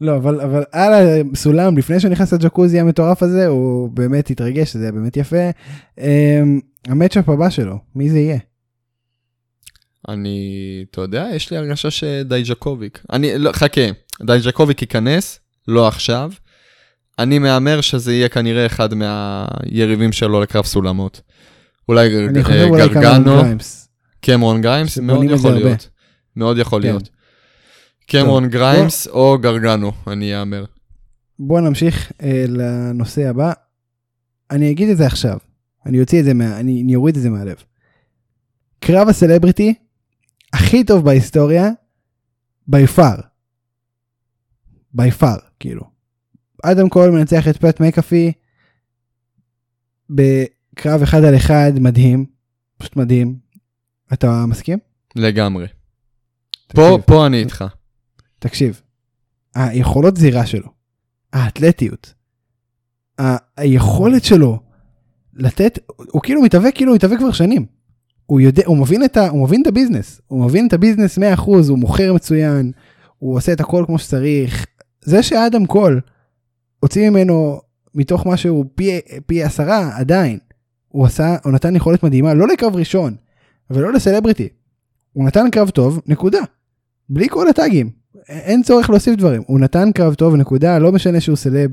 לא, 0.00 0.16
אבל, 0.16 0.40
אבל 0.40 0.62
על 0.72 0.92
הסולם, 1.32 1.78
לפני 1.78 2.00
שהוא 2.00 2.10
נכנס 2.10 2.32
לג'קוזי 2.32 2.80
המטורף 2.80 3.22
הזה, 3.22 3.46
הוא 3.46 3.90
באמת 3.90 4.30
התרגש, 4.30 4.76
זה 4.76 4.82
היה 4.82 4.92
באמת 4.92 5.16
יפה. 5.16 5.50
אמ, 5.98 6.60
ה-match-up 6.88 7.28
הבא 7.28 7.50
שלו, 7.50 7.78
מי 7.96 8.10
זה 8.10 8.18
יהיה? 8.18 8.38
אני, 10.08 10.84
אתה 10.90 11.00
יודע, 11.00 11.26
יש 11.34 11.50
לי 11.50 11.56
הרגשה 11.56 11.90
שדייג'קוביק. 11.90 13.02
אני, 13.12 13.38
לא, 13.38 13.52
חכה, 13.52 13.80
דייג'קוביק 14.22 14.82
ייכנס, 14.82 15.40
לא 15.68 15.88
עכשיו. 15.88 16.32
אני 17.18 17.38
מהמר 17.38 17.80
שזה 17.80 18.12
יהיה 18.12 18.28
כנראה 18.28 18.66
אחד 18.66 18.88
מהיריבים 18.94 20.12
שלו 20.12 20.40
לקרב 20.40 20.64
סולמות. 20.64 21.20
אולי 21.88 22.08
גרגנו. 22.08 22.40
קמרון 24.20 24.60
גריימס, 24.60 24.98
מאוד 24.98 25.24
יכול 25.24 25.50
הרבה. 25.52 25.64
להיות. 25.64 25.88
מאוד 26.36 26.58
יכול 26.58 26.82
כן. 26.82 26.88
להיות. 26.88 27.08
קמרון 28.06 28.48
גריימס 28.48 29.06
או 29.06 29.38
גרגנו, 29.38 29.92
אני 30.06 30.40
אאמר. 30.40 30.64
בוא 31.38 31.60
נמשיך 31.60 32.12
אה, 32.22 32.44
לנושא 32.48 33.28
הבא. 33.28 33.52
אני 34.50 34.70
אגיד 34.70 34.88
את 34.88 34.96
זה 34.96 35.06
עכשיו. 35.06 35.38
אני 35.86 36.00
אוציא 36.00 36.20
את 36.20 36.24
זה 36.24 36.34
מה... 36.34 36.60
אני, 36.60 36.82
אני 36.82 36.96
אוריד 36.96 37.16
את 37.16 37.22
זה 37.22 37.30
מהלב. 37.30 37.56
קרב 38.80 39.08
ה-celebrity 39.08 39.74
הכי 40.54 40.84
טוב 40.84 41.04
בהיסטוריה, 41.04 41.70
by 42.70 42.98
far. 42.98 43.20
by 44.96 45.20
far, 45.20 45.40
כאילו. 45.60 45.82
אדם 46.62 46.88
קול 46.88 47.10
מנצח 47.10 47.48
את 47.48 47.56
פט 47.56 47.80
מקאפי 47.80 48.32
בקרב 50.10 51.02
אחד 51.02 51.24
על 51.24 51.36
אחד 51.36 51.72
מדהים, 51.80 52.26
פשוט 52.78 52.96
מדהים. 52.96 53.38
אתה 54.12 54.44
מסכים? 54.48 54.78
לגמרי. 55.16 55.66
פה, 56.68 56.82
תקשיב. 56.96 57.00
פה 57.06 57.26
אני 57.26 57.40
איתך. 57.40 57.64
תקשיב, 58.38 58.82
היכולות 59.54 60.16
זירה 60.16 60.46
שלו, 60.46 60.68
האתלטיות, 61.32 62.14
היכולת 63.56 64.24
שלו 64.24 64.60
לתת, 65.34 65.78
הוא 65.96 66.22
כאילו 66.22 66.42
מתאבק 66.42 66.72
כאילו 66.74 66.90
הוא 66.92 66.96
מתאבק 66.96 67.18
כבר 67.18 67.32
שנים. 67.32 67.66
הוא 68.26 68.40
יודע, 68.40 68.62
הוא 68.66 68.76
מבין 68.76 69.04
את, 69.04 69.16
ה, 69.16 69.28
הוא 69.28 69.44
מבין 69.44 69.62
את 69.62 69.66
ה-business, 69.66 70.20
הוא 70.26 70.44
מבין 70.44 70.66
את 70.66 70.72
ה-business 70.72 71.18
100%, 71.18 71.22
הוא 71.68 71.78
מוכר 71.78 72.12
מצוין, 72.12 72.72
הוא 73.18 73.36
עושה 73.36 73.52
את 73.52 73.60
הכל 73.60 73.84
כמו 73.86 73.98
שצריך. 73.98 74.66
זה 75.00 75.22
שאדם 75.22 75.66
קול 75.66 76.00
הוציא 76.80 77.10
ממנו 77.10 77.60
מתוך 77.94 78.26
מה 78.26 78.36
שהוא 78.36 78.64
פי, 78.74 79.00
פי 79.26 79.42
עשרה 79.42 79.90
עדיין, 79.96 80.38
הוא 80.88 81.06
עשה, 81.06 81.36
הוא 81.44 81.52
נתן 81.52 81.76
יכולת 81.76 82.02
מדהימה, 82.02 82.34
לא 82.34 82.48
לקרב 82.48 82.76
ראשון 82.76 83.14
ולא 83.70 83.92
לסלבריטי. 83.92 84.48
הוא 85.12 85.24
נתן 85.24 85.50
קרב 85.52 85.70
טוב, 85.70 86.00
נקודה. 86.06 86.40
בלי 87.08 87.28
כל 87.28 87.48
הטאגים. 87.48 87.90
אין 88.28 88.62
צורך 88.62 88.90
להוסיף 88.90 89.16
דברים. 89.16 89.42
הוא 89.46 89.60
נתן 89.60 89.92
קרב 89.92 90.14
טוב, 90.14 90.34
נקודה, 90.36 90.78
לא 90.78 90.92
משנה 90.92 91.20
שהוא 91.20 91.36
סלב, 91.36 91.70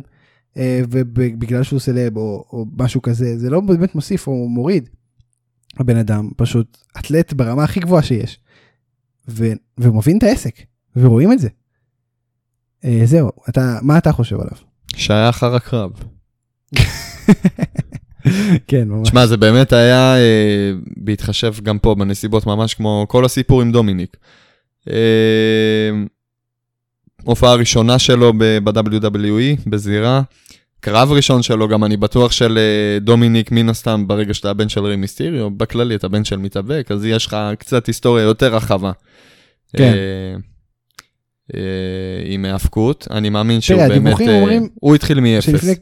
אה, 0.58 0.82
ובגלל 0.89 1.64
שהוא 1.64 1.80
סלב 1.80 2.18
או, 2.18 2.45
או 2.54 2.66
משהו 2.78 3.02
כזה, 3.02 3.38
זה 3.38 3.49
לא 3.49 3.60
באמת 3.60 3.95
מוסיף 3.95 4.28
או 4.28 4.49
מוריד. 4.49 4.89
הבן 5.80 5.97
אדם 5.97 6.30
פשוט 6.38 6.78
אתלט 6.99 7.34
ברמה 7.34 7.63
הכי 7.63 7.80
גבוהה 7.80 8.03
שיש. 8.03 8.39
ו, 9.28 9.47
ומבין 9.78 10.17
את 10.17 10.24
העסק, 10.24 10.55
ורואים 10.95 11.32
את 11.32 11.39
זה. 11.39 11.49
אה, 12.86 13.01
זהו, 13.05 13.30
אתה, 13.49 13.80
מה 13.82 13.97
אתה 13.97 14.11
חושב 14.11 14.36
עליו? 14.36 14.57
שהיה 14.95 15.30
אחר 15.30 15.55
הקרב. 15.55 15.91
כן, 18.67 18.88
ממש. 18.88 19.09
שמע, 19.09 19.28
זה 19.28 19.38
באמת 19.38 19.74
היה, 19.74 20.15
אה, 20.15 20.72
בהתחשב 20.97 21.53
גם 21.63 21.80
פה 21.80 21.95
בנסיבות, 21.95 22.45
ממש 22.45 22.74
כמו 22.74 23.05
כל 23.09 23.26
הסיפור 23.26 23.61
עם 23.61 23.72
דומיניק. 23.72 24.17
אה, 24.89 25.89
הופעה 27.24 27.55
ראשונה 27.55 27.99
שלו 27.99 28.34
ב-WWE, 28.38 29.69
בזירה. 29.69 30.22
קרב 30.82 31.12
ראשון 31.12 31.42
שלו, 31.42 31.68
גם 31.68 31.84
אני 31.84 31.98
בטוח 31.98 32.32
של 32.32 32.58
אה, 32.58 33.00
דומיניק, 33.00 33.52
מן 33.52 33.70
הסתם, 33.70 34.08
ברגע 34.08 34.34
שאתה 34.34 34.50
הבן 34.50 34.70
של 34.70 34.86
רימיסטיריו, 34.86 35.50
בכללי 35.52 35.96
אתה 35.96 36.08
בן 36.08 36.24
של 36.24 36.38
מתאבק, 36.38 36.88
אז 36.92 37.06
יש 37.06 37.26
לך 37.26 37.38
קצת 37.60 37.88
היסטוריה 37.88 38.24
יותר 38.24 38.56
רחבה. 38.56 38.92
כן. 39.78 39.84
אה, 39.84 40.36
אה, 41.56 41.62
עם 42.26 42.46
האבקות, 42.46 43.08
אני 43.12 43.30
מאמין 43.30 43.62
שהוא 43.62 43.78
תראה, 43.78 43.90
באמת, 43.90 44.22
אה, 44.22 44.36
אומרים 44.40 44.70
הוא 44.74 44.96
התחיל 44.96 45.20
מאפס. 45.20 45.46
שלפני 45.46 45.74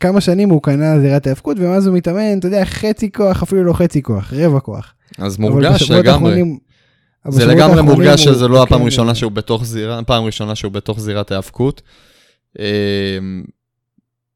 כמה 0.00 0.20
שנים 0.20 0.50
הוא 0.50 0.62
קנה 0.62 1.00
זירת 1.00 1.26
ההאבקות, 1.26 1.56
ומאז 1.60 1.86
הוא 1.86 1.96
מתאמן, 1.96 2.38
אתה 2.38 2.46
יודע, 2.46 2.64
חצי 2.64 3.12
כוח, 3.12 3.42
אפילו 3.42 3.64
לא 3.64 3.72
חצי 3.72 4.02
כוח, 4.02 4.32
רבע 4.32 4.60
כוח. 4.60 4.94
אז 5.18 5.38
מורגש 5.38 5.90
לגמרי. 5.90 6.42
זה 7.28 7.46
לגמרי 7.46 7.82
מורגש 7.82 8.26
הוא- 8.26 8.34
שזה 8.34 8.48
לא 8.48 8.62
הפעם 8.62 8.78
כן, 8.78 8.82
הראשונה 8.82 9.14
שהוא 9.14 9.32
בתוך 9.32 9.64
זירה, 9.64 10.02
פעם 10.02 10.24
ראשונה 10.24 10.54
שהוא 10.54 10.72
בתוך 10.72 11.00
זירת 11.00 11.32
ההאבקות. 11.32 11.82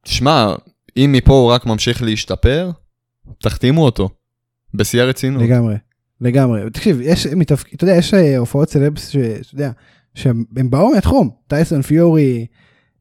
אמ, 0.09 0.13
שמע, 0.13 0.55
אם 0.97 1.11
מפה 1.13 1.33
הוא 1.33 1.51
רק 1.53 1.67
ממשיך 1.67 2.03
להשתפר, 2.03 2.71
תחתימו 3.43 3.85
אותו. 3.85 4.09
בשיא 4.75 5.03
הרצינות. 5.03 5.43
לגמרי, 5.43 5.75
לגמרי. 6.21 6.61
תקשיב, 6.73 7.01
יש, 7.03 7.27
מתאפק- 7.27 7.75
אתה 7.75 7.85
יודע, 7.85 7.97
יש 7.97 8.15
אה, 8.15 8.37
הופעות 8.39 8.71
סלבס 8.71 9.09
שאתה 9.09 9.23
יודע, 9.55 9.71
שהם 10.15 10.45
הם 10.57 10.71
באו 10.71 10.91
מהתחום, 10.91 11.31
טייסון 11.47 11.83
פיורי, 11.83 12.47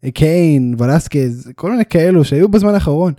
אה, 0.03 0.11
קיין, 0.11 0.75
ולסקז, 0.77 1.51
כל 1.55 1.71
מיני 1.71 1.85
כאלו 1.85 2.25
שהיו 2.25 2.49
בזמן 2.49 2.73
האחרון. 2.73 3.13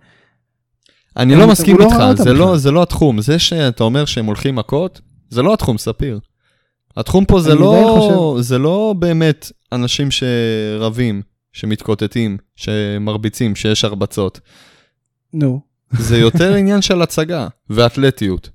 אני 1.17 1.35
לא 1.35 1.49
מסכים 1.49 1.79
לא 1.79 1.85
איתך, 1.85 1.97
אותם 2.01 2.23
זה 2.23 2.33
לא-. 2.33 2.57
זה 2.57 2.71
לא 2.71 2.83
התחום. 2.83 3.21
זה 3.21 3.39
שאתה 3.39 3.85
אומר 3.85 4.05
שהם 4.05 4.27
הולכים 4.27 4.55
מכות, 4.55 5.01
זה 5.31 5.43
לא 5.43 5.55
התחום, 5.55 5.79
ספיר. 5.79 6.21
התחום 6.97 7.25
פה 7.25 7.41
זה 7.41 7.55
לא, 7.55 8.37
זה 8.41 8.59
לא 8.59 8.95
באמת 8.99 9.53
אנשים 9.73 10.09
שרבים, 10.11 11.23
שמתקוטטים, 11.53 12.37
שמרביצים, 12.57 13.57
שיש 13.57 13.85
הרבצות. 13.85 14.41
נו, 15.33 15.61
זה 15.91 16.19
יותר 16.19 16.55
עניין 16.61 16.83
של 16.83 17.03
הצגה 17.03 17.49
ואתלטיות. 17.71 18.51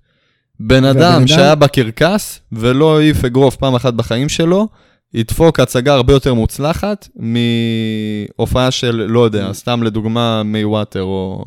בן 0.59 0.83
אדם 0.83 1.27
שהיה 1.27 1.55
בקרקס 1.55 2.39
ולא 2.51 2.99
העיף 2.99 3.25
אגרוף 3.25 3.55
פעם 3.55 3.75
אחת 3.75 3.93
בחיים 3.93 4.29
שלו, 4.29 4.67
ידפוק 5.13 5.59
הצגה 5.59 5.93
הרבה 5.93 6.13
יותר 6.13 6.33
מוצלחת 6.33 7.07
מהופעה 7.15 8.71
של, 8.71 8.95
לא 8.95 9.25
יודע, 9.25 9.53
סתם 9.53 9.83
לדוגמה 9.83 10.43
מי 10.43 10.65
וואטר 10.65 11.01
או... 11.01 11.45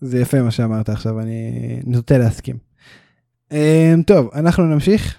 זה 0.00 0.20
יפה 0.20 0.42
מה 0.42 0.50
שאמרת 0.50 0.88
עכשיו, 0.88 1.20
אני 1.20 1.52
נוטה 1.84 2.18
להסכים. 2.18 2.56
אה, 3.52 3.94
טוב, 4.06 4.30
אנחנו 4.34 4.64
נמשיך. 4.64 5.18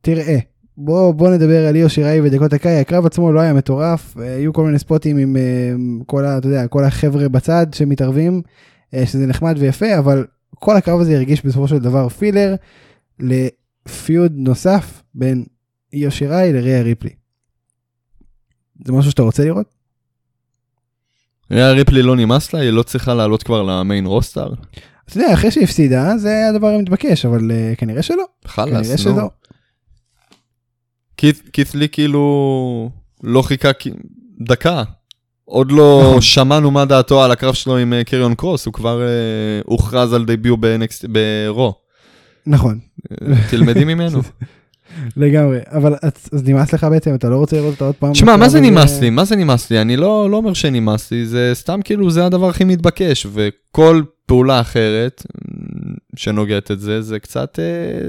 תראה, 0.00 0.38
בוא, 0.76 1.14
בוא 1.14 1.30
נדבר 1.30 1.66
על 1.66 1.76
איו 1.76 1.90
שיראי 1.90 2.20
ודקות 2.20 2.52
הקאי, 2.52 2.80
הקרב 2.80 3.06
עצמו 3.06 3.32
לא 3.32 3.40
היה 3.40 3.52
מטורף, 3.52 4.16
אה, 4.20 4.34
היו 4.34 4.52
כל 4.52 4.64
מיני 4.64 4.78
ספוטים 4.78 5.16
עם 5.16 5.36
אה, 5.36 5.72
כל, 6.06 6.24
ה, 6.24 6.38
אתה 6.38 6.46
יודע, 6.46 6.66
כל 6.66 6.84
החבר'ה 6.84 7.28
בצד 7.28 7.66
שמתערבים, 7.74 8.42
אה, 8.94 9.06
שזה 9.06 9.26
נחמד 9.26 9.56
ויפה, 9.58 9.98
אבל 9.98 10.26
כל 10.54 10.76
הקרב 10.76 11.00
הזה 11.00 11.16
הרגיש 11.16 11.46
בסופו 11.46 11.68
של 11.68 11.78
דבר 11.78 12.08
פילר 12.08 12.54
לפיוד 13.20 14.32
נוסף 14.36 15.02
בין 15.14 15.44
יושיראי 15.92 16.52
לריה 16.52 16.82
ריפלי. 16.82 17.10
זה 18.86 18.92
משהו 18.92 19.10
שאתה 19.10 19.22
רוצה 19.22 19.44
לראות? 19.44 19.66
ריה 21.50 21.72
ריפלי 21.72 22.02
לא 22.02 22.16
נמאס 22.16 22.52
לה, 22.52 22.60
היא 22.60 22.70
לא 22.70 22.82
צריכה 22.82 23.14
לעלות 23.14 23.42
כבר 23.42 23.62
למיין 23.62 24.06
רוסטר. 24.06 24.52
אתה 25.04 25.16
יודע, 25.16 25.34
אחרי 25.34 25.50
שהיא 25.50 25.64
הפסידה, 25.64 26.16
זה 26.16 26.48
הדבר 26.48 26.68
המתבקש, 26.68 27.26
אבל 27.26 27.50
uh, 27.50 27.76
כנראה 27.76 28.02
שלא. 28.02 28.24
כנראה 28.54 28.84
חלאס, 28.84 29.00
שלא. 29.00 29.12
נו. 29.12 29.28
קית'לי 31.52 31.88
כאילו 31.88 32.90
לא 33.22 33.42
חיכה 33.42 33.70
דקה. 34.40 34.82
עוד 35.44 35.72
לא 35.72 36.02
נכון. 36.04 36.20
שמענו 36.20 36.70
מה 36.70 36.84
דעתו 36.84 37.24
על 37.24 37.30
הקרב 37.30 37.54
שלו 37.54 37.76
עם 37.76 37.92
אה, 37.92 38.04
קריון 38.04 38.34
קרוס, 38.34 38.66
הוא 38.66 38.74
כבר 38.74 39.02
אה, 39.02 39.06
הוכרז 39.64 40.12
על 40.12 40.24
דביוט 40.24 40.58
ברו. 41.08 41.74
נכון, 42.46 42.78
אה, 43.12 43.36
תלמדי 43.50 43.84
ממנו. 43.84 44.20
לגמרי. 45.16 45.58
אבל 45.66 45.94
אז 46.32 46.42
נמאס 46.44 46.72
לך 46.72 46.86
בעצם, 46.90 47.14
אתה 47.14 47.28
לא 47.28 47.36
רוצה 47.36 47.56
לראות 47.56 47.72
אותה 47.72 47.84
עוד 47.84 47.94
פעם? 47.94 48.12
תשמע, 48.12 48.36
מה 48.36 48.48
זה 48.48 48.58
הזה? 48.58 48.70
נמאס 48.70 49.00
לי? 49.00 49.10
מה 49.10 49.24
זה 49.24 49.36
נמאס 49.36 49.70
לי? 49.70 49.80
אני 49.80 49.96
לא 49.96 50.30
לא 50.30 50.36
אומר 50.36 50.52
שנמאס 50.52 51.10
לי, 51.10 51.26
זה 51.26 51.50
סתם 51.54 51.80
כאילו 51.84 52.10
זה 52.10 52.26
הדבר 52.26 52.48
הכי 52.48 52.64
מתבקש, 52.64 53.26
וכל 53.32 54.02
פעולה 54.26 54.60
אחרת 54.60 55.22
אה, 56.14 56.18
שנוגעת 56.20 56.70
את 56.70 56.80
זה, 56.80 57.02
זה 57.02 57.18
קצת, 57.18 57.58
אה, 57.58 57.64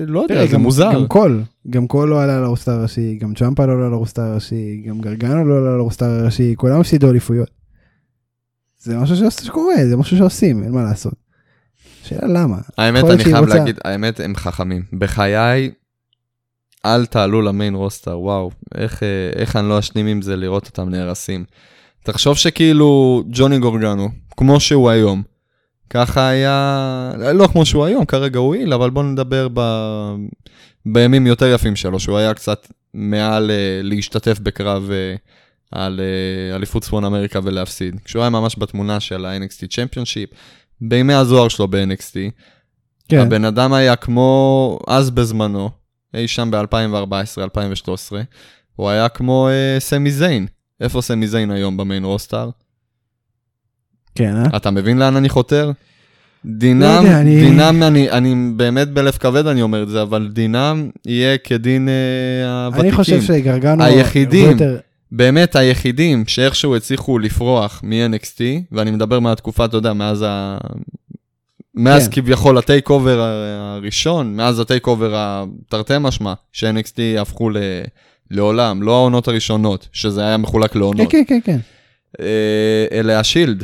לא 0.05 0.19
יודע, 0.21 0.35
תראה, 0.35 0.47
זה 0.47 0.53
גם- 0.53 0.61
מוזר. 0.61 0.91
גם 0.93 1.07
קול, 1.07 1.43
גם 1.69 1.87
קול 1.87 2.09
לא 2.09 2.23
עלה 2.23 2.41
ל-roster 2.41 2.71
הראשי, 2.71 3.15
גם 3.21 3.33
צ'מפה 3.33 3.65
לא 3.65 3.73
עלה 3.73 3.89
ל-roster 3.89 4.21
הראשי, 4.21 4.83
גם 4.87 5.01
גרגנו 5.01 5.45
לא 5.45 5.57
עלה 5.57 5.77
ל-roster 5.77 6.05
הראשי, 6.05 6.53
כולם 6.57 6.79
הפסידו 6.79 7.09
אליפויות. 7.09 7.49
זה 8.79 8.97
משהו 8.97 9.15
שקורה, 9.31 9.75
זה 9.89 9.97
משהו 9.97 10.17
שעושים, 10.17 10.63
אין 10.63 10.71
מה 10.71 10.83
לעשות. 10.83 11.13
שאלה 12.03 12.27
למה? 12.27 12.57
האמת, 12.77 13.03
אני 13.03 13.23
חייב 13.23 13.37
רוצה- 13.37 13.55
להגיד, 13.55 13.79
האמת, 13.85 14.19
הם 14.19 14.35
חכמים. 14.35 14.81
בחיי, 14.93 15.71
אל 16.85 17.05
תעלו 17.05 17.41
ל-main 17.41 17.75
roster, 17.75 18.19
וואו, 18.19 18.51
איך, 18.75 19.03
אה, 19.03 19.07
איך 19.35 19.55
אני 19.55 19.69
לא 19.69 19.79
אשלים 19.79 20.05
עם 20.07 20.21
זה 20.21 20.35
לראות 20.35 20.67
אותם 20.67 20.89
נהרסים. 20.89 21.45
תחשוב 22.03 22.37
שכאילו 22.37 23.23
ג'וני 23.31 23.59
גורגנו, 23.59 24.09
כמו 24.37 24.59
שהוא 24.59 24.89
היום, 24.89 25.23
ככה 25.93 26.27
היה, 26.27 27.11
לא 27.33 27.47
כמו 27.47 27.65
שהוא 27.65 27.85
היום, 27.85 28.05
כרגע 28.05 28.39
הוא 28.39 28.55
heel, 28.55 28.73
אבל 28.73 28.89
בוא 28.89 29.03
נדבר 29.03 29.47
ב... 29.53 29.61
בימים 30.85 31.27
יותר 31.27 31.45
יפים 31.45 31.75
שלו, 31.75 31.99
שהוא 31.99 32.17
היה 32.17 32.33
קצת 32.33 32.67
מעל 32.93 33.51
אה, 33.51 33.79
להשתתף 33.83 34.39
בקרב 34.39 34.89
אה, 34.91 35.15
על 35.71 35.99
אה, 35.99 36.55
אליפות 36.55 36.83
צפון 36.83 37.05
אמריקה 37.05 37.39
ולהפסיד. 37.43 37.95
כשהוא 38.05 38.21
היה 38.21 38.29
ממש 38.29 38.55
בתמונה 38.59 38.99
של 38.99 39.25
ה-NXT 39.25 39.67
championship, 39.69 40.29
בימי 40.81 41.13
הזוהר 41.13 41.47
שלו 41.47 41.67
ב-NXT, 41.67 42.15
כן, 43.09 43.19
הבן 43.19 43.45
אדם 43.45 43.73
היה 43.73 43.95
כמו 43.95 44.79
אז 44.87 45.11
בזמנו, 45.11 45.69
אי 46.13 46.27
שם 46.27 46.51
ב-2014-2013, 46.51 48.13
הוא 48.75 48.89
היה 48.89 49.09
כמו 49.09 49.49
אה, 49.49 49.79
סמי 49.79 50.11
זיין. 50.11 50.47
איפה 50.81 51.01
סמי 51.01 51.27
זיין 51.27 51.51
היום 51.51 51.77
ב-main 51.77 52.05
roster? 52.05 52.49
כן, 54.15 54.35
אה? 54.35 54.57
אתה 54.57 54.71
מבין 54.71 54.97
לאן 54.99 55.15
אני 55.15 55.29
חותר? 55.29 55.71
דינם, 56.45 56.81
לא 56.81 56.87
יודע, 56.87 57.19
אני- 57.21 57.39
דינם, 57.41 57.83
אני, 57.83 58.11
אני 58.11 58.35
באמת 58.55 58.89
בלב 58.89 59.13
כבד 59.13 59.47
אני 59.47 59.61
אומר 59.61 59.83
את 59.83 59.89
זה, 59.89 60.01
אבל 60.01 60.29
דינם 60.33 60.89
יהיה 61.05 61.37
כדין 61.37 61.89
אה, 61.89 62.65
הוותיקים. 62.65 62.85
אני 62.89 62.95
חושב 62.95 63.21
שגרגנו... 63.21 63.83
היחידים. 63.83 64.51
יותר- 64.51 64.77
באמת 65.11 65.55
היחידים 65.55 66.23
שאיכשהו 66.27 66.75
הצליחו 66.75 67.19
לפרוח 67.19 67.81
מ-NXT, 67.83 68.41
ואני 68.71 68.91
מדבר 68.91 69.19
מהתקופה, 69.19 69.65
אתה 69.65 69.77
יודע, 69.77 69.93
מאז 69.93 70.25
ה... 70.27 70.57
מאז 71.75 72.07
כן. 72.07 72.21
כביכול 72.21 72.57
ה-TakeOver 72.57 73.19
הראשון, 73.59 74.35
מאז 74.35 74.59
ה-TakeOver 74.59 75.11
התרתי 75.15 75.93
משמע, 75.99 76.33
ש-NXT 76.51 76.99
הפכו 77.21 77.49
ל... 77.49 77.57
לעולם, 78.31 78.83
לא 78.83 78.95
העונות 78.95 79.27
הראשונות, 79.27 79.87
שזה 79.91 80.21
היה 80.21 80.37
מחולק 80.37 80.71
כן, 80.71 80.79
לעונות. 80.79 81.11
כן, 81.11 81.23
כן, 81.27 81.39
כן. 81.43 81.57
אה, 82.19 82.25
אלה 82.91 83.19
ה-Shield. 83.19 83.63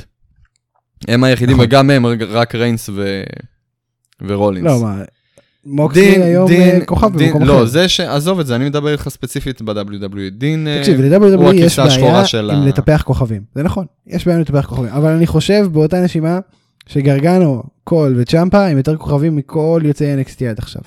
הם 1.08 1.24
היחידים, 1.24 1.56
נכון. 1.56 1.66
וגם 1.66 1.89
הם, 1.89 2.06
רק 2.30 2.56
ריינס 2.56 2.89
ו... 2.93 3.24
ורולינס. 4.28 4.66
לא, 4.66 4.80
מה, 4.82 5.02
מוקסלי 5.66 6.02
היום 6.24 6.52
אה, 6.52 6.80
כוכב 6.86 7.18
דין- 7.18 7.28
במקום 7.28 7.43
לא, 7.43 7.56
אחר. 7.58 7.66
זה 7.66 7.88
ש... 7.88 8.00
עזוב 8.00 8.39
את 8.39 8.47
זה, 8.47 8.56
אני 8.56 8.66
מדבר 8.66 8.91
איתך 8.91 9.10
ספציפית 9.10 9.62
ב-WWE. 9.62 10.30
דין... 10.32 10.68
אה, 10.68 10.78
תקשיב, 10.80 11.00
הוא 11.00 11.06
ל-WWE 11.10 11.56
יש 11.56 11.80
הכבשה 11.80 11.84
השחורה 11.84 12.12
בעיה 12.12 12.26
של 12.26 12.52
עם 12.52 12.62
ה- 12.62 12.66
לטפח 12.66 13.02
כוכבים, 13.06 13.41
זה 13.56 13.64
נכון, 13.64 13.86
יש 14.08 14.26
בעיה 14.26 14.36
עם 14.38 14.41
לטפח 14.41 14.66
כוכבים, 14.66 14.89
אבל 14.91 15.12
אני 15.12 15.28
חושב 15.28 15.66
באותה 15.72 16.02
נשימה 16.04 16.39
שגרגנו, 16.88 17.64
קול 17.84 18.16
וצ'מפה 18.20 18.66
הם 18.68 18.78
יותר 18.78 18.97
כוכבים 18.97 19.36
מכל 19.36 19.82
יוצאי 19.86 20.08
NXT 20.24 20.45
עד 20.50 20.58
עכשיו. 20.60 20.82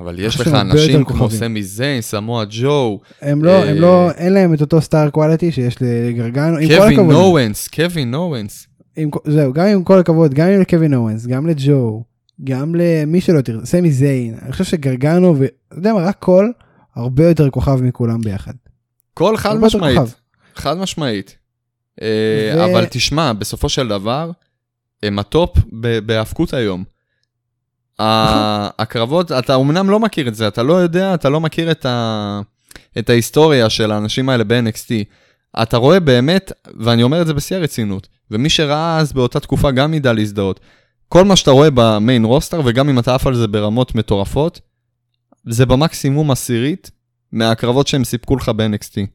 אבל 0.00 0.18
יש 0.18 0.40
לך 0.40 0.48
אנשים 0.48 1.04
כמו. 1.04 1.30
סמי 1.30 1.62
זיין, 1.62 2.00
סמואה 2.00 2.44
ג'ו, 2.50 3.00
הם 3.22 3.44
לא, 3.44 3.50
אה, 3.50 3.70
הם 3.70 3.76
לא, 3.76 4.10
אין 4.10 4.32
להם 4.32 4.54
את 4.54 4.60
אותו 4.60 4.80
star 4.80 5.10
quality 5.10 5.52
שיש 5.52 5.76
לגרגנו, 5.80 6.56
עם 6.58 6.68
כל 6.68 6.76
קווין 6.76 6.98
הכבוד. 7.00 7.14
אוונס, 7.14 7.68
קווין 7.68 8.14
אורנס. 8.14 8.66
עם, 8.96 9.10
כל- 9.10 9.30
זהו, 9.30 9.52
גם 9.52 9.66
עם 9.66 9.84
כל 9.84 9.98
הכבוד, 9.98 10.34
גם 10.34 10.48
עם 10.48 10.64
קווין 10.64 10.94
אוונס, 10.94 11.26
גם 11.26 11.46
לג'ו, 11.46 12.04
גם 12.44 12.74
למי 12.74 13.20
שלא 13.20 13.40
תרצה, 13.40 13.66
סמי 13.66 13.90
זיין, 13.92 14.34
אני 14.42 14.52
חושב 14.52 14.64
שגרגנו, 14.64 15.36
ואתה 15.38 15.52
יודע 15.76 15.92
מה, 15.92 16.00
רק 16.00 16.16
קול, 16.18 16.52
הרבה 16.96 17.28
יותר 17.28 17.50
כוכב 17.50 17.82
מכולם 17.82 18.20
ביחד. 18.20 18.52
קול 19.14 19.36
חד 19.36 19.56
משמעית. 19.60 19.98
חד 20.54 20.76
משמעית. 20.78 21.36
אה, 22.02 22.64
אבל 22.72 22.86
תשמע, 22.90 23.32
בסופו 23.32 23.68
של 23.68 23.88
דבר, 23.88 24.30
הם 25.02 25.18
ה-top 25.18 25.58
בהאבקות 26.06 26.54
היום. 26.54 26.84
הקרבות, 27.98 29.32
אתה 29.32 29.54
אמנם 29.54 29.90
לא 29.90 30.00
מכיר 30.00 30.28
את 30.28 30.34
זה, 30.34 30.48
אתה 30.48 30.62
לא 30.62 30.74
יודע, 30.74 31.14
אתה 31.14 31.28
לא 31.28 31.40
מכיר 31.40 31.70
את, 31.70 31.86
ה... 31.86 32.40
את 32.98 33.10
ההיסטוריה 33.10 33.70
של 33.70 33.92
האנשים 33.92 34.28
האלה 34.28 34.44
ב-NXT. 34.44 34.90
אתה 35.62 35.76
רואה 35.76 36.00
באמת, 36.00 36.52
ואני 36.80 37.02
אומר 37.02 37.22
את 37.22 37.26
זה 37.26 37.34
בשיא 37.34 37.56
הרצינות, 37.56 38.08
ומי 38.30 38.50
שראה 38.50 38.98
אז 38.98 39.12
באותה 39.12 39.40
תקופה 39.40 39.70
גם 39.70 39.94
ידע 39.94 40.12
להזדהות. 40.12 40.60
כל 41.08 41.24
מה 41.24 41.36
שאתה 41.36 41.50
רואה 41.50 41.68
במיין 41.74 42.24
רוסטר, 42.24 42.60
וגם 42.64 42.88
אם 42.88 42.98
אתה 42.98 43.14
עף 43.14 43.26
על 43.26 43.34
זה 43.34 43.46
ברמות 43.46 43.94
מטורפות, 43.94 44.60
זה 45.46 45.66
במקסימום 45.66 46.30
עשירית 46.30 46.90
מהקרבות 47.32 47.86
שהם 47.88 48.04
סיפקו 48.04 48.36
לך 48.36 48.48
ב-NXT. 48.48 49.06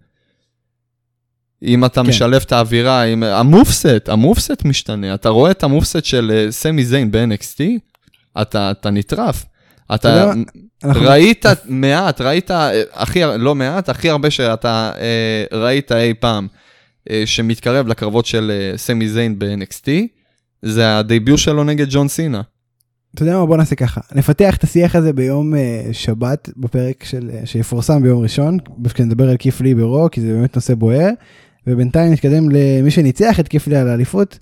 אם 1.63 1.85
אתה 1.85 2.01
כן. 2.03 2.09
משלב 2.09 2.41
את 2.45 2.51
האווירה, 2.51 3.03
עם... 3.03 3.23
המופסט, 3.23 4.09
המופסט 4.09 4.65
משתנה. 4.65 5.13
אתה 5.13 5.29
רואה 5.29 5.51
את 5.51 5.63
המופסט 5.63 6.05
של 6.05 6.31
אה, 6.35 6.51
סמי 6.51 6.85
זיין 6.85 7.11
ב-NXT, 7.11 7.63
אתה, 8.41 8.71
אתה 8.71 8.89
נטרף. 8.89 9.45
אתה 9.95 10.33
ראית 10.85 11.45
מעט, 11.65 12.21
ראית 12.21 12.51
הכי, 12.93 13.21
לא 13.37 13.55
מעט, 13.55 13.89
הכי 13.89 14.09
הרבה 14.09 14.29
שאתה 14.29 14.91
אה, 14.97 15.57
ראית 15.59 15.91
אי 15.91 16.13
פעם 16.13 16.47
אה, 17.09 17.23
שמתקרב 17.25 17.87
לקרבות 17.87 18.25
של 18.25 18.51
אה, 18.51 18.77
סמי 18.77 19.09
זיין 19.09 19.39
ב-NXT, 19.39 19.87
זה 20.61 20.97
הדייביוט 20.97 21.39
שלו 21.39 21.63
נגד 21.63 21.87
ג'ון 21.89 22.07
סינה. 22.07 22.41
אתה 23.15 23.23
יודע 23.23 23.37
מה 23.37 23.45
בוא 23.45 23.57
נעשה 23.57 23.75
ככה 23.75 24.01
נפתח 24.15 24.55
את 24.57 24.63
השיח 24.63 24.95
הזה 24.95 25.13
ביום 25.13 25.55
אה, 25.55 25.89
שבת 25.91 26.49
בפרק 26.57 27.03
של 27.03 27.29
אה, 27.33 27.45
שיפורסם 27.45 28.03
ביום 28.03 28.21
ראשון 28.21 28.57
כשנדבר 28.93 29.29
על 29.29 29.37
כיף 29.37 29.61
לי 29.61 29.75
ברו 29.75 30.07
כי 30.11 30.21
זה 30.21 30.27
באמת 30.27 30.55
נושא 30.55 30.75
בוער 30.75 31.09
ובינתיים 31.67 32.13
נתקדם 32.13 32.49
למי 32.49 32.91
שניצח 32.91 33.39
את 33.39 33.47
כיף 33.47 33.67
לי 33.67 33.75
על 33.75 33.87
האליפות 33.87 34.39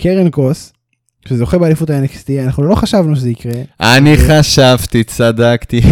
קרן 0.00 0.30
קרוס 0.30 0.72
שזוכה 1.28 1.58
באליפות 1.58 1.90
ה-NXT 1.90 2.44
אנחנו 2.44 2.62
לא 2.62 2.74
חשבנו 2.74 3.16
שזה 3.16 3.30
יקרה 3.30 3.52
אני 3.80 4.16
חשבתי, 4.16 5.04
צדקתי. 5.04 5.80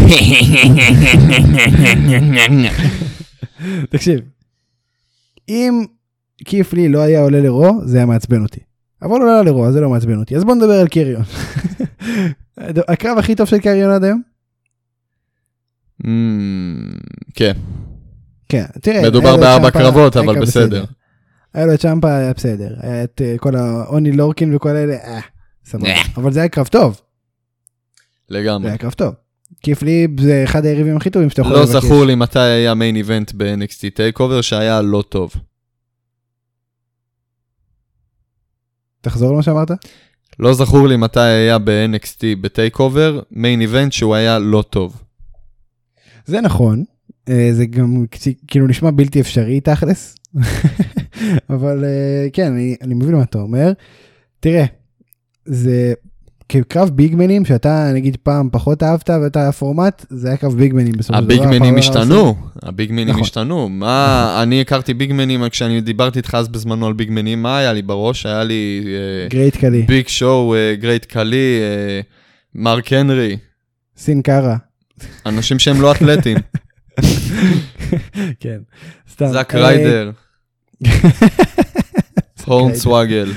תקשיב 3.90 4.20
אם 5.48 5.84
כיף 6.44 6.72
לי 6.72 6.88
לא 6.88 6.98
היה 7.00 7.20
עולה 7.20 7.40
לרו 7.40 7.80
זה 7.84 7.96
היה 7.96 8.06
מעצבן 8.06 8.42
אותי 8.42 8.60
אבל 9.02 9.10
הוא 9.10 9.20
לא 9.20 9.32
עלה 9.32 9.42
לרו 9.42 9.66
אז 9.66 9.72
זה 9.72 9.80
לא 9.80 9.90
מעצבן 9.90 10.18
אותי 10.18 10.36
אז 10.36 10.44
בוא 10.44 10.54
נדבר 10.54 10.80
על 10.80 10.88
קריון. 10.88 11.22
הקרב 12.88 13.18
הכי 13.18 13.34
טוב 13.34 13.46
של 13.46 13.58
קריון 13.58 13.90
עד 13.90 14.04
היום 14.04 14.22
Mm, 16.02 16.06
כן, 17.34 17.52
כן, 18.48 18.64
תראה, 18.82 19.02
מדובר 19.02 19.36
בארבע 19.36 19.70
קרבות, 19.70 20.16
אבל 20.16 20.40
בסדר. 20.40 20.84
היה 21.54 21.66
לו 21.66 21.74
את 21.74 21.80
צ'מפה, 21.80 22.16
היה 22.16 22.32
בסדר. 22.32 22.74
היה 22.80 23.04
את 23.04 23.22
אה, 23.24 23.34
כל 23.38 23.56
האוני 23.56 24.12
לורקין 24.12 24.54
וכל 24.54 24.68
אלה, 24.68 24.94
אה, 24.94 25.20
סבבה. 25.64 25.88
אה. 25.88 26.02
אבל 26.16 26.32
זה 26.32 26.40
היה 26.40 26.48
קרב 26.48 26.66
טוב, 26.66 27.00
זה 28.28 28.38
לגמרי. 28.38 28.68
היה 28.68 28.78
קרב 28.78 28.92
טוב. 28.92 29.14
קית' 29.62 29.82
לי 29.82 30.06
זה 30.20 30.44
אחד 30.44 30.64
היריבים 30.64 30.96
הכי 30.96 31.10
טובים 31.10 31.30
שאתה 31.30 31.40
יכול 31.40 31.52
לא 31.52 31.62
לבקש. 31.62 31.84
זכור 31.84 32.04
לי 32.04 32.14
מתי 32.14 32.38
היה 32.38 32.74
main 32.74 32.96
event 32.96 33.32
ב-NXT 33.36 33.90
TakeOver 33.94 34.40
שהיה 34.40 34.82
לא 34.82 35.04
טוב. 35.08 35.32
תחזור 39.00 39.32
למה 39.32 39.42
שאמרת? 39.42 39.70
לא 40.38 40.54
זכור 40.54 40.88
לי 40.88 40.96
מתי 40.96 41.20
היה 41.20 41.58
ב-NXT 41.58 42.20
ב-TakeOver 42.40 43.20
main 43.30 43.60
event 43.60 43.92
שהוא 43.92 44.14
היה 44.14 44.38
לא 44.38 44.64
טוב. 44.70 45.02
זה 46.26 46.40
נכון, 46.40 46.84
זה 47.26 47.66
גם 47.66 48.04
כאילו 48.46 48.66
נשמע 48.66 48.90
בלתי 48.90 49.20
אפשרי 49.20 49.60
תכלס, 49.60 50.16
אבל 51.50 51.84
אה, 51.84 52.28
כן, 52.32 52.52
אני, 52.52 52.76
אני 52.82 52.94
מבין 52.94 53.14
מה 53.14 53.22
אתה 53.22 53.38
אומר. 53.38 53.72
תראה, 54.40 54.64
זה 55.44 55.92
כקרב 56.48 56.90
ביגמנים 56.90 57.44
שאתה 57.44 57.90
נגיד 57.94 58.16
פעם 58.22 58.48
פחות 58.52 58.82
אהבת 58.82 59.10
ואתה 59.22 59.48
הפורמט, 59.48 60.06
זה 60.10 60.28
היה 60.28 60.36
קרב 60.36 60.54
ביגמנים 60.56 60.92
בסופו 60.92 61.18
של 61.18 61.24
דבר. 61.24 61.34
הביגמנים 61.34 61.62
ה-power 61.62 61.78
השתנו, 61.78 62.34
הביגמנים 62.62 63.08
נכון. 63.08 63.20
השתנו. 63.20 63.68
מה, 63.68 64.40
אני 64.42 64.60
הכרתי 64.60 64.94
ביגמנים, 64.94 65.48
כשאני 65.48 65.80
דיברתי 65.80 66.18
איתך 66.18 66.34
אז 66.34 66.48
בזמנו 66.48 66.86
על 66.86 66.92
ביגמנים, 66.92 67.42
מה 67.42 67.58
היה 67.58 67.72
לי 67.72 67.82
בראש? 67.82 68.26
היה 68.26 68.44
לי 68.44 68.84
אה, 68.86 69.28
גרייט 69.28 69.56
קלי, 69.56 69.82
ביג 69.82 70.08
שואו, 70.08 70.54
גרייט 70.80 71.04
קלי, 71.04 71.58
אה, 71.60 72.00
מרק 72.54 72.92
הנרי, 72.92 73.36
סין 73.96 74.22
קארה. 74.22 74.56
אנשים 75.26 75.58
שהם 75.58 75.80
לא 75.80 75.92
אתלטים, 75.92 76.36
כן, 78.40 78.58
סתם. 79.12 79.26
זאק 79.26 79.54
אה, 79.54 79.60
ריידר, 79.60 80.10
הורן 82.46 82.74
סוואגל. 82.74 83.32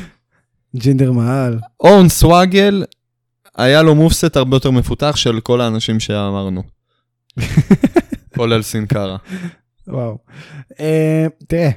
ג'ינדר 0.76 1.12
מעל. 1.12 1.60
אורן 1.80 2.10
סוואגל, 2.10 2.84
היה 3.58 3.82
לו 3.82 3.96
מופסט 3.96 4.38
הרבה 4.38 4.56
יותר 4.56 4.72
מפותח 4.72 5.16
של 5.16 5.40
כל 5.40 5.62
האנשים 5.62 6.00
שאמרנו. 6.00 6.64
כולל 8.36 8.62
סינקארה. 8.62 9.18
וואו. 9.88 10.18
אה, 10.80 11.26
תראה, 11.48 11.70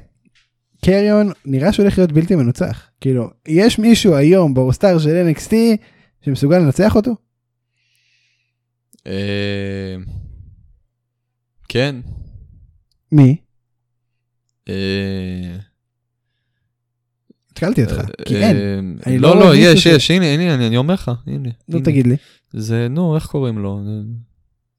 קריון 0.84 1.32
נראה 1.44 1.72
שהוא 1.72 1.84
הולך 1.84 1.98
להיות 1.98 2.12
בלתי 2.12 2.34
מנוצח. 2.34 2.82
כאילו, 3.00 3.30
יש 3.48 3.78
מישהו 3.78 4.14
היום 4.14 4.54
ברוסטאר 4.54 4.98
של 4.98 5.26
NXT 5.30 5.52
שמסוגל 6.24 6.58
לנצח 6.58 6.96
אותו? 6.96 7.14
אה, 11.68 11.72
כן. 11.72 11.96
מי? 13.12 13.36
אה, 14.68 15.56
התקלתי 17.50 17.84
אותך, 17.84 18.00
כי 18.24 18.36
אה, 18.36 18.48
אין. 18.48 18.98
אני 19.06 19.18
לא, 19.18 19.36
לא 19.36 19.40
לא, 19.40 19.54
יש. 19.54 19.86
יש, 19.86 20.10
הנה, 20.10 20.26
הנה, 20.26 20.54
אני 20.54 20.76
אומר 20.76 20.94
לך, 20.94 21.10
הנה. 21.26 21.48
נו. 21.68 21.80
תגיד 21.80 22.06
לי. 22.06 22.16
זה, 22.52 22.88
נו, 22.90 23.14
איך 23.14 23.26
קוראים 23.26 23.58
לו? 23.58 23.80
אה, 23.86 23.92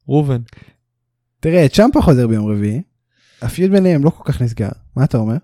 ראובן. 0.08 0.40
תראה, 1.40 1.68
צ'מפה 1.68 2.02
חוזר 2.02 2.26
ביום 2.26 2.52
רביעי, 2.52 2.82
הפיוד 3.42 3.70
ביניהם 3.70 4.04
לא 4.04 4.10
כל 4.10 4.32
כך 4.32 4.42
נסגר. 4.42 4.68
מה 4.96 5.04
אתה 5.04 5.18
אומר? 5.18 5.36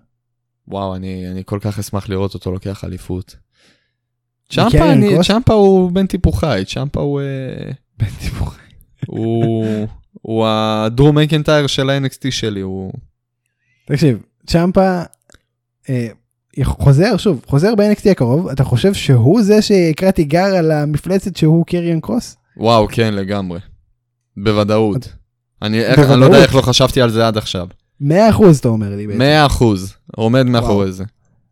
וואו, 0.67 0.95
אני, 0.95 1.31
אני 1.31 1.41
כל 1.45 1.59
כך 1.61 1.79
אשמח 1.79 2.09
לראות 2.09 2.33
אותו 2.33 2.51
לוקח 2.51 2.83
אליפות. 2.83 3.35
צ'מפה, 4.49 4.67
מקריין 4.67 5.03
אני? 5.03 5.23
צ'מפה 5.23 5.53
הוא 5.53 5.91
בן 5.91 6.07
טיפוחי, 6.07 6.63
צ'מפה 6.67 7.01
הוא, 7.01 7.21
אה, 7.21 7.71
בן 7.97 8.07
דיבור. 8.21 8.49
הוא, 9.07 9.87
הוא 10.21 10.45
הדרום 10.47 11.17
מקנטייר 11.17 11.67
של 11.67 11.89
ה-NXT 11.89 12.31
שלי, 12.31 12.61
הוא... 12.61 12.91
תקשיב, 13.87 14.19
צ'מפה 14.47 15.01
אה, 15.89 16.07
חוזר, 16.63 17.17
שוב, 17.17 17.41
חוזר 17.47 17.75
ב-NXT 17.75 18.09
הקרוב, 18.11 18.47
אתה 18.47 18.63
חושב 18.63 18.93
שהוא 18.93 19.41
זה 19.41 19.61
שיקרא 19.61 20.11
תיגר 20.11 20.45
על 20.45 20.71
המפלצת 20.71 21.35
שהוא 21.35 21.65
קריון 21.65 21.99
קרוס? 21.99 22.35
וואו, 22.57 22.87
כן, 22.87 23.13
לגמרי. 23.13 23.59
בוודאות. 24.37 25.09
אני, 25.61 25.79
איך, 25.79 25.99
אני 25.99 26.07
לא 26.07 26.13
בוודאות. 26.13 26.31
יודע 26.31 26.43
איך 26.43 26.55
לא 26.55 26.61
חשבתי 26.61 27.01
על 27.01 27.09
זה 27.09 27.27
עד 27.27 27.37
עכשיו. 27.37 27.67
100% 28.01 28.05
אתה 28.59 28.67
אומר 28.67 28.95
לי 28.95 29.07
בעצם. 29.07 29.19
100 29.19 29.45
אחוז, 29.45 29.93
עומד 30.15 30.45
מאחורי 30.45 30.91
זה. 30.91 31.03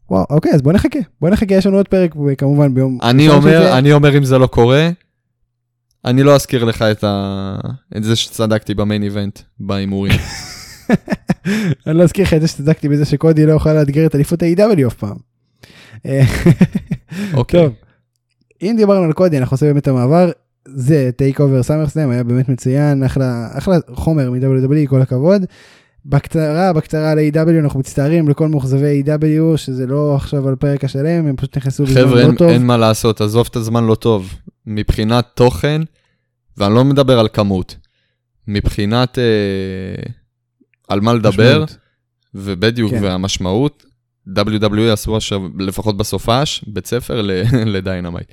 וואו, 0.09 0.25
אוקיי, 0.29 0.51
אז 0.53 0.61
בוא 0.61 0.73
נחכה. 0.73 0.99
בוא 1.21 1.29
נחכה, 1.29 1.55
יש 1.55 1.65
לנו 1.65 1.77
עוד 1.77 1.87
פרק 1.87 2.15
כמובן 2.37 2.73
ביום... 2.73 2.99
אני 3.03 3.29
אומר, 3.29 3.61
זה. 3.63 3.77
אני 3.77 3.93
אומר 3.93 4.17
אם 4.17 4.23
זה 4.23 4.37
לא 4.37 4.47
קורה, 4.47 4.89
אני 6.05 6.23
לא 6.23 6.35
אזכיר 6.35 6.63
לך 6.63 6.81
את, 6.81 7.03
ה... 7.03 7.55
את 7.97 8.03
זה 8.03 8.15
שצדקתי 8.15 8.73
ב-main 8.73 9.03
event, 9.03 9.39
בהימורים. 9.59 10.11
אני 11.87 11.97
לא 11.97 12.03
אזכיר 12.03 12.25
לך 12.25 12.33
את 12.33 12.41
זה 12.41 12.47
שצדקתי 12.47 12.89
בזה 12.89 13.05
שקודי 13.05 13.45
לא 13.45 13.51
יוכל 13.51 13.73
לאתגר 13.73 14.05
את 14.05 14.15
אליפות 14.15 14.43
ה-AEW 14.43 14.87
אף 14.87 14.93
פעם. 14.93 15.17
אוקיי. 17.33 17.63
טוב, 17.63 17.73
אם 18.61 18.73
דיברנו 18.77 19.03
על 19.03 19.13
קודי, 19.13 19.37
אנחנו 19.37 19.53
עושים 19.53 19.67
באמת 19.67 19.83
את 19.83 19.87
המעבר. 19.87 20.31
זה 20.65 21.09
TakeOver 21.15 21.63
סאמרסלאם 21.63 22.09
היה 22.09 22.23
באמת 22.23 22.49
מצוין, 22.49 23.03
אחלה, 23.03 23.47
אחלה 23.57 23.75
חומר 23.93 24.31
מ-WWE, 24.31 24.89
כל 24.89 25.01
הכבוד. 25.01 25.45
בקצרה, 26.05 26.73
בקצרה 26.73 27.11
על 27.11 27.19
AEW 27.19 27.63
אנחנו 27.63 27.79
מצטערים 27.79 28.29
לכל 28.29 28.47
מאוכזבי 28.47 29.03
AEW 29.05 29.57
שזה 29.57 29.87
לא 29.87 30.15
עכשיו 30.15 30.47
על 30.47 30.55
פרק 30.55 30.83
השלם, 30.83 31.27
הם 31.27 31.35
פשוט 31.35 31.57
נכנסו 31.57 31.83
בזמן 31.83 32.01
חבר'ה, 32.01 32.21
לא 32.21 32.27
אין, 32.27 32.35
טוב. 32.35 32.49
אין 32.49 32.65
מה 32.65 32.77
לעשות, 32.77 33.21
עזוב 33.21 33.47
את 33.51 33.55
הזמן 33.55 33.83
לא 33.83 33.95
טוב. 33.95 34.33
מבחינת 34.65 35.25
תוכן, 35.33 35.81
ואני 36.57 36.75
לא 36.75 36.85
מדבר 36.85 37.19
על 37.19 37.27
כמות, 37.33 37.75
מבחינת 38.47 39.19
אה, 39.19 40.03
על 40.87 41.01
מה 41.01 41.13
לדבר, 41.13 41.63
משמעות. 41.63 41.77
ובדיוק, 42.35 42.91
כן. 42.91 43.03
והמשמעות, 43.03 43.85
WWE 44.37 44.91
עשו 44.93 45.17
עכשיו, 45.17 45.41
לפחות 45.59 45.97
בסופש, 45.97 46.63
בית 46.67 46.85
ספר 46.85 47.21
ל 47.73 47.79
Dynamite. 47.79 48.27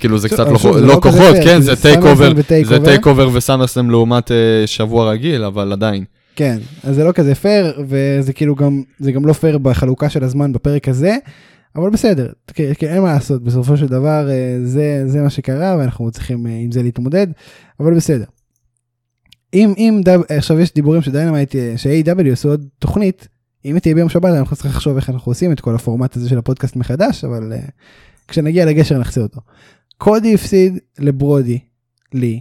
כאילו 0.00 0.18
זה 0.18 0.28
קצת 0.28 0.46
לא, 0.46 0.52
לא 0.64 0.86
לא 0.86 0.98
כוחות, 1.02 1.36
כן, 1.44 1.60
זה 1.60 1.76
TakeOver, 1.76 2.32
זה. 2.64 2.84
TakeOver 2.84 3.06
ו 3.06 3.28
SummerSlam 3.32 3.90
לעומת 3.90 4.30
אה, 4.30 4.62
שבוע 4.66 5.10
רגיל, 5.10 5.44
אבל 5.44 5.72
עדיין. 5.72 6.04
כן, 6.36 6.58
אז 6.82 6.94
זה 6.94 7.04
לא 7.04 7.12
כזה 7.12 7.34
פייר, 7.34 7.82
וזה 7.88 8.32
כאילו 8.32 8.54
גם, 8.54 8.82
זה 8.98 9.12
גם 9.12 9.26
לא 9.26 9.32
פייר 9.32 9.58
בחלוקה 9.58 10.08
של 10.08 10.24
הזמן 10.24 10.52
בפרק 10.52 10.88
הזה, 10.88 11.16
אבל 11.76 11.90
בסדר, 11.90 12.32
כן, 12.46 12.72
כן, 12.78 12.86
אין 12.86 13.02
מה 13.02 13.12
לעשות, 13.12 13.42
בסופו 13.42 13.76
של 13.76 13.86
דבר 13.86 14.30
אה, 14.30 14.58
זה, 14.64 15.02
זה 15.06 15.22
מה 15.22 15.30
שקרה, 15.30 15.76
ואנחנו 15.78 16.10
צריכים 16.10 16.46
אה, 16.46 16.52
עם 16.52 16.72
זה 16.72 16.82
להתמודד, 16.82 17.26
אבל 17.80 17.94
בסדר. 17.94 18.24
אם, 19.54 19.74
אם 19.76 20.00
עכשיו 20.28 20.60
יש 20.60 20.74
דיבורים 20.74 21.02
ש 21.02 21.12
Dynamite, 21.12 21.56
אה, 21.56 21.74
ש-AEW 21.76 22.32
עשו 22.32 22.48
עוד 22.48 22.66
תוכנית, 22.78 23.28
אם 23.64 23.74
היא 23.74 23.82
תהיה 23.82 23.94
ביום 23.94 24.08
שבת, 24.08 24.30
אנחנו 24.30 24.56
צריכים 24.56 24.70
לחשוב 24.70 24.96
איך 24.96 25.10
אנחנו 25.10 25.30
עושים 25.30 25.52
את 25.52 25.60
כל 25.60 25.74
הפורמט 25.74 26.16
הזה 26.16 26.28
של 26.28 26.38
הפודקאסט 26.38 26.76
מחדש, 26.76 27.24
אבל 27.24 27.52
אה, 27.52 27.70
כשנגיע 28.28 28.66
לגשר 28.66 28.98
נחצה 28.98 29.20
אותו. 29.20 29.40
קודי 29.98 30.34
הפסיד 30.34 30.78
לברודי, 30.98 31.58
לי, 32.14 32.40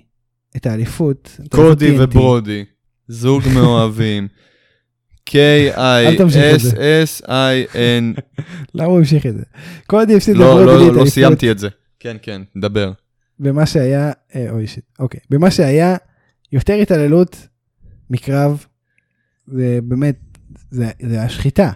את 0.56 0.66
האליפות. 0.66 1.38
את 1.46 1.56
קודי. 1.56 2.00
וברודי, 2.00 2.66
זוג 3.08 3.43
מאוהבים. 3.54 4.28
K-I-S-S-I-N. 5.30 6.43
למה 8.76 8.88
הוא 8.88 8.97
המשיך 8.97 9.26
את 9.26 9.34
זה? 9.34 9.43
קודי 9.88 10.16
הפסיד 10.16 10.38
לא, 10.38 10.45
לברודי 10.45 10.66
לי 10.66 10.74
את 10.74 10.78
לא, 10.78 10.86
לא 10.86 10.88
האליפות. 10.88 11.08
סיימתי 11.08 11.51
את 11.51 11.60
זה. 11.60 11.70
כן, 11.99 12.18
כן, 12.22 12.41
דבר. 12.58 12.91
במה 13.39 13.66
שהיה, 13.66 14.12
אה, 14.36 14.51
אוי 14.51 14.68
שיט, 14.68 14.84
אוקיי, 14.99 15.20
במה 15.30 15.51
שהיה 15.51 15.95
יותר 16.51 16.74
התעללות 16.74 17.47
מקרב, 18.10 18.66
זה 19.47 19.80
באמת, 19.84 20.16
זה, 20.72 20.91
היה 20.99 21.30
שחיטה. 21.30 21.72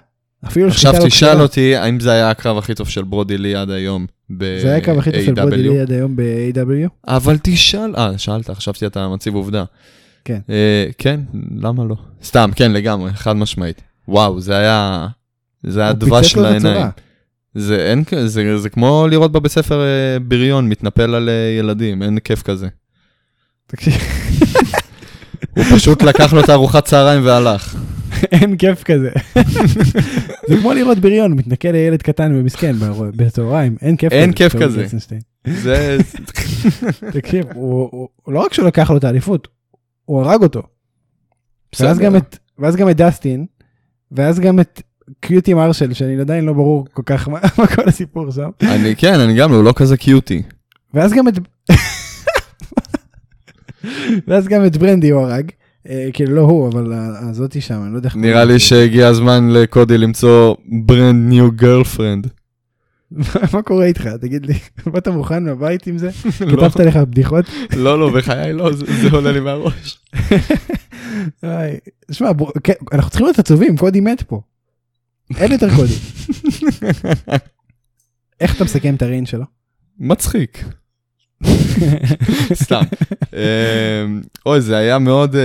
אפילו 0.45 0.67
עכשיו 0.67 0.91
שחיטה 0.91 1.03
לא 1.03 1.09
תשאל 1.09 1.30
כשרה. 1.30 1.41
אותי 1.41 1.75
האם 1.75 1.99
זה 1.99 2.11
היה 2.11 2.30
הקרב 2.30 2.57
הכי 2.57 2.75
טוב 2.75 2.89
של 2.89 3.03
ברודי 3.03 3.38
לי 3.38 3.55
עד 3.55 3.69
היום 3.69 4.05
ב-AW. 4.30 4.61
זה 4.61 4.67
היה 4.67 4.78
הקרב 4.78 4.97
הכי 4.97 5.11
טוב 5.11 5.21
של 5.21 5.34
ברודי 5.34 5.57
לי 5.57 5.80
עד 5.80 5.91
היום 5.91 6.15
ב-AW. 6.15 6.89
אבל 7.07 7.38
תשאל, 7.43 7.95
אה, 7.97 8.17
שאלת, 8.17 8.49
חשבתי 8.49 8.86
אתה 8.86 9.07
מציב 9.07 9.36
עובדה. 9.36 9.63
כן. 10.28 10.39
אה, 10.49 10.86
כן, 10.97 11.19
למה 11.57 11.84
לא? 11.86 11.95
סתם, 12.23 12.49
כן, 12.55 12.71
לגמרי, 12.71 13.13
חד 13.13 13.34
משמעית. 13.36 13.82
וואו, 14.07 14.41
זה 14.41 14.57
היה, 14.57 15.07
זה 15.63 15.82
היה 15.82 15.93
דבש 15.93 16.36
לעיניים. 16.36 16.88
זה, 17.55 17.75
אין, 17.91 18.03
כ- 18.05 18.13
זה, 18.25 18.57
זה 18.57 18.69
כמו 18.69 19.07
לראות 19.09 19.32
בבית 19.32 19.51
ספר 19.51 19.82
אה, 19.82 20.19
בריון 20.19 20.69
מתנפל 20.69 21.15
על 21.15 21.30
אה, 21.30 21.34
ילדים, 21.59 22.03
אין 22.03 22.19
כיף 22.19 22.41
כזה. 22.43 22.67
תקשיב, 23.67 23.93
הוא 25.55 25.63
פשוט 25.75 26.01
לקח 26.03 26.34
לו 26.34 26.39
את 26.43 26.49
הארוחת 26.49 26.86
צהריים 26.86 27.25
והלך. 27.25 27.75
אין 28.32 28.57
כיף 28.57 28.84
כזה. 28.84 29.09
זה 30.47 30.57
כמו 30.61 30.73
לראות 30.73 30.97
בריון 30.99 31.34
מתנכל 31.34 31.67
לילד 31.71 32.01
קטן 32.01 32.32
ומסכן 32.36 32.75
בצהריים, 33.15 33.75
אין 33.82 33.97
כיף 33.97 34.11
כזה. 34.13 34.21
אין 34.21 34.34
כיף 34.34 34.53
כזה. 34.55 34.86
זה, 35.47 35.97
תקשיב, 37.11 37.45
הוא 37.53 37.89
הוא- 37.91 38.07
הוא 38.23 38.34
לא 38.34 38.39
רק 38.39 38.53
שהוא 38.53 38.67
לקח 38.67 38.89
לו 38.91 38.97
את 38.97 39.03
האליפות, 39.03 39.47
הוא 40.08 40.22
הרג 40.22 40.43
אותו. 40.43 40.64
ואז. 41.80 41.99
גם 41.99 42.16
את, 42.16 42.38
ואז 42.60 42.76
גם 42.76 42.89
את 42.89 42.97
דסטין, 42.97 43.45
ואז 44.12 44.39
גם 44.39 44.60
את 44.60 44.82
קיוטי 45.20 45.53
מרשל, 45.53 45.93
שאני 45.93 46.20
עדיין 46.20 46.45
לא 46.45 46.53
ברור 46.53 46.86
כל 46.93 47.01
כך 47.05 47.30
מה, 47.30 47.39
מה 47.58 47.68
כל 47.68 47.82
הסיפור 47.88 48.32
שם, 48.32 48.49
אני, 48.62 48.95
כן, 48.95 49.20
אני 49.20 49.36
גם, 49.38 49.51
הוא 49.51 49.64
לא 49.64 49.74
כזה 49.76 49.97
קיוטי. 49.97 50.41
ואז 50.93 51.14
גם 51.14 51.28
את, 51.28 51.34
ואז 54.28 54.47
גם 54.47 54.66
את 54.66 54.78
ברנדי 54.78 55.10
הוא 55.10 55.22
הרג, 55.22 55.51
אה, 55.89 56.10
כאילו 56.14 56.36
לא 56.36 56.41
הוא, 56.41 56.70
אבל 56.70 56.93
הזאתי 57.30 57.62
שם, 57.62 57.84
אני 57.84 57.91
לא 57.91 57.97
יודע 57.97 58.08
איך... 58.10 58.16
נראה 58.16 58.45
לי 58.45 58.60
שהגיע 58.60 59.08
הזמן 59.08 59.49
לקודי 59.49 59.97
למצוא 59.97 60.55
brand 60.86 61.30
new 61.30 61.51
girlfriend. 61.51 62.28
מה 63.53 63.62
קורה 63.62 63.86
איתך? 63.86 64.08
תגיד 64.22 64.45
לי, 64.45 64.53
באת 64.93 65.08
מוכן 65.08 65.43
מהבית 65.43 65.88
עם 65.88 65.97
זה? 65.97 66.10
לא, 66.41 66.70
כתבת 66.70 66.80
לך 66.86 66.95
בדיחות? 66.95 67.45
לא, 67.76 67.99
לא, 67.99 68.10
בחיי 68.10 68.53
לא, 68.53 68.72
זה 68.74 69.10
עולה 69.12 69.32
לי 69.32 69.39
מהראש. 69.39 69.99
שמע, 72.12 72.30
כן, 72.64 72.74
אנחנו 72.93 73.10
צריכים 73.10 73.26
להיות 73.26 73.39
עצובים, 73.39 73.78
קודי 73.78 73.99
מת 73.99 74.22
פה. 74.22 74.41
אין 75.38 75.51
יותר 75.51 75.68
קודי. 75.76 75.93
איך 78.39 78.55
אתה 78.55 78.64
מסכם 78.64 78.95
את 78.95 79.01
ה 79.01 79.05
reign 79.05 79.26
שלו? 79.26 79.45
מצחיק. 79.99 80.66
סתם. 82.53 82.82
אמ, 83.34 84.22
אוי, 84.45 84.62
זה 84.62 84.78
היה 84.78 84.99
מאוד... 84.99 85.36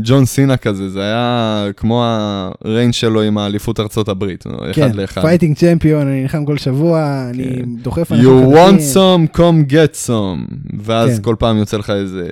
ג'ון 0.00 0.24
סינה 0.24 0.56
כזה, 0.56 0.88
זה 0.88 1.02
היה 1.02 1.66
כמו 1.76 2.04
הריינג 2.04 2.92
שלו 2.92 3.22
עם 3.22 3.38
האליפות 3.38 3.80
ארצות 3.80 4.08
הברית, 4.08 4.44
אחד 4.46 4.72
כן, 4.72 4.92
לאחד. 4.96 5.20
Fighting 5.20 5.56
champion, 5.56 6.06
אני 6.08 6.22
נלחם 6.22 6.44
כל 6.44 6.58
שבוע, 6.58 7.26
אני 7.30 7.44
כן. 7.56 7.76
דוחף... 7.82 8.12
You 8.12 8.14
אנשים 8.14 8.52
want 8.52 8.94
some, 8.94 9.36
come 9.36 9.70
get 9.70 10.06
some. 10.06 10.54
ואז 10.80 11.16
כן. 11.16 11.22
כל 11.22 11.36
פעם 11.38 11.56
יוצא 11.56 11.76
לך 11.76 11.90
איזה 11.90 12.28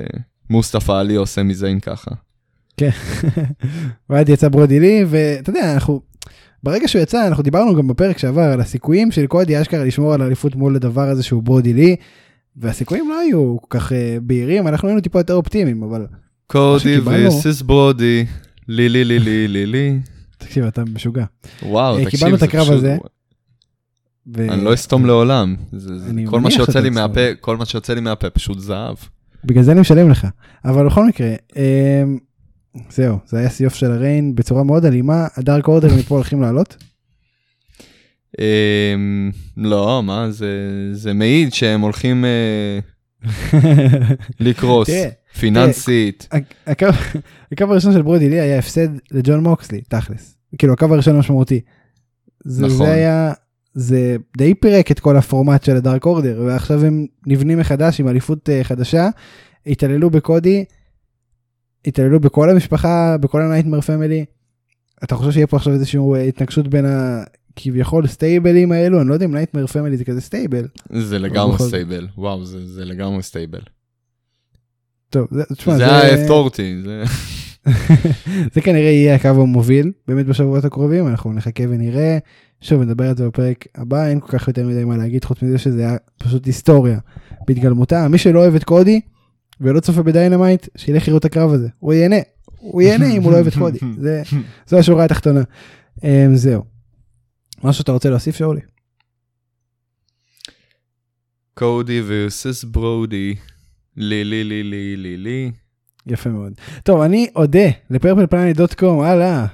מוסטפא 0.50 0.92
עלי 0.92 1.14
עושה 1.14 1.42
מזיין 1.42 1.80
ככה. 1.80 2.10
ואז 4.10 4.28
יצא 4.28 4.48
ברודי 4.48 4.80
לי, 4.80 5.04
ואתה 5.08 5.50
יודע, 5.50 5.74
אנחנו, 5.74 6.00
ברגע 6.62 6.88
שהוא 6.88 7.02
יצא, 7.02 7.26
אנחנו 7.26 7.42
דיברנו 7.42 7.76
גם 7.76 7.88
בפרק 7.88 8.18
שעבר 8.18 8.42
על 8.42 8.60
הסיכויים 8.60 9.10
של 9.10 9.26
קודי 9.26 9.60
אשכרה 9.60 9.84
לשמור 9.84 10.14
על 10.14 10.22
האליפות 10.22 10.56
מול 10.56 10.76
הדבר 10.76 11.08
הזה 11.08 11.22
שהוא 11.22 11.42
ברודי 11.42 11.72
לי, 11.72 11.96
והסיכויים 12.56 13.08
לא 13.08 13.20
היו 13.20 13.56
כל 13.60 13.78
כך 13.78 13.92
אה, 13.92 14.16
בהירים, 14.22 14.68
אנחנו 14.68 14.88
היינו 14.88 15.00
טיפה 15.00 15.18
יותר 15.18 15.34
אופטימיים, 15.34 15.82
אבל 15.82 16.06
קודי 16.46 16.98
וסיס 16.98 17.62
ברודי, 17.62 18.24
לי 18.68 18.88
לי 18.88 19.04
לי 19.04 19.18
לי 19.18 19.48
לי 19.48 19.66
לי. 19.66 19.98
תקשיב, 20.38 20.64
אתה 20.64 20.82
משוגע. 20.84 21.24
וואו, 21.62 21.98
אה, 21.98 22.04
תקשיב, 22.04 22.18
קיבלנו 22.18 22.34
את 22.34 22.40
זה 22.40 22.46
הקרב 22.46 22.62
פשוט- 22.62 22.74
הזה. 22.74 22.96
ו- 24.36 24.52
אני 24.52 24.64
לא 24.64 24.74
אסתום 24.74 25.06
לעולם. 25.06 25.56
זה- 25.72 25.98
זה- 25.98 26.10
כל 26.26 26.40
מה 26.40 26.50
שיוצא 26.50 26.80
לי. 26.80 26.90
מהפה, 26.90 27.20
כל 27.40 27.56
מה 27.56 27.64
שיוצא 27.66 27.94
לי 27.94 28.00
מהפה 28.00 28.30
פשוט 28.30 28.58
זהב. 28.58 28.96
בגלל 29.44 29.62
זה 29.62 29.72
אני 29.72 29.80
משלם 29.80 30.10
לך. 30.10 30.26
אבל 30.64 30.86
בכל 30.86 31.06
מקרה, 31.06 31.28
אמ, 31.56 32.18
זהו, 32.90 33.18
זה 33.26 33.38
היה 33.38 33.48
סיוף 33.48 33.74
של 33.74 33.90
הריין 33.92 34.34
בצורה 34.34 34.64
מאוד 34.64 34.84
אלימה, 34.84 35.26
הדארק 35.36 35.68
אורדר 35.68 35.88
מפה 35.98 36.14
הולכים 36.14 36.42
לעלות. 36.42 36.76
אמ, 38.40 39.30
לא, 39.56 40.02
מה, 40.02 40.30
זה- 40.30 40.48
זה 40.92 41.12
מעיד 41.12 41.54
שהם 41.54 41.80
הולכים 41.80 42.24
אה, 42.24 42.78
לקרוס, 44.40 44.86
תראה, 44.88 45.08
פיננסית. 45.38 46.28
ה- 46.32 46.70
הקו 46.70 46.86
הקו 47.52 47.64
הראשון 47.64 47.92
של 47.92 48.02
ברודי 48.02 48.28
לי 48.28 48.40
היה 48.40 48.58
הפסד 48.58 48.88
לג'ון 49.10 49.40
מוקסלי, 49.42 49.80
תכלס. 49.88 50.36
כאילו 50.58 50.72
הקו 50.72 50.86
הראשון 50.90 51.16
המשמעותי. 51.16 51.60
זה, 52.44 52.66
נכון. 52.66 52.76
זה 52.86 52.92
היה, 52.92 53.32
זה 53.74 54.16
די 54.36 54.54
פירק 54.54 54.90
את 54.90 55.00
כל 55.00 55.16
הפורמט 55.16 55.64
של 55.64 55.76
הדארק 55.76 56.06
אורדר, 56.06 56.42
ועכשיו 56.46 56.84
הם 56.84 57.06
נבנים 57.26 57.58
מחדש 57.58 58.00
עם 58.00 58.08
אליפות 58.08 58.50
אה, 58.50 58.64
חדשה, 58.64 59.08
התעללו 59.66 60.10
בקודי, 60.10 60.64
התעללו 61.86 62.20
בכל 62.20 62.50
המשפחה, 62.50 63.16
בכל 63.20 63.42
ה 63.42 63.46
Nightmare 63.46 63.80
Family. 63.80 64.24
אתה 65.04 65.14
חושב 65.16 65.30
שיהיה 65.30 65.46
פה 65.46 65.56
עכשיו 65.56 65.72
איזושהי 65.72 66.00
אה, 66.14 66.22
התנגשות 66.22 66.68
בין 66.68 66.84
הכביכול 66.86 68.06
stable 68.06 68.56
ים 68.56 68.72
האלו, 68.72 69.00
אני 69.00 69.08
לא 69.08 69.14
יודע 69.14 69.26
אם 69.26 69.34
Nightmare 69.34 69.66
Family 69.66 69.96
זה 69.96 70.04
כזה 70.04 70.20
stable. 70.20 70.66
זה 70.90 71.18
לגמרי. 71.18 71.58
stable, 71.58 72.08
וואו, 72.18 72.44
זה 72.44 72.66
זה 72.66 72.84
לגמרי 72.84 73.22
stable. 73.22 73.60
טוב, 75.14 75.26
זה, 75.30 75.42
תשמע, 75.44 75.76
זה 75.76 75.96
היה 75.96 76.22
הפתורתי, 76.22 76.76
זה... 76.82 77.04
זה 78.54 78.60
כנראה 78.60 78.90
יהיה 78.90 79.14
הקו 79.14 79.28
המוביל 79.28 79.92
באמת 80.08 80.26
בשבועות 80.26 80.64
הקרובים 80.64 81.08
אנחנו 81.08 81.32
נחכה 81.32 81.64
ונראה. 81.68 82.18
שוב 82.60 82.82
נדבר 82.82 83.08
על 83.08 83.16
זה 83.16 83.26
בפרק 83.26 83.66
הבא 83.74 84.06
אין 84.06 84.20
כל 84.20 84.38
כך 84.38 84.48
יותר 84.48 84.66
מדי 84.66 84.84
מה 84.84 84.96
להגיד 84.96 85.24
חוץ 85.24 85.42
מזה 85.42 85.58
שזה 85.58 85.80
היה 85.80 85.96
פשוט 86.18 86.46
היסטוריה 86.46 86.98
בהתגלמותה. 87.46 88.08
מי 88.08 88.18
שלא 88.18 88.38
אוהב 88.38 88.54
את 88.54 88.64
קודי 88.64 89.00
ולא 89.60 89.80
צופה 89.80 90.02
ב 90.02 90.10
Dynamite 90.10 90.68
שילך 90.76 91.08
לראות 91.08 91.20
את 91.20 91.24
הקרב 91.24 91.52
הזה. 91.52 91.68
הוא 91.78 91.92
ייהנה. 91.92 92.16
הוא 92.56 92.82
ייהנה 92.82 93.10
אם 93.10 93.22
הוא 93.22 93.32
לא 93.32 93.36
אוהב 93.36 93.46
את 93.46 93.54
קודי. 93.54 93.78
זה 94.00 94.22
זו 94.66 94.78
השורה 94.78 95.04
התחתונה. 95.04 95.42
אמ, 96.04 96.34
זהו. 96.34 96.62
משהו 97.64 97.78
שאתה 97.78 97.92
רוצה 97.92 98.10
להוסיף 98.10 98.36
שאולי? 98.36 98.60
קודי 101.54 102.02
versus 102.06 102.64
ברודי, 102.64 103.34
לי 103.96 104.24
לי 104.24 104.44
לי 104.44 104.62
לי 104.62 104.96
לי 104.96 105.16
לי, 105.16 105.50
יפה 106.06 106.30
מאוד 106.30 106.52
טוב 106.82 107.00
אני 107.00 107.28
אודה 107.36 107.68
ל 107.90 107.97
PurplePlanet.com 107.97 109.00
הלאה 109.00 109.46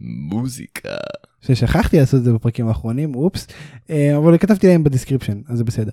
מוזיקה. 0.00 0.88
ששכחתי 1.46 1.98
לעשות 1.98 2.20
את 2.20 2.24
זה 2.24 2.32
בפרקים 2.32 2.68
האחרונים, 2.68 3.14
אופס, 3.14 3.46
אה, 3.90 4.16
אבל 4.16 4.38
כתבתי 4.38 4.66
להם 4.66 4.84
ב 4.84 4.88
description, 4.88 5.40
אז 5.48 5.58
זה 5.58 5.64
בסדר. 5.64 5.92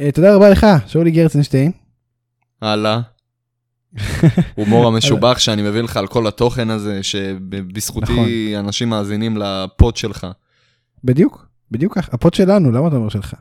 אה, 0.00 0.12
תודה 0.14 0.34
רבה 0.34 0.50
לך, 0.50 0.66
שאולי 0.86 1.10
גרצנשטיין. 1.10 1.72
הלאה. 2.62 3.00
הומור 4.54 4.86
המשובח 4.86 5.38
שאני 5.38 5.62
מביא 5.62 5.80
לך 5.80 5.96
על 5.96 6.06
כל 6.06 6.26
התוכן 6.26 6.70
הזה, 6.70 7.02
שבזכותי 7.02 8.12
נכון. 8.12 8.64
אנשים 8.66 8.88
מאזינים 8.88 9.36
ל 9.36 9.51
pod 9.51 9.96
שלך. 9.96 10.26
בדיוק, 11.04 11.46
בדיוק 11.70 11.94
כך, 11.94 12.14
ה 12.14 12.19
pod 12.19 12.34
שלנו, 12.34 12.72
למה 12.72 12.88
אתה 12.88 12.96
אומר 12.96 13.08
שלך? 13.08 13.34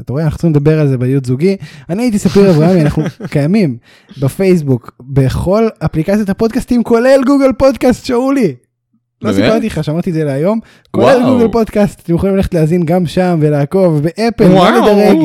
אתה, 0.00 0.12
רואה, 0.12 0.24
אנחנו 0.24 0.38
צריכים 0.38 0.50
לדבר 0.50 0.80
על 0.80 0.88
זה 0.88 0.98
ביות 0.98 1.24
זוגי. 1.24 1.56
אני 1.90 2.02
הייתי 2.02 2.18
ספיר 2.18 2.50
אברהמי, 2.50 2.82
אנחנו 2.82 3.02
קיימים 3.30 3.76
בפייסבוק, 4.20 4.92
בכל 5.00 5.68
אפליקציות 5.78 6.28
הפודקאסטים, 6.28 6.82
כולל 6.82 7.20
גוגל 7.26 7.52
פודקאסט, 7.58 8.04
שאולי. 8.04 8.54
לא? 9.22 9.32
סיפרתי 9.32 9.66
לך, 9.66 9.84
שמעתי 9.84 10.10
את 10.10 10.14
זה 10.14 10.24
להיום, 10.24 10.60
כולל. 10.90 11.22
גוגל 11.24 11.48
פודקאסט, 11.52 12.00
אתם 12.00 12.14
יכולים 12.14 12.36
ללכת 12.36 12.54
להאזין 12.54 12.84
גם 12.84 13.06
שם 13.06 13.38
ולעקוב, 13.40 14.02
באפל, 14.02 14.48
לא 14.48 14.70
לדרג. 14.70 15.18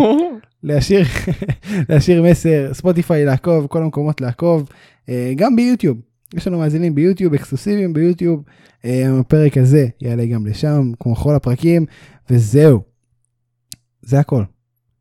להשאיר, 0.63 1.05
להשאיר 1.89 2.23
מסר, 2.23 2.73
ספוטיפיי 2.73 3.25
לעקוב, 3.25 3.67
כל 3.67 3.81
המקומות 3.81 4.21
לעקוב, 4.21 4.69
אה, 5.09 5.33
גם 5.35 5.55
ביוטיוב. 5.55 5.97
יש 6.35 6.47
לנו 6.47 6.59
מאזינים 6.59 6.95
ביוטיוב, 6.95 7.33
אקסקלוסיביים 7.33 7.93
ביוטיוב. 7.93 8.43
אה, 8.85 9.19
הפרק 9.19 9.57
הזה 9.57 9.87
יעלה 10.01 10.25
גם 10.25 10.45
לשם, 10.45 10.91
כמו 10.99 11.15
כל 11.15 11.35
הפרקים, 11.35 11.85
וזהו. 12.29 12.96
זה 14.07 14.19
הכל. 14.19 14.43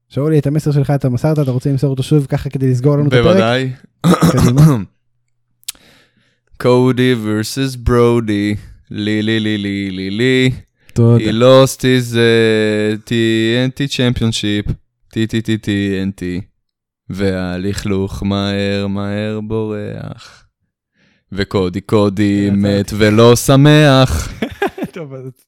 שאולי, 0.09 0.39
את 0.39 0.47
המסר 0.47 0.73
שלך 0.73 0.91
אתה 0.91 1.09
מסרת, 1.09 1.39
אתה 1.39 1.51
רוצה 1.51 1.71
למסור 1.71 1.91
אותו 1.91 2.03
שוב 2.03 2.27
ככה 2.27 2.51
כדי 2.51 2.71
לסגור 2.71 2.97
לנו 2.97 3.09
את 3.09 3.13
הפרק? 3.13 3.25
בוודאי. 3.25 3.73
קודי 6.63 7.15
versus 7.15 7.79
ברודי, 7.79 8.55
לי 8.91 9.23
לי 9.23 9.41
לי 9.41 9.59
לי 9.59 9.91
לי 9.91 10.11
לי. 10.11 10.51
תודה. 10.95 11.25
He 11.25 11.29
lost 11.33 11.79
his 11.81 12.15
uh, 12.15 13.09
TNT 13.09 13.89
championship, 13.97 14.73
TTTTNT, 15.15 16.23
והלכלוך 17.11 18.23
מהר 18.23 18.87
מהר 18.87 19.41
בורח. 19.41 20.43
וקודי 21.33 21.81
קודי 21.81 22.51
מת 22.53 22.93
ולא 22.97 23.37
שמח, 23.37 24.33
טוב, 24.93 25.15
אז- 25.15 25.46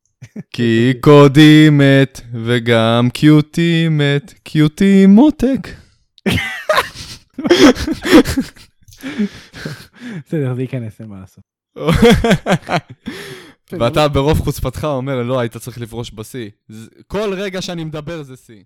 כי 0.50 0.92
קודי 1.00 1.68
מת 1.72 2.20
וגם 2.32 3.08
קיוטי 3.12 3.88
מת, 3.90 4.34
קיוטי 4.42 5.06
מותק. 5.06 5.68
בסדר, 10.26 10.54
זה 10.54 10.62
ייכנס, 10.62 11.00
אין 11.00 11.08
מה 11.08 11.20
לעשות. 11.20 11.44
ואתה 13.72 14.08
ברוב 14.08 14.38
חוצפתך 14.38 14.84
אומר, 14.84 15.22
לא, 15.22 15.40
היית 15.40 15.56
צריך 15.56 15.78
לפרוש 15.80 16.10
בשיא. 16.14 16.50
כל 17.06 17.34
רגע 17.34 17.62
שאני 17.62 17.84
מדבר 17.84 18.22
זה 18.22 18.36
שיא. 18.36 18.56